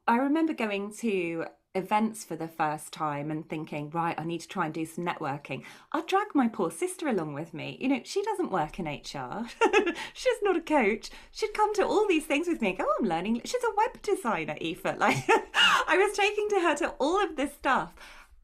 I 0.07 0.17
remember 0.17 0.53
going 0.53 0.93
to 0.97 1.45
events 1.75 2.23
for 2.23 2.35
the 2.35 2.47
first 2.47 2.93
time 2.93 3.29
and 3.29 3.47
thinking, 3.47 3.89
right, 3.91 4.17
I 4.17 4.23
need 4.23 4.41
to 4.41 4.47
try 4.47 4.65
and 4.65 4.73
do 4.73 4.85
some 4.85 5.05
networking. 5.05 5.63
I'll 5.91 6.05
drag 6.05 6.27
my 6.33 6.47
poor 6.47 6.71
sister 6.71 7.07
along 7.07 7.33
with 7.33 7.53
me. 7.53 7.77
You 7.79 7.89
know, 7.89 8.01
she 8.03 8.23
doesn't 8.23 8.51
work 8.51 8.79
in 8.79 8.85
HR. 8.85 9.45
She's 10.13 10.41
not 10.41 10.55
a 10.55 10.61
coach. 10.61 11.09
She'd 11.31 11.53
come 11.53 11.73
to 11.75 11.85
all 11.85 12.07
these 12.07 12.25
things 12.25 12.47
with 12.47 12.61
me 12.61 12.69
and 12.69 12.77
go, 12.77 12.85
oh, 12.88 12.95
I'm 12.99 13.07
learning. 13.07 13.41
She's 13.43 13.63
a 13.63 13.75
web 13.75 14.01
designer, 14.01 14.55
Aoife. 14.61 14.85
Like, 14.97 15.25
I 15.27 15.97
was 15.97 16.17
taking 16.17 16.47
to 16.49 16.61
her 16.61 16.75
to 16.75 16.89
all 16.99 17.21
of 17.23 17.35
this 17.35 17.53
stuff. 17.53 17.93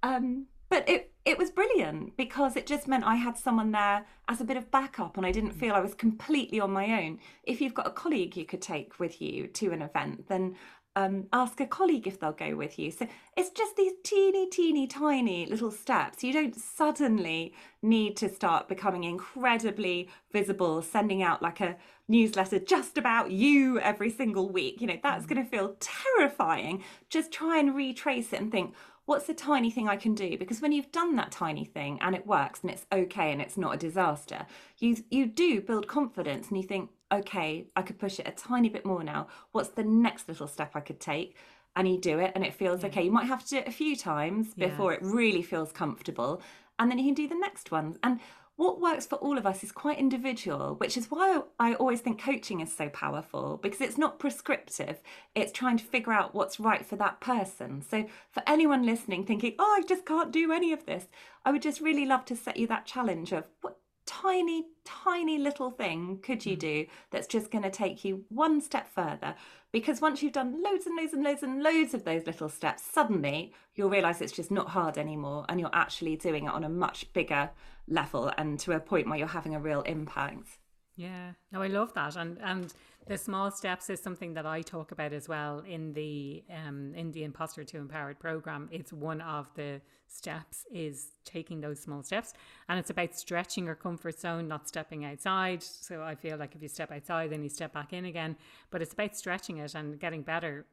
Um, 0.03 0.47
but 0.69 0.87
it, 0.87 1.11
it 1.25 1.37
was 1.37 1.51
brilliant 1.51 2.17
because 2.17 2.55
it 2.55 2.65
just 2.65 2.87
meant 2.87 3.03
I 3.03 3.15
had 3.15 3.37
someone 3.37 3.71
there 3.71 4.05
as 4.27 4.41
a 4.41 4.45
bit 4.45 4.57
of 4.57 4.71
backup 4.71 5.17
and 5.17 5.25
I 5.25 5.31
didn't 5.31 5.51
feel 5.51 5.73
I 5.73 5.81
was 5.81 5.93
completely 5.93 6.59
on 6.59 6.71
my 6.71 7.03
own. 7.03 7.19
If 7.43 7.61
you've 7.61 7.73
got 7.73 7.87
a 7.87 7.91
colleague 7.91 8.35
you 8.35 8.45
could 8.45 8.61
take 8.61 8.99
with 8.99 9.21
you 9.21 9.47
to 9.47 9.71
an 9.71 9.81
event, 9.81 10.29
then 10.29 10.55
um, 10.95 11.27
ask 11.31 11.59
a 11.59 11.65
colleague 11.65 12.07
if 12.07 12.19
they'll 12.19 12.33
go 12.33 12.55
with 12.55 12.77
you. 12.77 12.91
So 12.91 13.07
it's 13.37 13.49
just 13.51 13.75
these 13.75 13.93
teeny, 14.03 14.49
teeny, 14.49 14.87
tiny 14.87 15.45
little 15.45 15.71
steps. 15.71 16.23
You 16.23 16.33
don't 16.33 16.55
suddenly 16.55 17.53
need 17.81 18.17
to 18.17 18.29
start 18.29 18.67
becoming 18.67 19.03
incredibly 19.03 20.09
visible, 20.31 20.81
sending 20.81 21.23
out 21.23 21.41
like 21.41 21.61
a 21.61 21.77
newsletter 22.07 22.59
just 22.59 22.97
about 22.97 23.31
you 23.31 23.79
every 23.79 24.09
single 24.09 24.49
week. 24.49 24.81
You 24.81 24.87
know, 24.87 24.99
that's 25.01 25.25
mm. 25.25 25.29
going 25.29 25.43
to 25.43 25.49
feel 25.49 25.75
terrifying. 25.79 26.83
Just 27.09 27.31
try 27.31 27.57
and 27.59 27.75
retrace 27.75 28.33
it 28.33 28.41
and 28.41 28.51
think, 28.51 28.73
what's 29.11 29.27
the 29.27 29.33
tiny 29.33 29.69
thing 29.69 29.89
I 29.89 29.97
can 29.97 30.15
do? 30.15 30.37
Because 30.37 30.61
when 30.61 30.71
you've 30.71 30.93
done 30.93 31.17
that 31.17 31.33
tiny 31.33 31.65
thing 31.65 31.99
and 32.01 32.15
it 32.15 32.25
works 32.25 32.61
and 32.61 32.71
it's 32.71 32.85
okay 32.93 33.33
and 33.33 33.41
it's 33.41 33.57
not 33.57 33.75
a 33.75 33.77
disaster, 33.77 34.45
you 34.79 35.03
you 35.09 35.25
do 35.25 35.59
build 35.59 35.85
confidence 35.85 36.47
and 36.47 36.55
you 36.55 36.63
think, 36.63 36.89
okay, 37.11 37.67
I 37.75 37.81
could 37.81 37.99
push 37.99 38.21
it 38.21 38.27
a 38.29 38.31
tiny 38.31 38.69
bit 38.69 38.85
more 38.85 39.03
now. 39.03 39.27
What's 39.51 39.71
the 39.71 39.83
next 39.83 40.29
little 40.29 40.47
step 40.47 40.71
I 40.75 40.79
could 40.79 41.01
take? 41.01 41.35
and 41.77 41.87
you 41.87 41.97
do 41.97 42.19
it 42.19 42.33
and 42.35 42.43
it 42.43 42.53
feels 42.53 42.81
yeah. 42.81 42.87
okay. 42.87 43.01
You 43.01 43.11
might 43.11 43.27
have 43.27 43.45
to 43.45 43.49
do 43.49 43.57
it 43.59 43.67
a 43.67 43.71
few 43.71 43.95
times 43.95 44.53
before 44.53 44.91
yeah. 44.91 44.97
it 44.97 45.03
really 45.03 45.41
feels 45.41 45.71
comfortable. 45.71 46.41
And 46.77 46.91
then 46.91 46.99
you 46.99 47.05
can 47.05 47.13
do 47.13 47.29
the 47.29 47.39
next 47.39 47.71
one. 47.71 47.97
And 48.03 48.19
what 48.61 48.79
works 48.79 49.07
for 49.07 49.15
all 49.15 49.39
of 49.39 49.47
us 49.47 49.63
is 49.63 49.71
quite 49.71 49.97
individual, 49.97 50.75
which 50.75 50.95
is 50.95 51.09
why 51.09 51.41
I 51.59 51.73
always 51.73 52.01
think 52.01 52.21
coaching 52.21 52.59
is 52.59 52.71
so 52.71 52.89
powerful 52.89 53.57
because 53.59 53.81
it's 53.81 53.97
not 53.97 54.19
prescriptive. 54.19 55.01
It's 55.33 55.51
trying 55.51 55.77
to 55.77 55.83
figure 55.83 56.13
out 56.13 56.35
what's 56.35 56.59
right 56.59 56.85
for 56.85 56.95
that 56.97 57.19
person. 57.19 57.81
So, 57.81 58.05
for 58.29 58.43
anyone 58.45 58.85
listening 58.85 59.25
thinking, 59.25 59.55
oh, 59.57 59.77
I 59.79 59.81
just 59.87 60.05
can't 60.05 60.31
do 60.31 60.51
any 60.51 60.73
of 60.73 60.85
this, 60.85 61.07
I 61.43 61.51
would 61.51 61.63
just 61.63 61.81
really 61.81 62.05
love 62.05 62.23
to 62.25 62.35
set 62.35 62.57
you 62.57 62.67
that 62.67 62.85
challenge 62.85 63.31
of 63.31 63.45
what 63.61 63.79
tiny, 64.05 64.65
tiny 64.85 65.39
little 65.39 65.71
thing 65.71 66.19
could 66.21 66.45
you 66.45 66.55
mm. 66.55 66.59
do 66.59 66.85
that's 67.09 67.27
just 67.27 67.49
going 67.49 67.63
to 67.63 67.71
take 67.71 68.05
you 68.05 68.25
one 68.29 68.61
step 68.61 68.87
further? 68.93 69.33
Because 69.71 70.01
once 70.01 70.21
you've 70.21 70.33
done 70.33 70.61
loads 70.61 70.85
and 70.85 70.97
loads 70.97 71.13
and 71.13 71.23
loads 71.23 71.43
and 71.43 71.63
loads 71.63 71.93
of 71.93 72.03
those 72.03 72.25
little 72.25 72.49
steps, 72.49 72.83
suddenly 72.83 73.53
you'll 73.75 73.89
realize 73.89 74.21
it's 74.21 74.33
just 74.33 74.51
not 74.51 74.69
hard 74.69 74.97
anymore 74.97 75.45
and 75.47 75.59
you're 75.59 75.69
actually 75.73 76.17
doing 76.17 76.45
it 76.45 76.51
on 76.51 76.63
a 76.63 76.69
much 76.69 77.11
bigger 77.13 77.49
level 77.87 78.31
and 78.37 78.59
to 78.59 78.73
a 78.73 78.79
point 78.79 79.07
where 79.07 79.17
you're 79.17 79.27
having 79.27 79.55
a 79.55 79.59
real 79.59 79.81
impact. 79.83 80.57
Yeah, 80.95 81.31
no, 81.51 81.61
I 81.61 81.67
love 81.67 81.93
that, 81.93 82.15
and 82.15 82.37
and 82.43 82.73
the 83.07 83.17
small 83.17 83.51
steps 83.51 83.89
is 83.89 83.99
something 83.99 84.33
that 84.35 84.45
I 84.45 84.61
talk 84.61 84.91
about 84.91 85.13
as 85.13 85.27
well 85.27 85.59
in 85.59 85.93
the 85.93 86.43
um 86.49 86.93
in 86.95 87.11
the 87.11 87.23
Imposter 87.23 87.63
to 87.63 87.77
Empowered 87.77 88.19
program. 88.19 88.69
It's 88.71 88.93
one 88.93 89.21
of 89.21 89.49
the 89.55 89.81
steps 90.07 90.65
is 90.71 91.07
taking 91.25 91.61
those 91.61 91.79
small 91.79 92.03
steps, 92.03 92.33
and 92.69 92.77
it's 92.79 92.89
about 92.89 93.15
stretching 93.15 93.65
your 93.65 93.75
comfort 93.75 94.19
zone, 94.19 94.47
not 94.47 94.67
stepping 94.67 95.05
outside. 95.05 95.63
So 95.63 96.03
I 96.03 96.15
feel 96.15 96.37
like 96.37 96.55
if 96.55 96.61
you 96.61 96.67
step 96.67 96.91
outside, 96.91 97.31
then 97.31 97.43
you 97.43 97.49
step 97.49 97.73
back 97.73 97.93
in 97.93 98.05
again. 98.05 98.35
But 98.69 98.81
it's 98.81 98.93
about 98.93 99.15
stretching 99.15 99.57
it 99.57 99.73
and 99.73 99.99
getting 99.99 100.21
better 100.21 100.65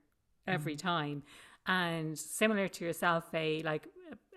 every 0.46 0.74
mm. 0.74 0.80
time. 0.80 1.22
And 1.66 2.18
similar 2.18 2.68
to 2.68 2.84
yourself, 2.84 3.24
a 3.34 3.62
like 3.62 3.88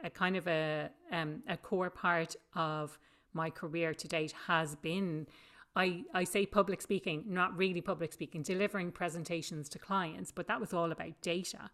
a, 0.03 0.07
a 0.07 0.09
kind 0.09 0.37
of 0.37 0.47
a 0.47 0.89
um 1.11 1.43
a 1.47 1.57
core 1.57 1.89
part 1.89 2.35
of 2.55 2.97
my 3.33 3.49
career 3.49 3.93
to 3.93 4.07
date 4.07 4.33
has 4.47 4.75
been 4.75 5.27
I, 5.75 6.03
I 6.13 6.25
say 6.25 6.45
public 6.45 6.81
speaking, 6.81 7.23
not 7.27 7.55
really 7.57 7.81
public 7.81 8.11
speaking, 8.11 8.43
delivering 8.43 8.91
presentations 8.91 9.69
to 9.69 9.79
clients, 9.79 10.31
but 10.31 10.47
that 10.47 10.59
was 10.59 10.73
all 10.73 10.91
about 10.91 11.21
data. 11.21 11.69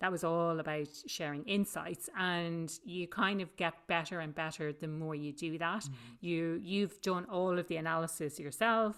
That 0.00 0.10
was 0.10 0.24
all 0.24 0.58
about 0.58 0.88
sharing 1.06 1.44
insights, 1.44 2.08
and 2.18 2.72
you 2.84 3.06
kind 3.06 3.40
of 3.40 3.54
get 3.56 3.74
better 3.86 4.18
and 4.18 4.34
better 4.34 4.72
the 4.72 4.88
more 4.88 5.14
you 5.14 5.32
do 5.32 5.58
that. 5.58 5.82
Mm-hmm. 5.82 5.92
You 6.20 6.60
you've 6.62 7.00
done 7.02 7.24
all 7.26 7.56
of 7.56 7.68
the 7.68 7.76
analysis 7.76 8.40
yourself 8.40 8.96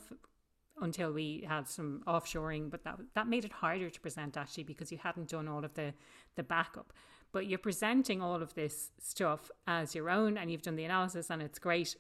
until 0.80 1.12
we 1.12 1.44
had 1.46 1.68
some 1.68 2.02
offshoring, 2.07 2.70
but 2.70 2.84
that 2.84 2.98
that 3.14 3.28
made 3.28 3.44
it 3.44 3.52
harder 3.52 3.90
to 3.90 4.00
present 4.00 4.38
actually 4.38 4.64
because 4.64 4.90
you 4.90 4.96
hadn't 4.96 5.28
done 5.28 5.46
all 5.46 5.62
of 5.62 5.74
the 5.74 5.92
the 6.36 6.42
backup. 6.42 6.92
But 7.32 7.46
you're 7.48 7.59
presenting 7.59 8.22
all 8.22 8.40
of 8.40 8.55
this 8.55 8.90
stuff 8.98 9.50
as 9.66 9.94
your 9.94 10.09
own, 10.09 10.38
and 10.38 10.50
you've 10.50 10.62
done 10.62 10.76
the 10.76 10.84
analysis, 10.84 11.28
and 11.28 11.42
it's 11.42 11.59
great 11.59 11.96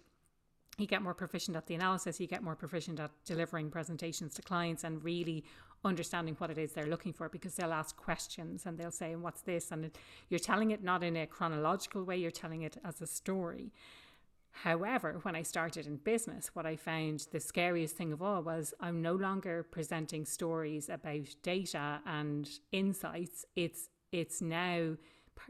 you 0.80 0.86
get 0.86 1.02
more 1.02 1.14
proficient 1.14 1.56
at 1.56 1.66
the 1.66 1.74
analysis, 1.74 2.20
you 2.20 2.26
get 2.26 2.42
more 2.42 2.56
proficient 2.56 3.00
at 3.00 3.10
delivering 3.24 3.70
presentations 3.70 4.34
to 4.34 4.42
clients 4.42 4.84
and 4.84 5.02
really 5.04 5.44
understanding 5.84 6.34
what 6.38 6.50
it 6.50 6.58
is 6.58 6.72
they're 6.72 6.86
looking 6.86 7.12
for 7.12 7.28
because 7.28 7.54
they'll 7.54 7.72
ask 7.72 7.96
questions 7.96 8.64
and 8.66 8.78
they'll 8.78 8.90
say, 8.90 9.14
What's 9.16 9.42
this? 9.42 9.70
And 9.70 9.90
you're 10.28 10.38
telling 10.38 10.70
it 10.70 10.82
not 10.82 11.02
in 11.02 11.16
a 11.16 11.26
chronological 11.26 12.04
way, 12.04 12.16
you're 12.16 12.30
telling 12.30 12.62
it 12.62 12.78
as 12.84 13.00
a 13.02 13.06
story. 13.06 13.72
However, 14.62 15.18
when 15.22 15.34
I 15.34 15.42
started 15.42 15.86
in 15.86 15.96
business, 15.96 16.50
what 16.54 16.64
I 16.64 16.76
found 16.76 17.26
the 17.32 17.40
scariest 17.40 17.96
thing 17.96 18.12
of 18.12 18.22
all 18.22 18.40
was 18.42 18.72
I'm 18.80 19.02
no 19.02 19.14
longer 19.14 19.64
presenting 19.64 20.24
stories 20.24 20.88
about 20.88 21.34
data 21.42 22.00
and 22.06 22.48
insights. 22.70 23.44
It's 23.56 23.88
it's 24.12 24.40
now 24.40 24.96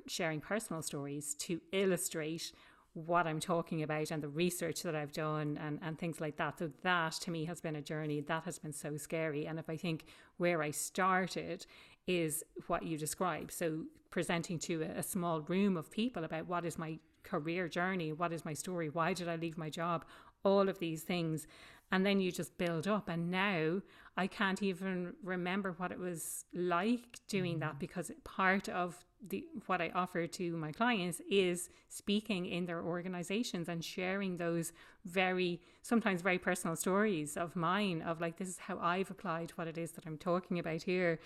sharing 0.06 0.40
personal 0.40 0.80
stories 0.80 1.34
to 1.34 1.60
illustrate 1.72 2.52
what 2.94 3.26
I'm 3.26 3.40
talking 3.40 3.82
about 3.82 4.10
and 4.10 4.22
the 4.22 4.28
research 4.28 4.82
that 4.82 4.94
I've 4.94 5.12
done 5.12 5.58
and, 5.60 5.78
and 5.82 5.98
things 5.98 6.20
like 6.20 6.36
that. 6.36 6.58
So 6.58 6.70
that 6.82 7.12
to 7.22 7.30
me 7.30 7.44
has 7.44 7.60
been 7.60 7.76
a 7.76 7.82
journey 7.82 8.20
that 8.22 8.44
has 8.44 8.58
been 8.58 8.72
so 8.72 8.96
scary. 8.96 9.46
And 9.46 9.58
if 9.58 9.68
I 9.68 9.76
think 9.76 10.04
where 10.36 10.62
I 10.62 10.70
started 10.70 11.66
is 12.06 12.44
what 12.68 12.84
you 12.84 12.96
described. 12.96 13.52
So 13.52 13.84
presenting 14.10 14.58
to 14.60 14.82
a, 14.82 14.98
a 14.98 15.02
small 15.02 15.40
room 15.40 15.76
of 15.76 15.90
people 15.90 16.24
about 16.24 16.46
what 16.46 16.64
is 16.64 16.78
my 16.78 16.98
career 17.24 17.68
journey, 17.68 18.12
what 18.12 18.32
is 18.32 18.44
my 18.44 18.52
story, 18.52 18.88
why 18.88 19.12
did 19.12 19.28
I 19.28 19.36
leave 19.36 19.58
my 19.58 19.70
job, 19.70 20.04
all 20.44 20.68
of 20.68 20.78
these 20.78 21.02
things. 21.02 21.46
And 21.90 22.06
then 22.06 22.20
you 22.20 22.30
just 22.30 22.56
build 22.58 22.86
up. 22.86 23.08
And 23.08 23.30
now 23.30 23.80
I 24.16 24.26
can't 24.28 24.62
even 24.62 25.14
remember 25.22 25.74
what 25.76 25.90
it 25.90 25.98
was 25.98 26.44
like 26.54 27.18
doing 27.28 27.58
that 27.58 27.76
mm. 27.76 27.78
because 27.80 28.12
part 28.22 28.68
of 28.68 29.04
the 29.28 29.46
what 29.66 29.80
I 29.80 29.90
offer 29.94 30.26
to 30.26 30.56
my 30.56 30.72
clients 30.72 31.20
is 31.30 31.70
speaking 31.88 32.46
in 32.46 32.66
their 32.66 32.82
organizations 32.82 33.68
and 33.68 33.84
sharing 33.84 34.36
those 34.36 34.72
very 35.04 35.60
sometimes 35.82 36.22
very 36.22 36.38
personal 36.38 36.76
stories 36.76 37.36
of 37.36 37.56
mine 37.56 38.02
of 38.02 38.20
like 38.20 38.36
this 38.36 38.48
is 38.48 38.58
how 38.58 38.78
I've 38.78 39.10
applied 39.10 39.52
what 39.54 39.68
it 39.68 39.78
is 39.78 39.92
that 39.92 40.06
I'm 40.06 40.18
talking 40.18 40.58
about 40.58 40.82
here. 40.82 41.18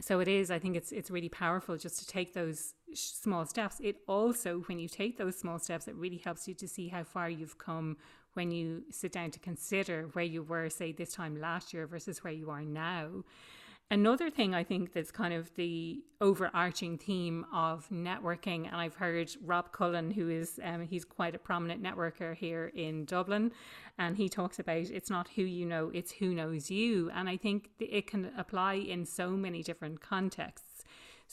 So 0.00 0.20
it 0.20 0.28
is 0.28 0.50
I 0.50 0.58
think 0.58 0.76
it's 0.76 0.92
it's 0.92 1.10
really 1.10 1.28
powerful 1.28 1.76
just 1.76 1.98
to 1.98 2.06
take 2.06 2.32
those 2.32 2.74
small 2.94 3.44
steps. 3.44 3.76
It 3.80 3.96
also 4.06 4.60
when 4.66 4.78
you 4.78 4.88
take 4.88 5.18
those 5.18 5.36
small 5.36 5.58
steps 5.58 5.88
it 5.88 5.94
really 5.96 6.18
helps 6.18 6.46
you 6.46 6.54
to 6.54 6.68
see 6.68 6.88
how 6.88 7.04
far 7.04 7.28
you've 7.28 7.58
come 7.58 7.96
when 8.34 8.50
you 8.50 8.84
sit 8.90 9.12
down 9.12 9.30
to 9.30 9.38
consider 9.38 10.08
where 10.12 10.24
you 10.24 10.42
were 10.42 10.70
say 10.70 10.92
this 10.92 11.12
time 11.12 11.38
last 11.40 11.74
year 11.74 11.86
versus 11.86 12.24
where 12.24 12.32
you 12.32 12.50
are 12.50 12.62
now 12.62 13.24
Another 13.92 14.30
thing 14.30 14.54
I 14.54 14.64
think 14.64 14.94
that's 14.94 15.10
kind 15.10 15.34
of 15.34 15.54
the 15.54 16.02
overarching 16.22 16.96
theme 16.96 17.44
of 17.52 17.86
networking, 17.90 18.66
and 18.66 18.74
I've 18.74 18.94
heard 18.94 19.30
Rob 19.44 19.70
Cullen, 19.70 20.10
who 20.10 20.30
is 20.30 20.58
um, 20.64 20.86
he's 20.86 21.04
quite 21.04 21.34
a 21.34 21.38
prominent 21.38 21.82
networker 21.82 22.34
here 22.34 22.72
in 22.74 23.04
Dublin, 23.04 23.52
and 23.98 24.16
he 24.16 24.30
talks 24.30 24.58
about 24.58 24.78
it's 24.78 25.10
not 25.10 25.28
who 25.36 25.42
you 25.42 25.66
know, 25.66 25.90
it's 25.92 26.10
who 26.10 26.32
knows 26.32 26.70
you, 26.70 27.10
and 27.14 27.28
I 27.28 27.36
think 27.36 27.68
it 27.78 28.06
can 28.06 28.32
apply 28.38 28.76
in 28.76 29.04
so 29.04 29.32
many 29.32 29.62
different 29.62 30.00
contexts. 30.00 30.71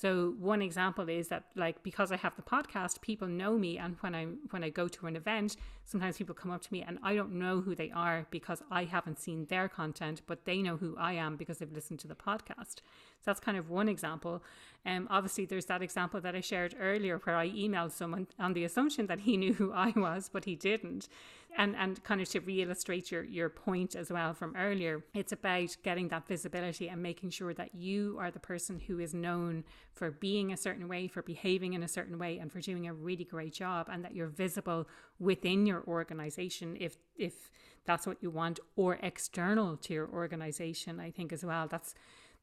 So 0.02 0.34
one 0.40 0.62
example 0.62 1.10
is 1.10 1.28
that 1.28 1.44
like 1.58 1.84
because 1.84 2.10
I 2.14 2.16
have 2.16 2.34
the 2.38 2.42
podcast, 2.42 3.02
people 3.02 3.28
know 3.28 3.58
me 3.58 3.78
and 3.78 3.98
when 4.00 4.16
I 4.16 4.28
when 4.52 4.64
I 4.64 4.70
go 4.70 4.88
to 4.88 5.08
an 5.08 5.18
event, 5.18 5.58
sometimes 5.84 6.18
people 6.18 6.34
come 6.34 6.52
up 6.52 6.62
to 6.62 6.72
me 6.72 6.86
and 6.88 7.00
I 7.04 7.16
don't 7.16 7.34
know 7.34 7.60
who 7.60 7.76
they 7.76 7.92
are 7.92 8.26
because 8.32 8.64
I 8.72 8.86
haven't 8.86 9.20
seen 9.20 9.48
their 9.48 9.68
content, 9.68 10.22
but 10.26 10.46
they 10.46 10.62
know 10.62 10.78
who 10.78 10.96
I 10.98 11.14
am 11.14 11.36
because 11.36 11.58
they've 11.58 11.70
listened 11.80 12.00
to 12.00 12.08
the 12.08 12.16
podcast. 12.16 12.76
So 12.78 13.26
that's 13.26 13.42
kind 13.42 13.58
of 13.58 13.70
one 13.70 13.90
example. 13.90 14.42
Um, 14.86 15.06
obviously, 15.12 15.46
there's 15.46 15.66
that 15.66 15.82
example 15.82 16.22
that 16.22 16.34
I 16.34 16.40
shared 16.40 16.76
earlier 16.80 17.18
where 17.18 17.36
I 17.36 17.50
emailed 17.50 17.92
someone 17.92 18.28
on 18.40 18.54
the 18.54 18.64
assumption 18.64 19.08
that 19.08 19.22
he 19.22 19.36
knew 19.36 19.54
who 19.54 19.74
I 19.74 19.92
was, 19.98 20.30
but 20.32 20.46
he 20.46 20.56
didn't. 20.56 21.10
And 21.58 21.76
and 21.76 22.02
kind 22.04 22.22
of 22.22 22.30
to 22.30 22.40
re-illustrate 22.40 23.12
your 23.12 23.24
your 23.24 23.50
point 23.50 23.96
as 23.96 24.12
well 24.12 24.34
from 24.34 24.56
earlier, 24.56 25.04
it's 25.14 25.34
about 25.34 25.76
getting 25.84 26.08
that 26.10 26.28
visibility 26.28 26.88
and 26.88 27.02
making 27.02 27.32
sure 27.32 27.54
that 27.54 27.76
you 27.76 28.18
are 28.20 28.32
the 28.32 28.40
person 28.40 28.80
who 28.80 29.00
is 29.00 29.14
known 29.14 29.66
for 29.94 30.12
being 30.12 30.54
a 30.54 30.58
certain 30.58 30.88
way, 30.88 31.08
for 31.08 31.22
behaving 31.22 31.74
in 31.74 31.84
a 31.84 31.88
certain 31.88 32.18
way, 32.18 32.38
and 32.38 32.52
for 32.52 32.62
doing 32.62 32.88
a 32.88 32.94
really 32.94 33.26
great 33.26 33.54
job, 33.54 33.90
and 33.92 34.06
that 34.06 34.16
you're 34.16 34.28
visible 34.28 34.88
within 35.20 35.66
your 35.66 35.84
organization 35.86 36.78
if 36.80 36.96
if 37.18 37.52
that's 37.86 38.06
what 38.06 38.22
you 38.22 38.30
want, 38.30 38.60
or 38.76 39.00
external 39.02 39.76
to 39.78 39.94
your 39.94 40.08
organization. 40.08 41.00
I 41.00 41.12
think 41.12 41.34
as 41.34 41.44
well. 41.44 41.68
That's 41.68 41.94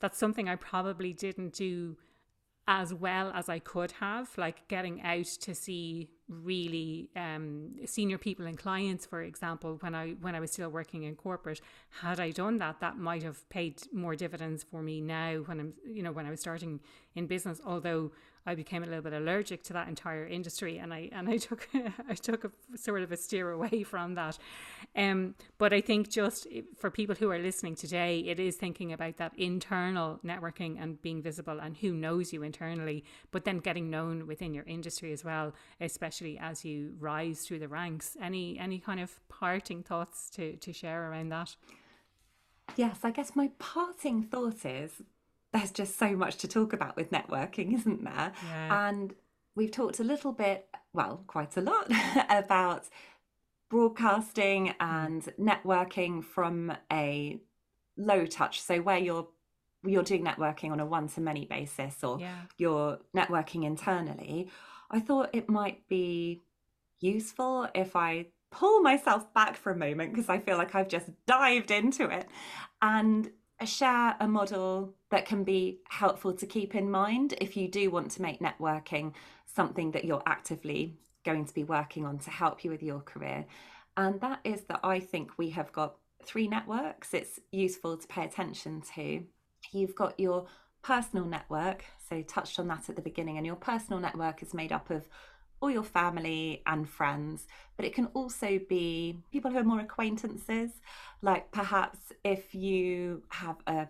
that's 0.01 0.19
something 0.19 0.49
I 0.49 0.57
probably 0.57 1.13
didn't 1.15 1.55
do 1.55 1.97
as 2.69 2.93
well 2.93 3.31
as 3.33 3.49
I 3.49 3.61
could 3.61 3.93
have, 3.93 4.37
like 4.37 4.67
getting 4.69 5.01
out 5.03 5.27
to 5.43 5.55
see 5.55 6.09
really 6.29 7.11
um, 7.15 7.77
senior 7.87 8.19
people 8.19 8.47
and 8.47 8.59
clients, 8.59 9.07
for 9.07 9.23
example, 9.23 9.77
when 9.81 9.95
I 9.95 10.13
when 10.21 10.35
I 10.35 10.41
was 10.41 10.51
still 10.51 10.69
working 10.69 11.05
in 11.05 11.15
corporate. 11.15 11.61
Had 12.01 12.19
I 12.19 12.31
done 12.33 12.59
that, 12.59 12.81
that 12.81 12.99
might 12.99 13.23
have 13.23 13.49
paid 13.51 13.83
more 13.93 14.17
dividends 14.17 14.65
for 14.65 14.83
me 14.83 15.01
now 15.01 15.37
when 15.47 15.61
I'm 15.61 15.75
you 15.89 16.03
know 16.03 16.13
when 16.13 16.27
I 16.27 16.31
was 16.31 16.41
starting 16.41 16.81
in 17.15 17.27
business. 17.27 17.61
Although 17.65 18.11
I 18.47 18.55
became 18.55 18.83
a 18.83 18.87
little 18.87 19.03
bit 19.03 19.13
allergic 19.13 19.63
to 19.65 19.73
that 19.73 19.89
entire 19.89 20.27
industry, 20.27 20.79
and 20.79 20.95
I 20.95 21.09
and 21.13 21.29
I 21.29 21.37
took 21.49 21.69
I 22.09 22.15
took 22.15 22.45
a 22.45 22.79
sort 22.79 23.03
of 23.03 23.13
a 23.13 23.17
steer 23.17 23.51
away 23.51 23.83
from 23.83 24.15
that. 24.15 24.39
Um, 24.95 25.35
but 25.59 25.73
I 25.73 25.81
think 25.81 26.09
just 26.09 26.47
for 26.79 26.91
people 26.91 27.15
who 27.15 27.31
are 27.31 27.39
listening 27.39 27.75
today, 27.75 28.21
it 28.21 28.39
is 28.41 28.57
thinking 28.57 28.93
about 28.93 29.17
that 29.19 29.33
internal 29.37 30.21
networking 30.25 30.83
and 30.83 31.01
being 31.03 31.23
visible, 31.23 31.59
and 31.59 31.77
who 31.77 31.93
knows 31.93 32.33
you 32.33 32.43
internally, 32.43 33.05
but 33.31 33.45
then 33.45 33.59
getting 33.59 33.91
known 33.91 34.27
within 34.27 34.55
your 34.55 34.65
industry 34.65 35.13
as 35.13 35.25
well, 35.25 35.53
especially 35.81 36.39
as 36.39 36.65
you 36.65 36.95
rise 36.99 37.41
through 37.41 37.59
the 37.59 37.69
ranks. 37.69 38.17
Any 38.21 38.59
any 38.59 38.79
kind 38.79 39.01
of 39.01 39.21
parting 39.29 39.83
thoughts 39.83 40.31
to 40.31 40.57
to 40.57 40.73
share 40.73 41.11
around 41.11 41.31
that? 41.31 41.57
Yes, 42.77 43.01
I 43.05 43.11
guess 43.11 43.37
my 43.37 43.51
parting 43.59 44.25
thought 44.25 44.65
is 44.65 45.03
there's 45.57 45.71
just 45.71 45.99
so 45.99 46.15
much 46.17 46.37
to 46.39 46.49
talk 46.49 46.73
about 46.73 46.97
with 46.97 47.11
networking, 47.11 47.75
isn't 47.75 48.05
there? 48.05 48.33
Yeah. 48.45 48.89
And 48.89 49.15
we've 49.55 49.71
talked 49.71 50.01
a 50.01 50.05
little 50.05 50.33
bit, 50.33 50.69
well, 50.93 51.23
quite 51.27 51.57
a 51.57 51.61
lot, 51.61 51.91
about 52.31 52.89
broadcasting 53.69 54.75
and 54.81 55.23
networking 55.41 56.23
from 56.23 56.73
a 56.93 57.41
low 57.97 58.27
touch. 58.27 58.61
So, 58.61 58.81
where 58.81 58.99
you're 58.99 59.29
you're 59.85 60.03
doing 60.03 60.25
networking 60.25 60.73
on 60.73 60.81
a 60.81 60.87
one 60.87 61.09
to 61.09 61.21
many 61.21 61.45
basis 61.45 62.03
or 62.03 62.19
yeah. 62.19 62.35
you're 62.59 62.99
networking 63.15 63.65
internally, 63.65 64.51
I 64.91 64.99
thought 64.99 65.31
it 65.33 65.49
might 65.49 65.87
be 65.89 66.43
useful 66.99 67.69
if 67.73 67.95
I 67.95 68.27
pull 68.51 68.81
myself 68.81 69.33
back 69.33 69.57
for 69.57 69.71
a 69.71 69.77
moment 69.77 70.13
because 70.13 70.29
I 70.29 70.39
feel 70.39 70.57
like 70.57 70.75
I've 70.75 70.89
just 70.89 71.09
dived 71.27 71.71
into 71.71 72.09
it 72.09 72.27
and 72.83 73.31
share 73.65 74.17
a 74.21 74.29
model 74.29 74.95
that 75.11 75.25
can 75.25 75.45
be 75.45 75.81
helpful 75.89 76.35
to 76.35 76.47
keep 76.47 76.75
in 76.75 76.91
mind 76.91 77.35
if 77.41 77.57
you 77.57 77.69
do 77.69 77.91
want 77.91 78.11
to 78.13 78.23
make 78.23 78.41
networking 78.41 79.15
something 79.47 79.93
that 79.93 80.05
you're 80.05 80.23
actively 80.27 80.99
going 81.25 81.45
to 81.47 81.55
be 81.55 81.65
working 81.65 82.05
on 82.05 82.19
to 82.19 82.31
help 82.31 82.65
you 82.65 82.71
with 82.71 82.83
your 82.83 83.01
career. 83.01 83.47
And 83.97 84.21
that 84.21 84.41
is 84.45 84.63
that 84.65 84.81
I 84.85 85.01
think 85.01 85.39
we 85.39 85.51
have 85.51 85.73
got 85.73 85.97
three 86.25 86.49
networks 86.49 87.15
it's 87.15 87.39
useful 87.53 87.97
to 87.97 88.07
pay 88.07 88.25
attention 88.25 88.83
to. 88.95 89.23
You've 89.73 89.95
got 89.95 90.19
your 90.21 90.47
personal 90.83 91.25
network, 91.25 91.85
so 92.09 92.23
touched 92.23 92.59
on 92.59 92.69
that 92.69 92.89
at 92.89 92.97
the 92.97 93.03
beginning, 93.03 93.39
and 93.39 93.47
your 93.47 93.57
personal 93.57 94.01
network 94.01 94.43
is 94.43 94.55
made 94.55 94.73
up 94.73 94.91
of 94.91 95.09
all 95.61 95.71
your 95.71 95.83
family 95.83 96.63
and 96.67 96.89
friends, 96.89 97.47
but 97.77 97.87
it 97.87 97.95
can 97.95 98.07
also 98.15 98.61
be 98.69 99.19
people 99.33 99.51
who 99.51 99.59
are 99.59 99.65
more 99.65 99.81
acquaintances. 99.81 100.71
Like 101.23 101.51
perhaps 101.51 101.99
if 102.25 102.55
you 102.55 103.23
have 103.31 103.57
a 103.67 103.89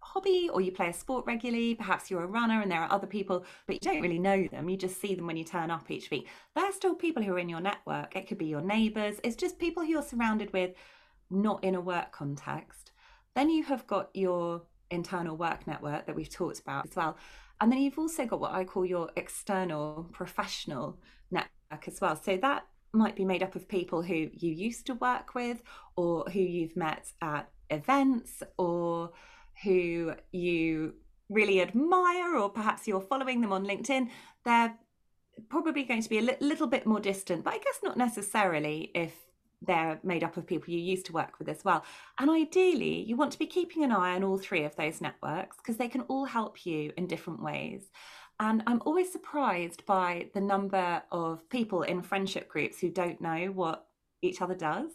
hobby 0.00 0.48
or 0.52 0.60
you 0.60 0.70
play 0.70 0.88
a 0.88 0.92
sport 0.92 1.24
regularly, 1.26 1.74
perhaps 1.74 2.10
you're 2.10 2.22
a 2.22 2.26
runner 2.26 2.62
and 2.62 2.70
there 2.70 2.80
are 2.80 2.92
other 2.92 3.06
people, 3.06 3.44
but 3.66 3.74
you 3.74 3.80
don't 3.80 4.00
really 4.00 4.18
know 4.18 4.46
them. 4.46 4.68
You 4.68 4.76
just 4.76 5.00
see 5.00 5.14
them 5.14 5.26
when 5.26 5.36
you 5.36 5.44
turn 5.44 5.70
up 5.70 5.90
each 5.90 6.10
week. 6.10 6.28
They're 6.54 6.72
still 6.72 6.94
people 6.94 7.22
who 7.22 7.32
are 7.34 7.38
in 7.38 7.48
your 7.48 7.60
network. 7.60 8.14
It 8.14 8.28
could 8.28 8.38
be 8.38 8.46
your 8.46 8.60
neighbours, 8.60 9.16
it's 9.24 9.36
just 9.36 9.58
people 9.58 9.82
who 9.82 9.90
you're 9.90 10.02
surrounded 10.02 10.52
with, 10.52 10.74
not 11.30 11.64
in 11.64 11.74
a 11.74 11.80
work 11.80 12.12
context. 12.12 12.92
Then 13.34 13.50
you 13.50 13.64
have 13.64 13.86
got 13.86 14.10
your 14.14 14.62
internal 14.90 15.36
work 15.36 15.66
network 15.66 16.06
that 16.06 16.14
we've 16.14 16.30
talked 16.30 16.60
about 16.60 16.86
as 16.86 16.96
well. 16.96 17.16
And 17.60 17.72
then 17.72 17.80
you've 17.80 17.98
also 17.98 18.26
got 18.26 18.40
what 18.40 18.52
I 18.52 18.64
call 18.64 18.84
your 18.84 19.10
external 19.16 20.08
professional 20.12 20.98
network 21.30 21.88
as 21.88 22.00
well. 22.00 22.16
So 22.16 22.36
that 22.36 22.66
might 22.92 23.16
be 23.16 23.24
made 23.24 23.42
up 23.42 23.54
of 23.54 23.68
people 23.68 24.02
who 24.02 24.14
you 24.14 24.52
used 24.52 24.86
to 24.86 24.94
work 24.94 25.34
with 25.34 25.62
or 25.96 26.24
who 26.24 26.40
you've 26.40 26.76
met 26.76 27.12
at 27.22 27.48
events 27.70 28.42
or 28.58 29.12
who 29.62 30.12
you 30.32 30.94
really 31.28 31.60
admire 31.60 32.36
or 32.36 32.48
perhaps 32.48 32.86
you're 32.86 33.00
following 33.00 33.40
them 33.40 33.52
on 33.52 33.66
LinkedIn. 33.66 34.08
They're 34.44 34.74
probably 35.48 35.82
going 35.82 36.02
to 36.02 36.08
be 36.08 36.18
a 36.18 36.22
li- 36.22 36.36
little 36.40 36.66
bit 36.66 36.86
more 36.86 37.00
distant, 37.00 37.44
but 37.44 37.54
I 37.54 37.58
guess 37.58 37.80
not 37.82 37.96
necessarily 37.96 38.90
if 38.94 39.12
they're 39.62 39.98
made 40.02 40.22
up 40.22 40.36
of 40.36 40.46
people 40.46 40.72
you 40.72 40.80
used 40.80 41.06
to 41.06 41.12
work 41.12 41.38
with 41.38 41.48
as 41.48 41.64
well. 41.64 41.84
And 42.18 42.30
ideally, 42.30 43.02
you 43.02 43.16
want 43.16 43.32
to 43.32 43.38
be 43.38 43.46
keeping 43.46 43.82
an 43.82 43.92
eye 43.92 44.14
on 44.14 44.24
all 44.24 44.38
three 44.38 44.64
of 44.64 44.76
those 44.76 45.00
networks 45.00 45.56
because 45.56 45.76
they 45.76 45.88
can 45.88 46.02
all 46.02 46.24
help 46.24 46.66
you 46.66 46.92
in 46.96 47.06
different 47.06 47.42
ways. 47.42 47.90
And 48.38 48.62
I'm 48.66 48.82
always 48.84 49.10
surprised 49.10 49.86
by 49.86 50.28
the 50.34 50.40
number 50.40 51.02
of 51.10 51.48
people 51.48 51.82
in 51.82 52.02
friendship 52.02 52.48
groups 52.48 52.78
who 52.78 52.90
don't 52.90 53.20
know 53.20 53.46
what 53.46 53.86
each 54.20 54.42
other 54.42 54.54
does. 54.54 54.90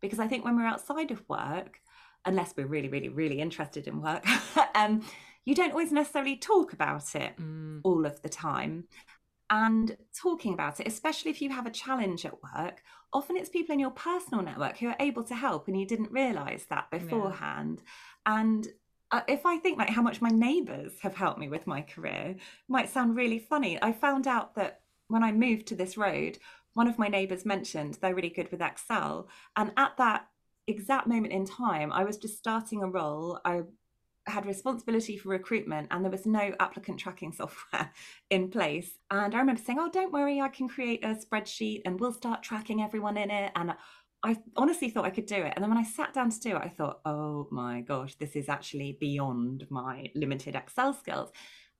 Because 0.00 0.20
I 0.20 0.28
think 0.28 0.44
when 0.44 0.56
we're 0.56 0.66
outside 0.66 1.10
of 1.10 1.22
work, 1.28 1.80
unless 2.24 2.54
we're 2.56 2.66
really, 2.66 2.88
really, 2.88 3.08
really 3.08 3.40
interested 3.40 3.88
in 3.88 4.00
work, 4.00 4.24
um, 4.74 5.04
you 5.44 5.54
don't 5.54 5.72
always 5.72 5.92
necessarily 5.92 6.36
talk 6.36 6.72
about 6.72 7.14
it 7.14 7.36
mm. 7.36 7.80
all 7.82 8.06
of 8.06 8.20
the 8.22 8.28
time 8.28 8.84
and 9.50 9.96
talking 10.14 10.52
about 10.52 10.80
it, 10.80 10.86
especially 10.86 11.30
if 11.30 11.40
you 11.40 11.50
have 11.50 11.66
a 11.66 11.70
challenge 11.70 12.24
at 12.24 12.42
work, 12.42 12.82
often 13.12 13.36
it's 13.36 13.48
people 13.48 13.72
in 13.72 13.80
your 13.80 13.90
personal 13.90 14.44
network 14.44 14.78
who 14.78 14.88
are 14.88 14.96
able 15.00 15.24
to 15.24 15.34
help 15.34 15.68
and 15.68 15.78
you 15.78 15.86
didn't 15.86 16.12
realize 16.12 16.66
that 16.68 16.90
beforehand. 16.90 17.82
Yeah. 18.26 18.40
And 18.40 18.68
uh, 19.10 19.22
if 19.26 19.46
I 19.46 19.56
think 19.58 19.78
like 19.78 19.88
how 19.88 20.02
much 20.02 20.20
my 20.20 20.28
neighbors 20.28 20.92
have 21.00 21.14
helped 21.14 21.38
me 21.38 21.48
with 21.48 21.66
my 21.66 21.80
career, 21.80 22.36
might 22.68 22.90
sound 22.90 23.16
really 23.16 23.38
funny. 23.38 23.78
I 23.80 23.92
found 23.92 24.26
out 24.26 24.54
that 24.56 24.80
when 25.08 25.22
I 25.22 25.32
moved 25.32 25.66
to 25.68 25.74
this 25.74 25.96
road, 25.96 26.38
one 26.74 26.88
of 26.88 26.98
my 26.98 27.08
neighbors 27.08 27.46
mentioned 27.46 27.98
they're 28.00 28.14
really 28.14 28.28
good 28.28 28.50
with 28.50 28.60
Excel. 28.60 29.28
And 29.56 29.72
at 29.76 29.96
that 29.96 30.28
exact 30.66 31.06
moment 31.06 31.32
in 31.32 31.46
time, 31.46 31.90
I 31.90 32.04
was 32.04 32.18
just 32.18 32.36
starting 32.36 32.82
a 32.82 32.88
role. 32.88 33.40
I 33.44 33.62
had 34.28 34.46
responsibility 34.46 35.16
for 35.16 35.30
recruitment 35.30 35.88
and 35.90 36.04
there 36.04 36.10
was 36.10 36.26
no 36.26 36.54
applicant 36.60 36.98
tracking 36.98 37.32
software 37.36 37.92
in 38.30 38.50
place. 38.50 38.98
And 39.10 39.34
I 39.34 39.38
remember 39.38 39.62
saying, 39.62 39.78
Oh, 39.78 39.90
don't 39.90 40.12
worry, 40.12 40.40
I 40.40 40.48
can 40.48 40.68
create 40.68 41.04
a 41.04 41.08
spreadsheet 41.14 41.82
and 41.84 41.98
we'll 41.98 42.12
start 42.12 42.42
tracking 42.42 42.82
everyone 42.82 43.16
in 43.16 43.30
it. 43.30 43.52
And 43.56 43.74
I 44.22 44.36
honestly 44.56 44.90
thought 44.90 45.04
I 45.04 45.10
could 45.10 45.26
do 45.26 45.36
it. 45.36 45.52
And 45.54 45.62
then 45.62 45.70
when 45.70 45.78
I 45.78 45.84
sat 45.84 46.12
down 46.12 46.30
to 46.30 46.40
do 46.40 46.56
it, 46.56 46.62
I 46.62 46.68
thought, 46.68 47.00
Oh 47.04 47.48
my 47.50 47.80
gosh, 47.82 48.14
this 48.16 48.36
is 48.36 48.48
actually 48.48 48.96
beyond 49.00 49.66
my 49.70 50.10
limited 50.14 50.54
Excel 50.54 50.92
skills. 50.92 51.30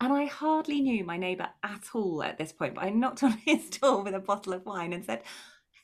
And 0.00 0.12
I 0.12 0.26
hardly 0.26 0.80
knew 0.80 1.04
my 1.04 1.16
neighbour 1.16 1.48
at 1.64 1.88
all 1.92 2.22
at 2.22 2.38
this 2.38 2.52
point, 2.52 2.76
but 2.76 2.84
I 2.84 2.90
knocked 2.90 3.24
on 3.24 3.32
his 3.44 3.68
door 3.70 4.02
with 4.02 4.14
a 4.14 4.20
bottle 4.20 4.52
of 4.52 4.64
wine 4.64 4.92
and 4.92 5.04
said, 5.04 5.22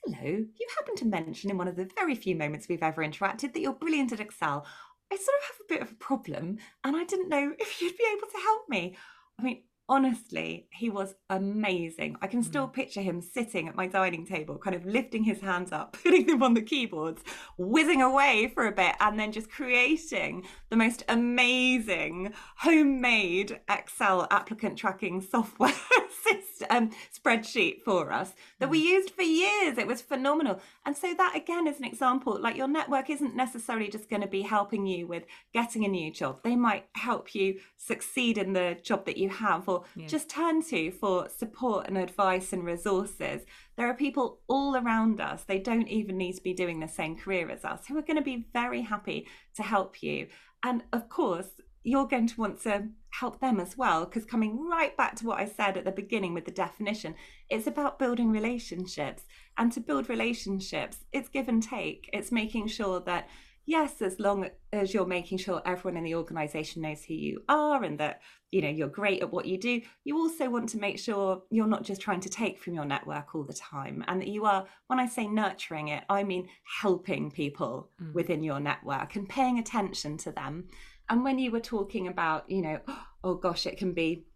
Hello, 0.04 0.22
you 0.22 0.66
happen 0.76 0.96
to 0.96 1.06
mention 1.06 1.50
in 1.50 1.56
one 1.56 1.66
of 1.66 1.76
the 1.76 1.90
very 1.96 2.14
few 2.14 2.36
moments 2.36 2.68
we've 2.68 2.82
ever 2.82 3.02
interacted 3.02 3.54
that 3.54 3.60
you're 3.60 3.72
brilliant 3.72 4.12
at 4.12 4.20
Excel. 4.20 4.66
I 5.14 5.16
sort 5.16 5.38
of 5.38 5.46
have 5.46 5.60
a 5.60 5.72
bit 5.72 5.82
of 5.82 5.92
a 5.92 6.04
problem 6.04 6.58
and 6.82 6.96
I 6.96 7.04
didn't 7.04 7.28
know 7.28 7.52
if 7.56 7.80
you'd 7.80 7.96
be 7.96 8.04
able 8.16 8.26
to 8.26 8.42
help 8.42 8.68
me. 8.68 8.96
I 9.38 9.42
mean, 9.44 9.62
honestly, 9.88 10.66
he 10.70 10.88
was 10.90 11.14
amazing. 11.28 12.16
I 12.22 12.26
can 12.26 12.42
still 12.42 12.66
mm. 12.66 12.72
picture 12.72 13.00
him 13.00 13.20
sitting 13.20 13.68
at 13.68 13.76
my 13.76 13.86
dining 13.86 14.26
table, 14.26 14.58
kind 14.58 14.74
of 14.74 14.84
lifting 14.84 15.24
his 15.24 15.40
hands 15.40 15.72
up, 15.72 15.96
putting 16.02 16.26
them 16.26 16.42
on 16.42 16.54
the 16.54 16.62
keyboards, 16.62 17.22
whizzing 17.58 18.02
away 18.02 18.50
for 18.54 18.66
a 18.66 18.72
bit, 18.72 18.94
and 19.00 19.18
then 19.18 19.32
just 19.32 19.50
creating 19.50 20.46
the 20.70 20.76
most 20.76 21.04
amazing 21.08 22.32
homemade 22.58 23.60
Excel 23.68 24.26
applicant 24.30 24.78
tracking 24.78 25.20
software 25.20 25.72
system 26.22 26.44
um, 26.70 26.90
spreadsheet 27.12 27.82
for 27.84 28.12
us 28.12 28.32
that 28.58 28.70
we 28.70 28.82
mm. 28.82 28.90
used 28.90 29.10
for 29.10 29.22
years. 29.22 29.78
It 29.78 29.86
was 29.86 30.00
phenomenal. 30.00 30.60
And 30.84 30.96
so 30.96 31.14
that 31.14 31.36
again 31.36 31.66
is 31.66 31.78
an 31.78 31.84
example. 31.84 32.38
Like 32.40 32.56
your 32.56 32.68
network 32.68 33.10
isn't 33.10 33.36
necessarily 33.36 33.88
just 33.88 34.08
going 34.08 34.22
to 34.22 34.28
be 34.28 34.42
helping 34.42 34.86
you 34.86 35.06
with 35.06 35.24
getting 35.52 35.84
a 35.84 35.88
new 35.88 36.10
job. 36.10 36.40
They 36.42 36.56
might 36.56 36.86
help 36.94 37.34
you 37.34 37.60
succeed 37.76 38.38
in 38.38 38.52
the 38.52 38.76
job 38.82 39.06
that 39.06 39.16
you 39.16 39.28
have 39.28 39.68
or 39.74 39.84
yeah. 39.96 40.06
just 40.06 40.28
turn 40.30 40.62
to 40.64 40.90
for 40.90 41.28
support 41.28 41.88
and 41.88 41.98
advice 41.98 42.52
and 42.52 42.64
resources. 42.64 43.42
There 43.76 43.88
are 43.88 43.94
people 43.94 44.40
all 44.48 44.76
around 44.76 45.20
us, 45.20 45.44
they 45.44 45.58
don't 45.58 45.88
even 45.88 46.16
need 46.16 46.34
to 46.34 46.42
be 46.42 46.54
doing 46.54 46.80
the 46.80 46.88
same 46.88 47.16
career 47.16 47.50
as 47.50 47.64
us, 47.64 47.86
who 47.86 47.98
are 47.98 48.02
going 48.02 48.16
to 48.16 48.22
be 48.22 48.46
very 48.52 48.82
happy 48.82 49.26
to 49.56 49.62
help 49.62 50.02
you. 50.02 50.28
And 50.62 50.82
of 50.92 51.08
course, 51.08 51.48
you're 51.84 52.06
going 52.06 52.26
to 52.26 52.40
want 52.40 52.62
to 52.62 52.88
help 53.10 53.40
them 53.40 53.60
as 53.60 53.76
well. 53.76 54.04
Because 54.04 54.24
coming 54.24 54.66
right 54.68 54.96
back 54.96 55.14
to 55.16 55.26
what 55.26 55.38
I 55.38 55.44
said 55.44 55.76
at 55.76 55.84
the 55.84 55.92
beginning 55.92 56.32
with 56.34 56.46
the 56.46 56.50
definition, 56.50 57.14
it's 57.50 57.66
about 57.66 57.98
building 57.98 58.30
relationships. 58.30 59.24
And 59.58 59.70
to 59.72 59.80
build 59.80 60.08
relationships, 60.08 61.04
it's 61.12 61.28
give 61.28 61.48
and 61.48 61.62
take. 61.62 62.08
It's 62.12 62.32
making 62.32 62.68
sure 62.68 63.00
that 63.00 63.28
yes, 63.66 64.02
as 64.02 64.20
long 64.20 64.48
as 64.72 64.92
you're 64.92 65.06
making 65.06 65.38
sure 65.38 65.62
everyone 65.64 65.96
in 65.96 66.04
the 66.04 66.14
organization 66.14 66.82
knows 66.82 67.04
who 67.04 67.14
you 67.14 67.42
are 67.48 67.82
and 67.82 67.98
that 67.98 68.20
you 68.50 68.62
know 68.62 68.68
you're 68.68 68.88
great 68.88 69.22
at 69.22 69.32
what 69.32 69.46
you 69.46 69.58
do, 69.58 69.80
you 70.04 70.16
also 70.16 70.48
want 70.48 70.68
to 70.70 70.78
make 70.78 70.98
sure 70.98 71.42
you're 71.50 71.66
not 71.66 71.82
just 71.82 72.00
trying 72.00 72.20
to 72.20 72.28
take 72.28 72.58
from 72.58 72.74
your 72.74 72.84
network 72.84 73.34
all 73.34 73.44
the 73.44 73.54
time 73.54 74.04
and 74.08 74.20
that 74.20 74.28
you 74.28 74.44
are 74.44 74.66
when 74.88 75.00
I 75.00 75.06
say 75.06 75.26
nurturing 75.26 75.88
it, 75.88 76.04
I 76.08 76.24
mean 76.24 76.48
helping 76.80 77.30
people 77.30 77.90
mm. 78.02 78.12
within 78.12 78.42
your 78.42 78.60
network 78.60 79.16
and 79.16 79.28
paying 79.28 79.58
attention 79.58 80.18
to 80.18 80.32
them. 80.32 80.68
And 81.08 81.22
when 81.22 81.38
you 81.38 81.50
were 81.50 81.60
talking 81.60 82.08
about, 82.08 82.48
you 82.50 82.62
know, 82.62 82.80
oh 83.24 83.34
gosh, 83.34 83.66
it 83.66 83.78
can 83.78 83.92
be 83.92 84.26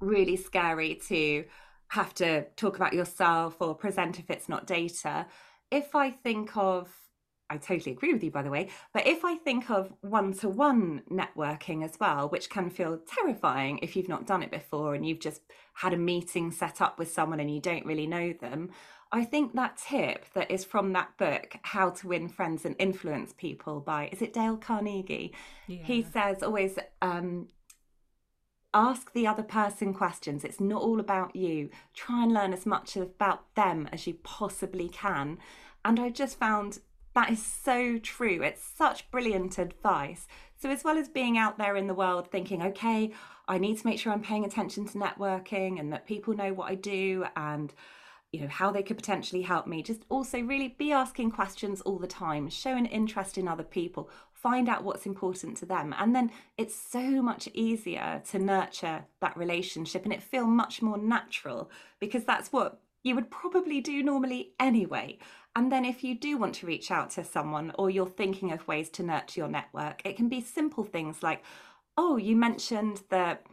really 0.00 0.36
scary 0.36 0.94
to 1.08 1.44
have 1.88 2.14
to 2.14 2.44
talk 2.56 2.76
about 2.76 2.92
yourself 2.92 3.56
or 3.60 3.74
present 3.74 4.18
if 4.18 4.30
it's 4.30 4.48
not 4.48 4.66
data. 4.66 5.26
If 5.70 5.94
I 5.94 6.10
think 6.10 6.56
of 6.56 6.88
I 7.54 7.58
totally 7.58 7.92
agree 7.92 8.12
with 8.12 8.24
you, 8.24 8.30
by 8.30 8.42
the 8.42 8.50
way. 8.50 8.68
But 8.92 9.06
if 9.06 9.24
I 9.24 9.36
think 9.36 9.70
of 9.70 9.92
one 10.00 10.32
to 10.34 10.48
one 10.48 11.02
networking 11.10 11.84
as 11.84 11.98
well, 12.00 12.28
which 12.28 12.50
can 12.50 12.68
feel 12.68 12.98
terrifying 12.98 13.78
if 13.82 13.94
you've 13.94 14.08
not 14.08 14.26
done 14.26 14.42
it 14.42 14.50
before 14.50 14.94
and 14.94 15.06
you've 15.06 15.20
just 15.20 15.42
had 15.74 15.92
a 15.92 15.98
meeting 15.98 16.50
set 16.50 16.80
up 16.80 16.98
with 16.98 17.10
someone 17.10 17.40
and 17.40 17.52
you 17.52 17.60
don't 17.60 17.86
really 17.86 18.06
know 18.06 18.32
them, 18.32 18.70
I 19.12 19.24
think 19.24 19.54
that 19.54 19.76
tip 19.76 20.26
that 20.34 20.50
is 20.50 20.64
from 20.64 20.92
that 20.94 21.16
book, 21.16 21.56
How 21.62 21.90
to 21.90 22.08
Win 22.08 22.28
Friends 22.28 22.64
and 22.64 22.74
Influence 22.80 23.32
People 23.36 23.80
by, 23.80 24.08
is 24.10 24.20
it 24.20 24.32
Dale 24.32 24.56
Carnegie? 24.56 25.32
Yeah. 25.68 25.84
He 25.84 26.02
says 26.02 26.42
always, 26.42 26.78
um, 27.00 27.48
ask 28.74 29.12
the 29.12 29.26
other 29.26 29.44
person 29.44 29.94
questions. 29.94 30.44
It's 30.44 30.60
not 30.60 30.82
all 30.82 30.98
about 30.98 31.36
you. 31.36 31.70
Try 31.94 32.24
and 32.24 32.34
learn 32.34 32.52
as 32.52 32.66
much 32.66 32.96
about 32.96 33.54
them 33.54 33.88
as 33.92 34.06
you 34.08 34.14
possibly 34.14 34.88
can. 34.88 35.38
And 35.84 36.00
I 36.00 36.10
just 36.10 36.38
found 36.38 36.80
that 37.14 37.30
is 37.30 37.44
so 37.44 37.98
true. 37.98 38.42
It's 38.42 38.62
such 38.62 39.10
brilliant 39.10 39.58
advice. 39.58 40.26
So, 40.56 40.70
as 40.70 40.84
well 40.84 40.98
as 40.98 41.08
being 41.08 41.38
out 41.38 41.58
there 41.58 41.76
in 41.76 41.86
the 41.86 41.94
world 41.94 42.30
thinking, 42.30 42.62
okay, 42.62 43.12
I 43.46 43.58
need 43.58 43.78
to 43.78 43.86
make 43.86 43.98
sure 43.98 44.12
I'm 44.12 44.22
paying 44.22 44.44
attention 44.44 44.86
to 44.86 44.98
networking 44.98 45.78
and 45.78 45.92
that 45.92 46.06
people 46.06 46.34
know 46.34 46.52
what 46.52 46.70
I 46.70 46.74
do 46.74 47.24
and 47.36 47.72
you 48.32 48.40
know 48.40 48.48
how 48.48 48.72
they 48.72 48.82
could 48.82 48.96
potentially 48.96 49.42
help 49.42 49.68
me 49.68 49.80
just 49.80 50.04
also 50.08 50.40
really 50.40 50.74
be 50.76 50.90
asking 50.90 51.30
questions 51.30 51.80
all 51.82 51.98
the 52.00 52.08
time 52.08 52.48
show 52.48 52.74
an 52.76 52.86
interest 52.86 53.38
in 53.38 53.46
other 53.46 53.62
people 53.62 54.10
find 54.32 54.68
out 54.68 54.82
what's 54.82 55.06
important 55.06 55.56
to 55.58 55.66
them 55.66 55.94
and 56.00 56.16
then 56.16 56.32
it's 56.58 56.74
so 56.74 57.22
much 57.22 57.48
easier 57.54 58.20
to 58.28 58.40
nurture 58.40 59.04
that 59.20 59.36
relationship 59.36 60.02
and 60.02 60.12
it 60.12 60.20
feel 60.20 60.46
much 60.46 60.82
more 60.82 60.98
natural 60.98 61.70
because 62.00 62.24
that's 62.24 62.52
what 62.52 62.80
you 63.04 63.14
would 63.14 63.30
probably 63.30 63.80
do 63.80 64.02
normally 64.02 64.50
anyway 64.58 65.16
and 65.56 65.70
then 65.70 65.84
if 65.84 66.02
you 66.02 66.14
do 66.14 66.36
want 66.36 66.54
to 66.54 66.66
reach 66.66 66.90
out 66.90 67.10
to 67.10 67.24
someone 67.24 67.72
or 67.78 67.90
you're 67.90 68.06
thinking 68.06 68.52
of 68.52 68.66
ways 68.66 68.88
to 68.90 69.02
nurture 69.02 69.40
your 69.40 69.48
network 69.48 70.02
it 70.04 70.16
can 70.16 70.28
be 70.28 70.40
simple 70.40 70.84
things 70.84 71.22
like 71.22 71.42
oh 71.96 72.16
you 72.16 72.36
mentioned 72.36 73.02
that 73.10 73.46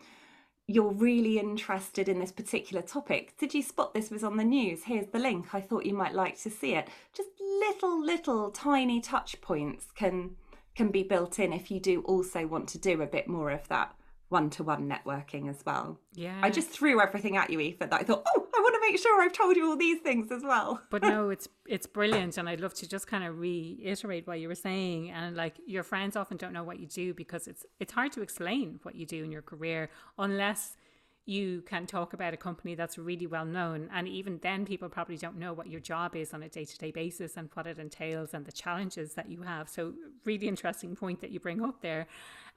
you're 0.67 0.91
really 0.91 1.37
interested 1.37 2.07
in 2.07 2.19
this 2.19 2.31
particular 2.31 2.81
topic. 2.81 3.35
Did 3.37 3.53
you 3.53 3.61
spot 3.61 3.93
this 3.93 4.09
was 4.09 4.23
on 4.23 4.37
the 4.37 4.43
news? 4.43 4.83
Here's 4.85 5.07
the 5.07 5.19
link. 5.19 5.53
I 5.53 5.61
thought 5.61 5.85
you 5.85 5.93
might 5.93 6.13
like 6.13 6.39
to 6.41 6.49
see 6.49 6.75
it. 6.75 6.87
Just 7.13 7.29
little, 7.39 8.03
little 8.03 8.51
tiny 8.51 9.01
touch 9.01 9.41
points 9.41 9.87
can 9.95 10.35
can 10.73 10.89
be 10.89 11.03
built 11.03 11.37
in 11.37 11.51
if 11.51 11.69
you 11.69 11.81
do 11.81 12.01
also 12.03 12.47
want 12.47 12.69
to 12.69 12.77
do 12.77 13.01
a 13.01 13.05
bit 13.05 13.27
more 13.27 13.51
of 13.51 13.67
that 13.67 13.93
one-to-one 14.31 14.89
networking 14.89 15.49
as 15.49 15.57
well. 15.65 15.99
Yeah. 16.13 16.39
I 16.41 16.49
just 16.49 16.69
threw 16.69 17.01
everything 17.01 17.35
at 17.35 17.49
you, 17.49 17.59
Aoife, 17.59 17.79
that 17.79 17.93
I 17.93 18.03
thought, 18.03 18.25
oh, 18.25 18.47
I 18.55 18.59
want 18.61 18.75
to 18.75 18.81
make 18.81 18.97
sure 18.97 19.21
I've 19.21 19.33
told 19.33 19.55
you 19.57 19.69
all 19.69 19.75
these 19.75 19.99
things 19.99 20.31
as 20.31 20.41
well. 20.43 20.81
but 20.89 21.03
no, 21.03 21.29
it's 21.29 21.47
it's 21.65 21.85
brilliant 21.85 22.37
and 22.37 22.47
I'd 22.47 22.61
love 22.61 22.73
to 22.75 22.87
just 22.87 23.07
kind 23.07 23.23
of 23.23 23.39
reiterate 23.39 24.27
what 24.27 24.39
you 24.39 24.47
were 24.47 24.55
saying. 24.55 25.11
And 25.11 25.35
like 25.35 25.55
your 25.65 25.83
friends 25.83 26.15
often 26.15 26.37
don't 26.37 26.53
know 26.53 26.63
what 26.63 26.79
you 26.79 26.87
do 26.87 27.13
because 27.13 27.47
it's 27.47 27.65
it's 27.79 27.91
hard 27.91 28.11
to 28.13 28.21
explain 28.21 28.79
what 28.83 28.95
you 28.95 29.05
do 29.05 29.23
in 29.23 29.31
your 29.31 29.41
career 29.41 29.89
unless 30.17 30.77
you 31.25 31.61
can 31.61 31.85
talk 31.85 32.13
about 32.13 32.33
a 32.33 32.37
company 32.37 32.73
that's 32.73 32.97
really 32.97 33.27
well 33.27 33.45
known. 33.45 33.89
And 33.93 34.07
even 34.07 34.39
then, 34.41 34.65
people 34.65 34.89
probably 34.89 35.17
don't 35.17 35.37
know 35.37 35.53
what 35.53 35.67
your 35.67 35.79
job 35.79 36.15
is 36.15 36.33
on 36.33 36.41
a 36.41 36.49
day 36.49 36.65
to 36.65 36.77
day 36.77 36.91
basis 36.91 37.37
and 37.37 37.49
what 37.53 37.67
it 37.67 37.77
entails 37.77 38.33
and 38.33 38.45
the 38.45 38.51
challenges 38.51 39.13
that 39.13 39.29
you 39.29 39.43
have. 39.43 39.69
So, 39.69 39.93
really 40.25 40.47
interesting 40.47 40.95
point 40.95 41.21
that 41.21 41.29
you 41.29 41.39
bring 41.39 41.61
up 41.61 41.81
there. 41.81 42.07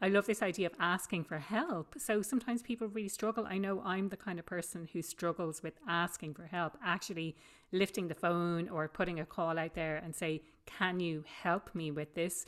I 0.01 0.09
love 0.09 0.27
this 0.27 0.43
idea 0.43 0.67
of 0.67 0.73
asking 0.81 1.25
for 1.25 1.39
help. 1.39 1.95
So, 1.99 2.23
sometimes 2.23 2.63
people 2.63 2.89
really 2.89 3.09
struggle. 3.09 3.47
I 3.47 3.59
know 3.59 3.83
I'm 3.85 4.09
the 4.09 4.17
kind 4.17 4.39
of 4.39 4.47
person 4.47 4.89
who 4.93 5.03
struggles 5.03 5.63
with 5.63 5.75
asking 5.87 6.35
for 6.35 6.47
help, 6.47 6.79
actually 6.83 7.37
lifting 7.71 8.09
the 8.09 8.15
phone 8.15 8.69
or 8.71 8.89
putting 8.89 9.21
a 9.21 9.27
call 9.27 9.59
out 9.59 9.75
there 9.75 9.97
and 9.97 10.15
say, 10.15 10.43
Can 10.65 11.01
you 11.01 11.23
help 11.43 11.75
me 11.75 11.91
with 11.91 12.15
this? 12.15 12.47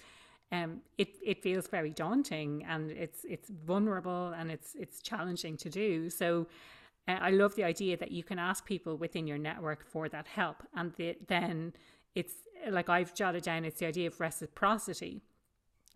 Um, 0.53 0.81
it 0.99 1.17
it 1.25 1.43
feels 1.43 1.67
very 1.69 1.91
daunting 1.91 2.65
and 2.69 2.91
it's 2.91 3.25
it's 3.25 3.49
vulnerable 3.49 4.33
and 4.39 4.51
it's 4.51 4.75
it's 4.75 5.01
challenging 5.01 5.57
to 5.59 5.71
do. 5.71 6.11
So. 6.11 6.47
Uh, 7.09 7.19
I 7.21 7.31
love 7.31 7.55
the 7.55 7.63
idea 7.63 7.97
that 7.99 8.11
you 8.11 8.25
can 8.25 8.37
ask 8.41 8.65
people 8.65 8.97
within 8.97 9.29
your 9.29 9.39
network 9.39 9.85
for 9.85 10.09
that 10.09 10.27
help, 10.27 10.65
and 10.75 10.93
the, 10.97 11.17
then 11.29 11.73
it's 12.17 12.33
like 12.69 12.89
I've 12.89 13.15
jotted 13.15 13.45
down. 13.45 13.65
It's 13.65 13.79
the 13.79 13.87
idea 13.87 14.09
of 14.09 14.19
reciprocity. 14.19 15.23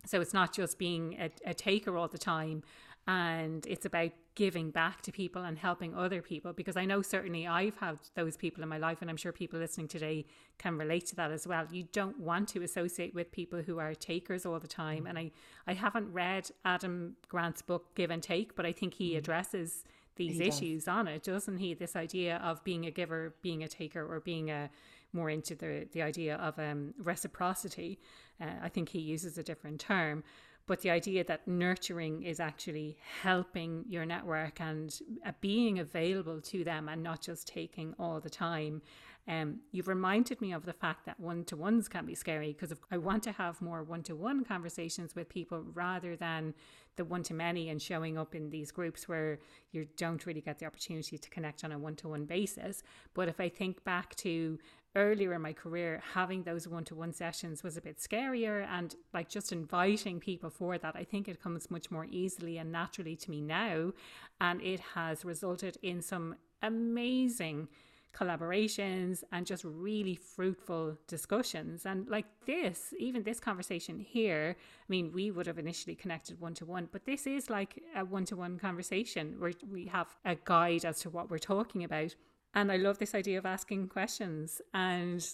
So 0.05 0.21
it's 0.21 0.33
not 0.33 0.53
just 0.53 0.77
being 0.77 1.17
a, 1.19 1.29
a 1.49 1.53
taker 1.53 1.97
all 1.97 2.07
the 2.07 2.17
time, 2.17 2.63
and 3.07 3.65
it's 3.65 3.85
about 3.85 4.11
giving 4.35 4.71
back 4.71 5.01
to 5.01 5.11
people 5.11 5.43
and 5.43 5.57
helping 5.57 5.93
other 5.95 6.21
people 6.21 6.53
because 6.53 6.77
I 6.77 6.85
know 6.85 7.01
certainly 7.01 7.47
I've 7.47 7.75
had 7.77 7.97
those 8.15 8.37
people 8.37 8.63
in 8.63 8.69
my 8.69 8.77
life 8.77 8.99
and 9.01 9.09
I'm 9.09 9.17
sure 9.17 9.31
people 9.31 9.59
listening 9.59 9.87
today 9.87 10.25
can 10.57 10.77
relate 10.77 11.07
to 11.07 11.15
that 11.15 11.31
as 11.31 11.45
well. 11.45 11.65
You 11.69 11.87
don't 11.91 12.19
want 12.19 12.47
to 12.49 12.61
associate 12.61 13.13
with 13.13 13.31
people 13.31 13.61
who 13.61 13.79
are 13.79 13.93
takers 13.93 14.45
all 14.45 14.59
the 14.59 14.67
time 14.67 15.05
and 15.07 15.17
I 15.17 15.31
I 15.67 15.73
haven't 15.73 16.13
read 16.13 16.49
Adam 16.63 17.15
Grant's 17.27 17.61
book 17.61 17.93
Give 17.95 18.11
and 18.11 18.23
Take 18.23 18.55
but 18.55 18.65
I 18.65 18.71
think 18.71 18.93
he 18.93 19.13
mm. 19.13 19.17
addresses 19.17 19.83
these 20.15 20.37
he 20.37 20.47
issues 20.47 20.85
does. 20.85 20.93
on 20.93 21.07
it 21.07 21.23
doesn't 21.23 21.57
he 21.57 21.73
this 21.73 21.95
idea 21.95 22.37
of 22.37 22.63
being 22.63 22.85
a 22.85 22.91
giver 22.91 23.33
being 23.41 23.63
a 23.63 23.67
taker 23.67 24.05
or 24.05 24.19
being 24.19 24.51
a 24.51 24.69
more 25.11 25.29
into 25.29 25.55
the 25.55 25.87
the 25.91 26.01
idea 26.01 26.35
of 26.35 26.57
um, 26.59 26.93
reciprocity 26.99 27.99
uh, 28.39 28.45
I 28.61 28.69
think 28.69 28.89
he 28.89 28.99
uses 28.99 29.37
a 29.37 29.43
different 29.43 29.81
term 29.81 30.23
but 30.71 30.79
the 30.79 30.89
idea 30.89 31.21
that 31.21 31.45
nurturing 31.45 32.23
is 32.23 32.39
actually 32.39 32.95
helping 33.23 33.83
your 33.89 34.05
network 34.05 34.61
and 34.61 35.01
uh, 35.25 35.33
being 35.41 35.79
available 35.79 36.39
to 36.39 36.63
them 36.63 36.87
and 36.87 37.03
not 37.03 37.19
just 37.19 37.45
taking 37.45 37.93
all 37.99 38.21
the 38.21 38.29
time. 38.29 38.81
Um, 39.27 39.59
you've 39.73 39.89
reminded 39.89 40.39
me 40.39 40.53
of 40.53 40.65
the 40.65 40.71
fact 40.71 41.05
that 41.07 41.19
one 41.19 41.43
to 41.45 41.57
ones 41.57 41.89
can 41.89 42.05
be 42.05 42.15
scary 42.15 42.53
because 42.53 42.73
I 42.89 42.99
want 42.99 43.21
to 43.23 43.33
have 43.33 43.61
more 43.61 43.83
one 43.83 44.01
to 44.03 44.15
one 44.15 44.45
conversations 44.45 45.13
with 45.13 45.27
people 45.27 45.61
rather 45.73 46.15
than 46.15 46.53
the 46.95 47.03
one 47.03 47.23
to 47.23 47.33
many 47.33 47.67
and 47.67 47.81
showing 47.81 48.17
up 48.17 48.33
in 48.33 48.49
these 48.49 48.71
groups 48.71 49.09
where 49.09 49.39
you 49.73 49.87
don't 49.97 50.25
really 50.25 50.39
get 50.39 50.59
the 50.59 50.65
opportunity 50.65 51.17
to 51.17 51.29
connect 51.29 51.65
on 51.65 51.73
a 51.73 51.77
one 51.77 51.95
to 51.97 52.07
one 52.07 52.23
basis. 52.23 52.81
But 53.13 53.27
if 53.27 53.41
I 53.41 53.49
think 53.49 53.83
back 53.83 54.15
to 54.15 54.57
earlier 54.95 55.33
in 55.33 55.41
my 55.41 55.53
career, 55.53 56.01
having 56.13 56.43
those 56.43 56.67
one 56.67 56.83
to 56.85 56.95
one 56.95 57.13
sessions 57.13 57.63
was 57.63 57.77
a 57.77 57.81
bit 57.81 57.97
scarier. 57.97 58.67
And 58.69 58.95
like 59.13 59.29
just 59.29 59.51
inviting 59.51 60.19
people 60.19 60.49
for 60.49 60.77
that, 60.77 60.95
I 60.95 61.03
think 61.03 61.27
it 61.27 61.41
comes 61.41 61.71
much 61.71 61.91
more 61.91 62.05
easily 62.09 62.57
and 62.57 62.71
naturally 62.71 63.15
to 63.17 63.31
me 63.31 63.41
now. 63.41 63.93
And 64.39 64.61
it 64.61 64.79
has 64.95 65.23
resulted 65.23 65.77
in 65.81 66.01
some 66.01 66.35
amazing 66.61 67.69
collaborations 68.13 69.23
and 69.31 69.45
just 69.45 69.63
really 69.63 70.15
fruitful 70.15 70.97
discussions. 71.07 71.85
And 71.85 72.09
like 72.09 72.25
this, 72.45 72.93
even 72.99 73.23
this 73.23 73.39
conversation 73.39 73.99
here, 73.99 74.55
I 74.59 74.85
mean, 74.89 75.11
we 75.13 75.31
would 75.31 75.47
have 75.47 75.57
initially 75.57 75.95
connected 75.95 76.39
one 76.39 76.53
to 76.55 76.65
one, 76.65 76.89
but 76.91 77.05
this 77.05 77.25
is 77.25 77.49
like 77.49 77.81
a 77.95 78.03
one 78.03 78.25
to 78.25 78.35
one 78.35 78.59
conversation 78.59 79.35
where 79.39 79.53
we 79.69 79.85
have 79.85 80.07
a 80.25 80.35
guide 80.43 80.85
as 80.85 80.99
to 81.01 81.09
what 81.09 81.29
we're 81.29 81.37
talking 81.37 81.83
about. 81.83 82.15
And 82.53 82.71
I 82.71 82.77
love 82.77 82.97
this 82.97 83.15
idea 83.15 83.37
of 83.37 83.45
asking 83.45 83.87
questions. 83.87 84.61
And 84.73 85.25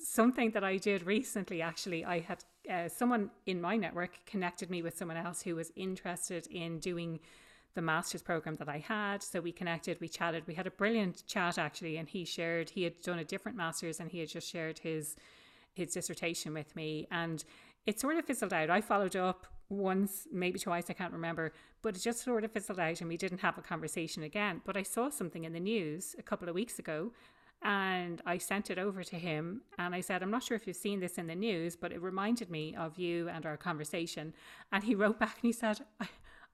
something 0.00 0.50
that 0.52 0.64
I 0.64 0.76
did 0.76 1.06
recently, 1.06 1.62
actually, 1.62 2.04
I 2.04 2.20
had 2.20 2.44
uh, 2.70 2.88
someone 2.88 3.30
in 3.46 3.60
my 3.60 3.76
network 3.76 4.18
connected 4.26 4.70
me 4.70 4.82
with 4.82 4.96
someone 4.96 5.16
else 5.16 5.42
who 5.42 5.56
was 5.56 5.70
interested 5.76 6.46
in 6.48 6.78
doing 6.78 7.20
the 7.74 7.82
master's 7.82 8.22
program 8.22 8.56
that 8.56 8.68
I 8.68 8.78
had. 8.78 9.22
So 9.22 9.40
we 9.40 9.52
connected, 9.52 10.00
we 10.00 10.08
chatted, 10.08 10.46
we 10.46 10.54
had 10.54 10.66
a 10.66 10.70
brilliant 10.70 11.26
chat 11.26 11.58
actually. 11.58 11.96
And 11.96 12.08
he 12.08 12.24
shared, 12.24 12.70
he 12.70 12.84
had 12.84 13.00
done 13.02 13.18
a 13.18 13.24
different 13.24 13.56
master's 13.56 14.00
and 14.00 14.10
he 14.10 14.20
had 14.20 14.28
just 14.28 14.50
shared 14.50 14.78
his 14.78 15.16
his 15.74 15.92
dissertation 15.92 16.54
with 16.54 16.74
me. 16.76 17.08
And 17.10 17.44
it 17.84 17.98
sort 17.98 18.16
of 18.16 18.24
fizzled 18.24 18.52
out. 18.52 18.70
I 18.70 18.80
followed 18.80 19.16
up 19.16 19.46
once, 19.68 20.26
maybe 20.32 20.58
twice, 20.58 20.84
I 20.88 20.92
can't 20.92 21.12
remember, 21.12 21.52
but 21.82 21.96
it 21.96 22.00
just 22.00 22.22
sort 22.22 22.44
of 22.44 22.52
fizzled 22.52 22.78
out 22.78 23.00
and 23.00 23.08
we 23.08 23.16
didn't 23.16 23.40
have 23.40 23.58
a 23.58 23.62
conversation 23.62 24.22
again. 24.22 24.60
But 24.64 24.76
I 24.76 24.82
saw 24.82 25.10
something 25.10 25.44
in 25.44 25.52
the 25.52 25.60
news 25.60 26.14
a 26.18 26.22
couple 26.22 26.48
of 26.48 26.54
weeks 26.54 26.78
ago 26.78 27.12
and 27.62 28.20
I 28.26 28.38
sent 28.38 28.70
it 28.70 28.78
over 28.78 29.02
to 29.02 29.16
him 29.16 29.62
and 29.78 29.94
I 29.94 30.00
said, 30.00 30.22
I'm 30.22 30.30
not 30.30 30.42
sure 30.42 30.56
if 30.56 30.66
you've 30.66 30.76
seen 30.76 31.00
this 31.00 31.16
in 31.16 31.26
the 31.26 31.34
news, 31.34 31.76
but 31.76 31.92
it 31.92 32.02
reminded 32.02 32.50
me 32.50 32.74
of 32.76 32.98
you 32.98 33.28
and 33.28 33.46
our 33.46 33.56
conversation. 33.56 34.34
And 34.70 34.84
he 34.84 34.94
wrote 34.94 35.18
back 35.18 35.36
and 35.36 35.48
he 35.48 35.52
said, 35.52 35.80
I, 36.00 36.08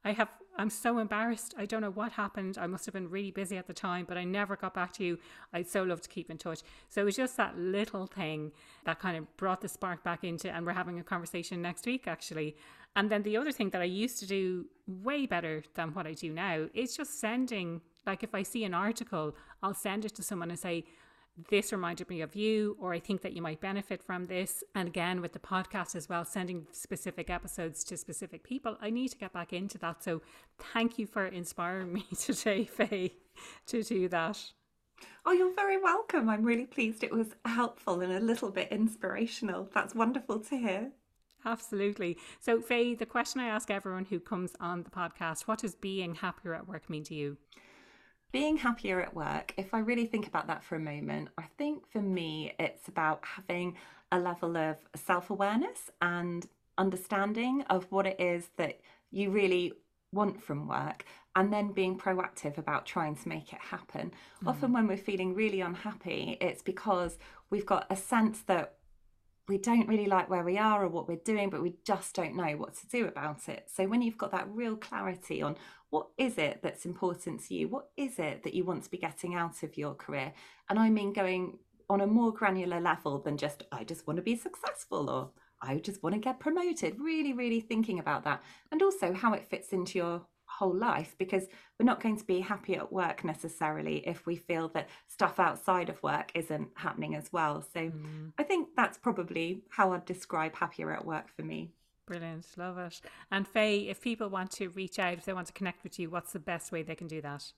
I 0.04 0.12
have 0.12 0.28
I'm 0.60 0.68
so 0.68 0.98
embarrassed. 0.98 1.54
I 1.56 1.64
don't 1.64 1.80
know 1.80 1.90
what 1.90 2.12
happened. 2.12 2.58
I 2.58 2.66
must 2.66 2.84
have 2.84 2.92
been 2.92 3.08
really 3.08 3.30
busy 3.30 3.56
at 3.56 3.66
the 3.66 3.72
time, 3.72 4.04
but 4.06 4.18
I 4.18 4.24
never 4.24 4.56
got 4.56 4.74
back 4.74 4.92
to 4.94 5.04
you. 5.04 5.18
I'd 5.54 5.68
so 5.68 5.82
love 5.82 6.02
to 6.02 6.08
keep 6.08 6.30
in 6.30 6.36
touch. 6.36 6.60
So 6.90 7.00
it 7.00 7.04
was 7.04 7.16
just 7.16 7.38
that 7.38 7.56
little 7.58 8.06
thing 8.06 8.52
that 8.84 9.00
kind 9.00 9.16
of 9.16 9.36
brought 9.38 9.62
the 9.62 9.68
spark 9.68 10.04
back 10.04 10.22
into 10.22 10.50
and 10.50 10.66
we're 10.66 10.74
having 10.74 11.00
a 11.00 11.02
conversation 11.02 11.62
next 11.62 11.86
week 11.86 12.06
actually. 12.06 12.56
And 12.94 13.08
then 13.08 13.22
the 13.22 13.38
other 13.38 13.52
thing 13.52 13.70
that 13.70 13.80
I 13.80 13.86
used 13.86 14.18
to 14.18 14.26
do 14.26 14.66
way 14.86 15.24
better 15.24 15.62
than 15.76 15.94
what 15.94 16.06
I 16.06 16.12
do 16.12 16.30
now 16.30 16.68
is 16.74 16.94
just 16.94 17.18
sending 17.18 17.80
like 18.06 18.22
if 18.22 18.34
I 18.34 18.42
see 18.42 18.64
an 18.64 18.74
article, 18.74 19.36
I'll 19.62 19.74
send 19.74 20.04
it 20.04 20.14
to 20.16 20.22
someone 20.22 20.50
and 20.50 20.58
say, 20.58 20.84
this 21.48 21.72
reminded 21.72 22.08
me 22.08 22.20
of 22.20 22.34
you, 22.36 22.76
or 22.80 22.92
I 22.92 22.98
think 22.98 23.22
that 23.22 23.32
you 23.32 23.42
might 23.42 23.60
benefit 23.60 24.02
from 24.02 24.26
this. 24.26 24.62
And 24.74 24.88
again, 24.88 25.20
with 25.20 25.32
the 25.32 25.38
podcast 25.38 25.94
as 25.94 26.08
well, 26.08 26.24
sending 26.24 26.66
specific 26.72 27.30
episodes 27.30 27.84
to 27.84 27.96
specific 27.96 28.44
people, 28.44 28.76
I 28.80 28.90
need 28.90 29.08
to 29.08 29.18
get 29.18 29.32
back 29.32 29.52
into 29.52 29.78
that. 29.78 30.02
So 30.02 30.22
thank 30.72 30.98
you 30.98 31.06
for 31.06 31.26
inspiring 31.26 31.92
me 31.92 32.06
today, 32.18 32.64
Fay, 32.64 33.14
to 33.66 33.82
do 33.82 34.08
that. 34.08 34.38
Oh, 35.24 35.32
you're 35.32 35.54
very 35.54 35.80
welcome. 35.80 36.28
I'm 36.28 36.44
really 36.44 36.66
pleased 36.66 37.02
it 37.02 37.12
was 37.12 37.34
helpful 37.44 38.00
and 38.00 38.12
a 38.12 38.20
little 38.20 38.50
bit 38.50 38.68
inspirational. 38.70 39.68
That's 39.72 39.94
wonderful 39.94 40.40
to 40.40 40.56
hear. 40.56 40.92
Absolutely. 41.44 42.18
So, 42.38 42.60
Fay, 42.60 42.94
the 42.94 43.06
question 43.06 43.40
I 43.40 43.46
ask 43.46 43.70
everyone 43.70 44.04
who 44.04 44.20
comes 44.20 44.52
on 44.60 44.82
the 44.82 44.90
podcast 44.90 45.42
what 45.42 45.60
does 45.60 45.74
being 45.74 46.16
happier 46.16 46.54
at 46.54 46.68
work 46.68 46.90
mean 46.90 47.04
to 47.04 47.14
you? 47.14 47.38
Being 48.32 48.56
happier 48.58 49.00
at 49.00 49.14
work, 49.14 49.54
if 49.56 49.74
I 49.74 49.80
really 49.80 50.06
think 50.06 50.26
about 50.26 50.46
that 50.46 50.62
for 50.64 50.76
a 50.76 50.80
moment, 50.80 51.28
I 51.36 51.44
think 51.58 51.90
for 51.90 52.00
me 52.00 52.54
it's 52.58 52.88
about 52.88 53.24
having 53.24 53.76
a 54.12 54.18
level 54.18 54.56
of 54.56 54.76
self 54.94 55.30
awareness 55.30 55.90
and 56.00 56.46
understanding 56.78 57.62
of 57.70 57.84
what 57.90 58.06
it 58.06 58.20
is 58.20 58.50
that 58.56 58.80
you 59.10 59.30
really 59.30 59.72
want 60.12 60.42
from 60.42 60.66
work 60.66 61.04
and 61.36 61.52
then 61.52 61.72
being 61.72 61.96
proactive 61.96 62.58
about 62.58 62.86
trying 62.86 63.14
to 63.14 63.28
make 63.28 63.52
it 63.52 63.60
happen. 63.60 64.12
Mm. 64.42 64.48
Often, 64.48 64.72
when 64.72 64.86
we're 64.86 64.96
feeling 64.96 65.34
really 65.34 65.60
unhappy, 65.60 66.36
it's 66.40 66.62
because 66.62 67.18
we've 67.50 67.66
got 67.66 67.86
a 67.90 67.96
sense 67.96 68.40
that 68.46 68.74
we 69.48 69.58
don't 69.58 69.88
really 69.88 70.06
like 70.06 70.30
where 70.30 70.44
we 70.44 70.58
are 70.58 70.84
or 70.84 70.88
what 70.88 71.08
we're 71.08 71.16
doing, 71.16 71.50
but 71.50 71.62
we 71.62 71.74
just 71.84 72.14
don't 72.14 72.36
know 72.36 72.52
what 72.52 72.74
to 72.76 72.86
do 72.88 73.06
about 73.06 73.48
it. 73.48 73.68
So, 73.72 73.86
when 73.86 74.02
you've 74.02 74.18
got 74.18 74.32
that 74.32 74.48
real 74.50 74.76
clarity 74.76 75.42
on 75.42 75.56
what 75.90 76.08
is 76.16 76.38
it 76.38 76.60
that's 76.62 76.86
important 76.86 77.44
to 77.46 77.54
you? 77.54 77.68
What 77.68 77.90
is 77.96 78.18
it 78.18 78.42
that 78.44 78.54
you 78.54 78.64
want 78.64 78.84
to 78.84 78.90
be 78.90 78.98
getting 78.98 79.34
out 79.34 79.62
of 79.62 79.76
your 79.76 79.94
career? 79.94 80.32
And 80.68 80.78
I 80.78 80.88
mean 80.88 81.12
going 81.12 81.58
on 81.88 82.00
a 82.00 82.06
more 82.06 82.32
granular 82.32 82.80
level 82.80 83.18
than 83.18 83.36
just, 83.36 83.64
I 83.72 83.82
just 83.82 84.06
want 84.06 84.16
to 84.16 84.22
be 84.22 84.36
successful 84.36 85.10
or 85.10 85.30
I 85.60 85.78
just 85.78 86.02
want 86.02 86.14
to 86.14 86.20
get 86.20 86.38
promoted. 86.38 87.00
Really, 87.00 87.32
really 87.32 87.60
thinking 87.60 87.98
about 87.98 88.24
that. 88.24 88.42
And 88.70 88.80
also 88.82 89.12
how 89.12 89.34
it 89.34 89.48
fits 89.48 89.72
into 89.72 89.98
your 89.98 90.22
whole 90.46 90.74
life 90.74 91.14
because 91.18 91.46
we're 91.78 91.86
not 91.86 92.00
going 92.00 92.16
to 92.16 92.24
be 92.24 92.40
happy 92.40 92.76
at 92.76 92.92
work 92.92 93.24
necessarily 93.24 94.06
if 94.06 94.26
we 94.26 94.36
feel 94.36 94.68
that 94.68 94.88
stuff 95.06 95.38
outside 95.38 95.88
of 95.88 96.02
work 96.02 96.30
isn't 96.34 96.68
happening 96.74 97.14
as 97.14 97.32
well. 97.32 97.62
So 97.62 97.80
mm. 97.80 98.32
I 98.38 98.42
think 98.42 98.68
that's 98.76 98.98
probably 98.98 99.62
how 99.70 99.92
I'd 99.92 100.04
describe 100.04 100.54
happier 100.54 100.92
at 100.92 101.04
work 101.04 101.28
for 101.34 101.42
me. 101.42 101.72
Brilliant, 102.10 102.44
love 102.56 102.76
it. 102.76 103.00
And 103.30 103.46
Fay, 103.46 103.88
if 103.88 104.00
people 104.00 104.28
want 104.28 104.50
to 104.52 104.68
reach 104.70 104.98
out, 104.98 105.18
if 105.18 105.26
they 105.26 105.32
want 105.32 105.46
to 105.46 105.52
connect 105.52 105.84
with 105.84 105.96
you, 105.96 106.10
what's 106.10 106.32
the 106.32 106.40
best 106.40 106.72
way 106.72 106.82
they 106.82 106.96
can 106.96 107.06
do 107.06 107.20
that? 107.20 107.52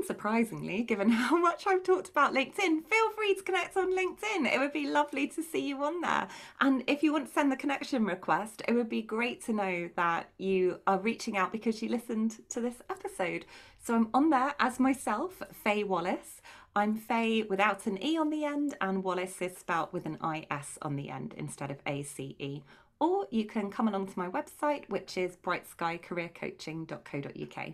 Unsurprisingly, 0.00 0.86
given 0.86 1.10
how 1.10 1.36
much 1.36 1.66
I've 1.66 1.82
talked 1.82 2.08
about 2.08 2.32
LinkedIn, 2.32 2.86
feel 2.86 3.10
free 3.14 3.34
to 3.34 3.42
connect 3.42 3.76
on 3.76 3.94
LinkedIn. 3.94 4.50
It 4.50 4.58
would 4.58 4.72
be 4.72 4.86
lovely 4.86 5.26
to 5.28 5.42
see 5.42 5.68
you 5.68 5.84
on 5.84 6.00
there. 6.00 6.26
And 6.62 6.84
if 6.86 7.02
you 7.02 7.12
want 7.12 7.26
to 7.26 7.34
send 7.34 7.52
the 7.52 7.56
connection 7.56 8.06
request, 8.06 8.62
it 8.66 8.72
would 8.72 8.88
be 8.88 9.02
great 9.02 9.44
to 9.44 9.52
know 9.52 9.90
that 9.94 10.30
you 10.38 10.80
are 10.86 10.98
reaching 10.98 11.36
out 11.36 11.52
because 11.52 11.82
you 11.82 11.90
listened 11.90 12.38
to 12.48 12.62
this 12.62 12.80
episode. 12.88 13.44
So 13.78 13.94
I'm 13.94 14.08
on 14.14 14.30
there 14.30 14.54
as 14.58 14.80
myself, 14.80 15.42
Fay 15.52 15.84
Wallis. 15.84 16.40
I'm 16.74 16.96
Faye 16.96 17.42
without 17.42 17.86
an 17.86 18.02
E 18.02 18.16
on 18.16 18.30
the 18.30 18.46
end, 18.46 18.74
and 18.80 19.04
Wallace 19.04 19.42
is 19.42 19.56
spelt 19.56 19.92
with 19.92 20.06
an 20.06 20.18
IS 20.24 20.78
on 20.80 20.96
the 20.96 21.10
end 21.10 21.34
instead 21.36 21.70
of 21.70 21.82
ACE. 21.86 22.62
Or 23.04 23.28
you 23.30 23.44
can 23.44 23.70
come 23.70 23.86
along 23.86 24.06
to 24.06 24.18
my 24.18 24.30
website, 24.30 24.88
which 24.88 25.18
is 25.18 25.36
brightskycareercoaching.co.uk. 25.36 27.72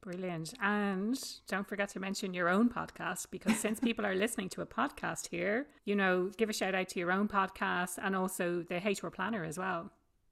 Brilliant. 0.00 0.54
And 0.62 1.20
don't 1.48 1.66
forget 1.66 1.88
to 1.88 1.98
mention 1.98 2.32
your 2.32 2.48
own 2.48 2.68
podcast 2.68 3.26
because 3.32 3.56
since 3.64 3.80
people 3.80 4.06
are 4.06 4.14
listening 4.14 4.48
to 4.50 4.60
a 4.60 4.66
podcast 4.66 5.30
here, 5.30 5.66
you 5.84 5.96
know, 5.96 6.30
give 6.36 6.48
a 6.48 6.52
shout 6.52 6.76
out 6.76 6.88
to 6.90 7.00
your 7.00 7.10
own 7.10 7.26
podcast 7.26 7.98
and 8.00 8.14
also 8.14 8.62
the 8.62 8.76
HR 8.76 9.10
Planner 9.10 9.42
as 9.42 9.58
well. 9.58 9.90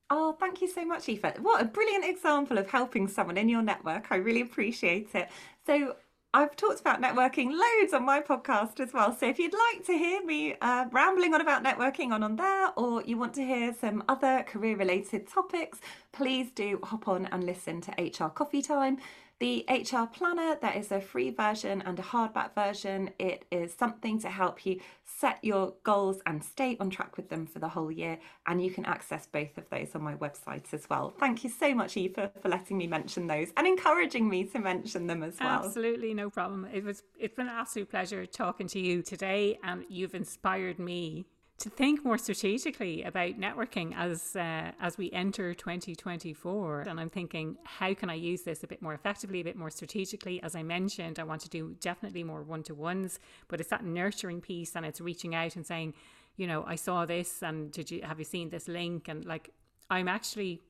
Oh, 0.09 0.37
thank 0.39 0.63
you 0.63 0.69
so 0.69 0.85
much, 0.85 1.09
Aoife. 1.09 1.41
What 1.41 1.61
a 1.61 1.65
brilliant 1.65 2.05
example 2.05 2.59
of 2.59 2.71
helping 2.71 3.09
someone 3.09 3.37
in 3.37 3.49
your 3.49 3.63
network. 3.63 4.13
I 4.13 4.19
really 4.19 4.41
appreciate 4.41 5.17
it. 5.17 5.29
So, 5.67 5.97
I've 6.37 6.55
talked 6.55 6.81
about 6.81 7.01
networking 7.01 7.51
loads 7.51 7.95
on 7.95 8.05
my 8.05 8.21
podcast 8.21 8.79
as 8.79 8.93
well. 8.93 9.17
So 9.17 9.27
if 9.27 9.39
you'd 9.39 9.55
like 9.73 9.87
to 9.87 9.95
hear 9.95 10.23
me 10.23 10.55
uh, 10.61 10.85
rambling 10.93 11.33
on 11.33 11.41
about 11.41 11.65
networking 11.65 12.11
on 12.11 12.23
on 12.23 12.37
there, 12.37 12.73
or 12.77 13.03
you 13.05 13.17
want 13.17 13.33
to 13.37 13.43
hear 13.43 13.73
some 13.73 14.05
other 14.07 14.43
career 14.43 14.77
related 14.77 15.27
topics, 15.27 15.81
please 16.13 16.51
do 16.51 16.79
hop 16.83 17.09
on 17.09 17.25
and 17.25 17.43
listen 17.45 17.81
to 17.81 17.91
HR 17.93 18.29
Coffee 18.29 18.61
Time. 18.61 18.99
The 19.39 19.67
HR 19.69 20.07
Planner, 20.07 20.57
there 20.63 20.73
is 20.75 20.91
a 20.91 20.99
free 20.99 21.29
version 21.29 21.83
and 21.83 21.99
a 21.99 22.03
hardback 22.03 22.55
version. 22.55 23.11
It 23.19 23.45
is 23.51 23.75
something 23.75 24.19
to 24.21 24.31
help 24.31 24.65
you 24.65 24.81
set 25.05 25.39
your 25.43 25.75
goals 25.83 26.23
and 26.25 26.43
stay 26.43 26.79
on 26.81 26.89
track 26.89 27.19
with 27.19 27.29
them 27.29 27.45
for 27.45 27.59
the 27.59 27.69
whole 27.69 27.93
year. 27.93 28.19
And 28.47 28.65
you 28.65 28.71
can 28.71 28.87
access 28.87 29.27
both 29.27 29.59
of 29.59 29.69
those 29.69 29.95
on 29.95 30.03
my 30.03 30.15
website 30.15 30.73
as 30.73 30.89
well. 30.89 31.13
Thank 31.19 31.45
you 31.45 31.51
so 31.51 31.75
much, 31.75 31.99
Aoife, 31.99 32.31
for 32.41 32.49
letting 32.49 32.79
me 32.79 32.87
mention 32.87 33.27
those 33.27 33.49
and 33.59 33.67
encouraging 33.67 34.27
me 34.27 34.45
to 34.45 34.59
mention 34.59 35.07
them 35.07 35.23
as 35.23 35.37
well. 35.39 35.65
Absolutely, 35.67 36.15
no 36.15 36.31
problem. 36.31 36.67
It 36.73 36.83
was 36.83 37.03
it's 37.19 37.35
been 37.35 37.49
an 37.49 37.55
absolute 37.55 37.91
pleasure 37.91 38.25
talking 38.25 38.69
to 38.69 38.81
you 38.81 39.03
today, 39.03 39.59
and 39.63 39.85
you've 39.91 40.15
inspired 40.15 40.79
me 40.79 41.27
to 41.59 41.71
think 41.71 42.05
more 42.05 42.19
strategically 42.19 43.03
about 43.03 43.41
networking 43.41 43.95
as 43.97 44.37
uh, 44.37 44.73
as 44.81 44.99
we 44.99 45.11
enter 45.13 45.55
2024 45.55 46.83
and 46.83 47.01
i'm 47.01 47.09
thinking 47.09 47.57
how 47.65 47.95
can 47.95 48.11
i 48.11 48.15
use 48.15 48.43
this 48.43 48.63
a 48.63 48.67
bit 48.67 48.83
more 48.83 48.93
effectively 48.95 49.41
a 49.41 49.45
bit 49.45 49.57
more 49.57 49.71
strategically? 49.71 50.43
As 50.43 50.55
i 50.55 50.63
mentioned 50.63 51.19
i 51.19 51.25
want 51.25 51.41
to 51.43 51.49
do 51.49 51.75
definitely 51.81 52.25
more 52.25 52.43
one-to-ones 52.43 53.19
but 53.49 53.61
it's 53.61 53.71
that 53.71 53.85
nurturing 53.85 54.41
piece 54.41 54.77
and 54.77 54.85
it's 54.85 55.01
reaching 55.01 55.35
out 55.35 55.57
and 55.57 55.67
saying 55.67 55.95
you 56.37 56.47
know 56.47 56.65
i 56.67 56.75
saw 56.75 57.07
this 57.07 57.43
and 57.43 57.73
did 57.73 57.91
you 57.91 58.03
have 58.03 58.19
you 58.19 58.25
seen 58.25 58.51
this 58.51 58.69
link? 58.69 59.09
And 59.09 59.25
like 59.25 59.51
i'm 59.91 60.09
actually 60.09 60.61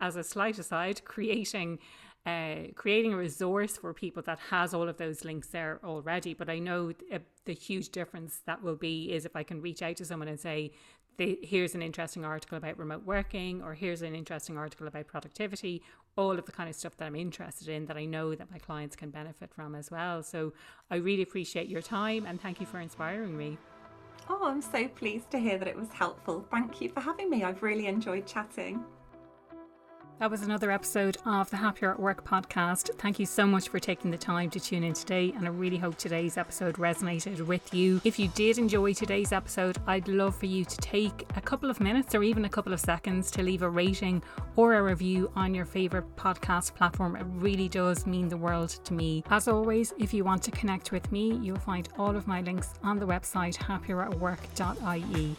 as 0.00 0.16
a 0.16 0.24
slight 0.24 0.58
aside 0.58 1.04
creating 1.06 1.78
uh, 2.26 2.68
creating 2.74 3.12
a 3.12 3.16
resource 3.16 3.76
for 3.76 3.94
people 3.94 4.22
that 4.24 4.38
has 4.50 4.74
all 4.74 4.88
of 4.88 4.98
those 4.98 5.24
links 5.24 5.48
there 5.48 5.80
already. 5.84 6.34
But 6.34 6.50
I 6.50 6.58
know 6.58 6.92
th- 6.92 7.22
the 7.44 7.54
huge 7.54 7.88
difference 7.90 8.40
that 8.46 8.62
will 8.62 8.76
be 8.76 9.12
is 9.12 9.24
if 9.24 9.34
I 9.34 9.42
can 9.42 9.62
reach 9.62 9.82
out 9.82 9.96
to 9.96 10.04
someone 10.04 10.28
and 10.28 10.38
say, 10.38 10.72
here's 11.18 11.74
an 11.74 11.82
interesting 11.82 12.24
article 12.24 12.58
about 12.58 12.78
remote 12.78 13.04
working, 13.04 13.60
or 13.62 13.74
here's 13.74 14.02
an 14.02 14.14
interesting 14.14 14.56
article 14.56 14.86
about 14.86 15.06
productivity, 15.08 15.82
all 16.16 16.32
of 16.32 16.46
the 16.46 16.52
kind 16.52 16.68
of 16.68 16.76
stuff 16.76 16.96
that 16.96 17.06
I'm 17.06 17.16
interested 17.16 17.68
in 17.68 17.86
that 17.86 17.96
I 17.96 18.04
know 18.04 18.34
that 18.34 18.50
my 18.50 18.58
clients 18.58 18.94
can 18.94 19.10
benefit 19.10 19.52
from 19.52 19.74
as 19.74 19.90
well. 19.90 20.22
So 20.22 20.52
I 20.90 20.96
really 20.96 21.22
appreciate 21.22 21.68
your 21.68 21.82
time 21.82 22.26
and 22.26 22.40
thank 22.40 22.60
you 22.60 22.66
for 22.66 22.78
inspiring 22.78 23.36
me. 23.36 23.58
Oh, 24.28 24.44
I'm 24.44 24.60
so 24.60 24.86
pleased 24.88 25.30
to 25.30 25.38
hear 25.38 25.58
that 25.58 25.66
it 25.66 25.76
was 25.76 25.88
helpful. 25.92 26.46
Thank 26.50 26.80
you 26.80 26.88
for 26.90 27.00
having 27.00 27.30
me. 27.30 27.44
I've 27.44 27.62
really 27.62 27.86
enjoyed 27.86 28.26
chatting. 28.26 28.84
That 30.18 30.32
was 30.32 30.42
another 30.42 30.72
episode 30.72 31.16
of 31.24 31.48
the 31.48 31.58
Happier 31.58 31.92
at 31.92 32.00
Work 32.00 32.24
podcast. 32.24 32.92
Thank 32.98 33.20
you 33.20 33.26
so 33.26 33.46
much 33.46 33.68
for 33.68 33.78
taking 33.78 34.10
the 34.10 34.18
time 34.18 34.50
to 34.50 34.58
tune 34.58 34.82
in 34.82 34.92
today, 34.92 35.32
and 35.36 35.46
I 35.46 35.50
really 35.50 35.76
hope 35.76 35.96
today's 35.96 36.36
episode 36.36 36.74
resonated 36.74 37.40
with 37.42 37.72
you. 37.72 38.00
If 38.02 38.18
you 38.18 38.26
did 38.34 38.58
enjoy 38.58 38.94
today's 38.94 39.30
episode, 39.30 39.78
I'd 39.86 40.08
love 40.08 40.34
for 40.34 40.46
you 40.46 40.64
to 40.64 40.76
take 40.78 41.24
a 41.36 41.40
couple 41.40 41.70
of 41.70 41.78
minutes 41.78 42.16
or 42.16 42.24
even 42.24 42.46
a 42.46 42.48
couple 42.48 42.72
of 42.72 42.80
seconds 42.80 43.30
to 43.30 43.44
leave 43.44 43.62
a 43.62 43.70
rating 43.70 44.20
or 44.56 44.74
a 44.74 44.82
review 44.82 45.30
on 45.36 45.54
your 45.54 45.64
favorite 45.64 46.16
podcast 46.16 46.74
platform. 46.74 47.14
It 47.14 47.26
really 47.36 47.68
does 47.68 48.04
mean 48.04 48.28
the 48.28 48.36
world 48.36 48.70
to 48.70 48.94
me. 48.94 49.22
As 49.30 49.46
always, 49.46 49.94
if 49.98 50.12
you 50.12 50.24
want 50.24 50.42
to 50.42 50.50
connect 50.50 50.90
with 50.90 51.12
me, 51.12 51.34
you'll 51.34 51.60
find 51.60 51.88
all 51.96 52.16
of 52.16 52.26
my 52.26 52.40
links 52.40 52.74
on 52.82 52.98
the 52.98 53.06
website 53.06 53.56
happieratwork.ie. 53.56 55.36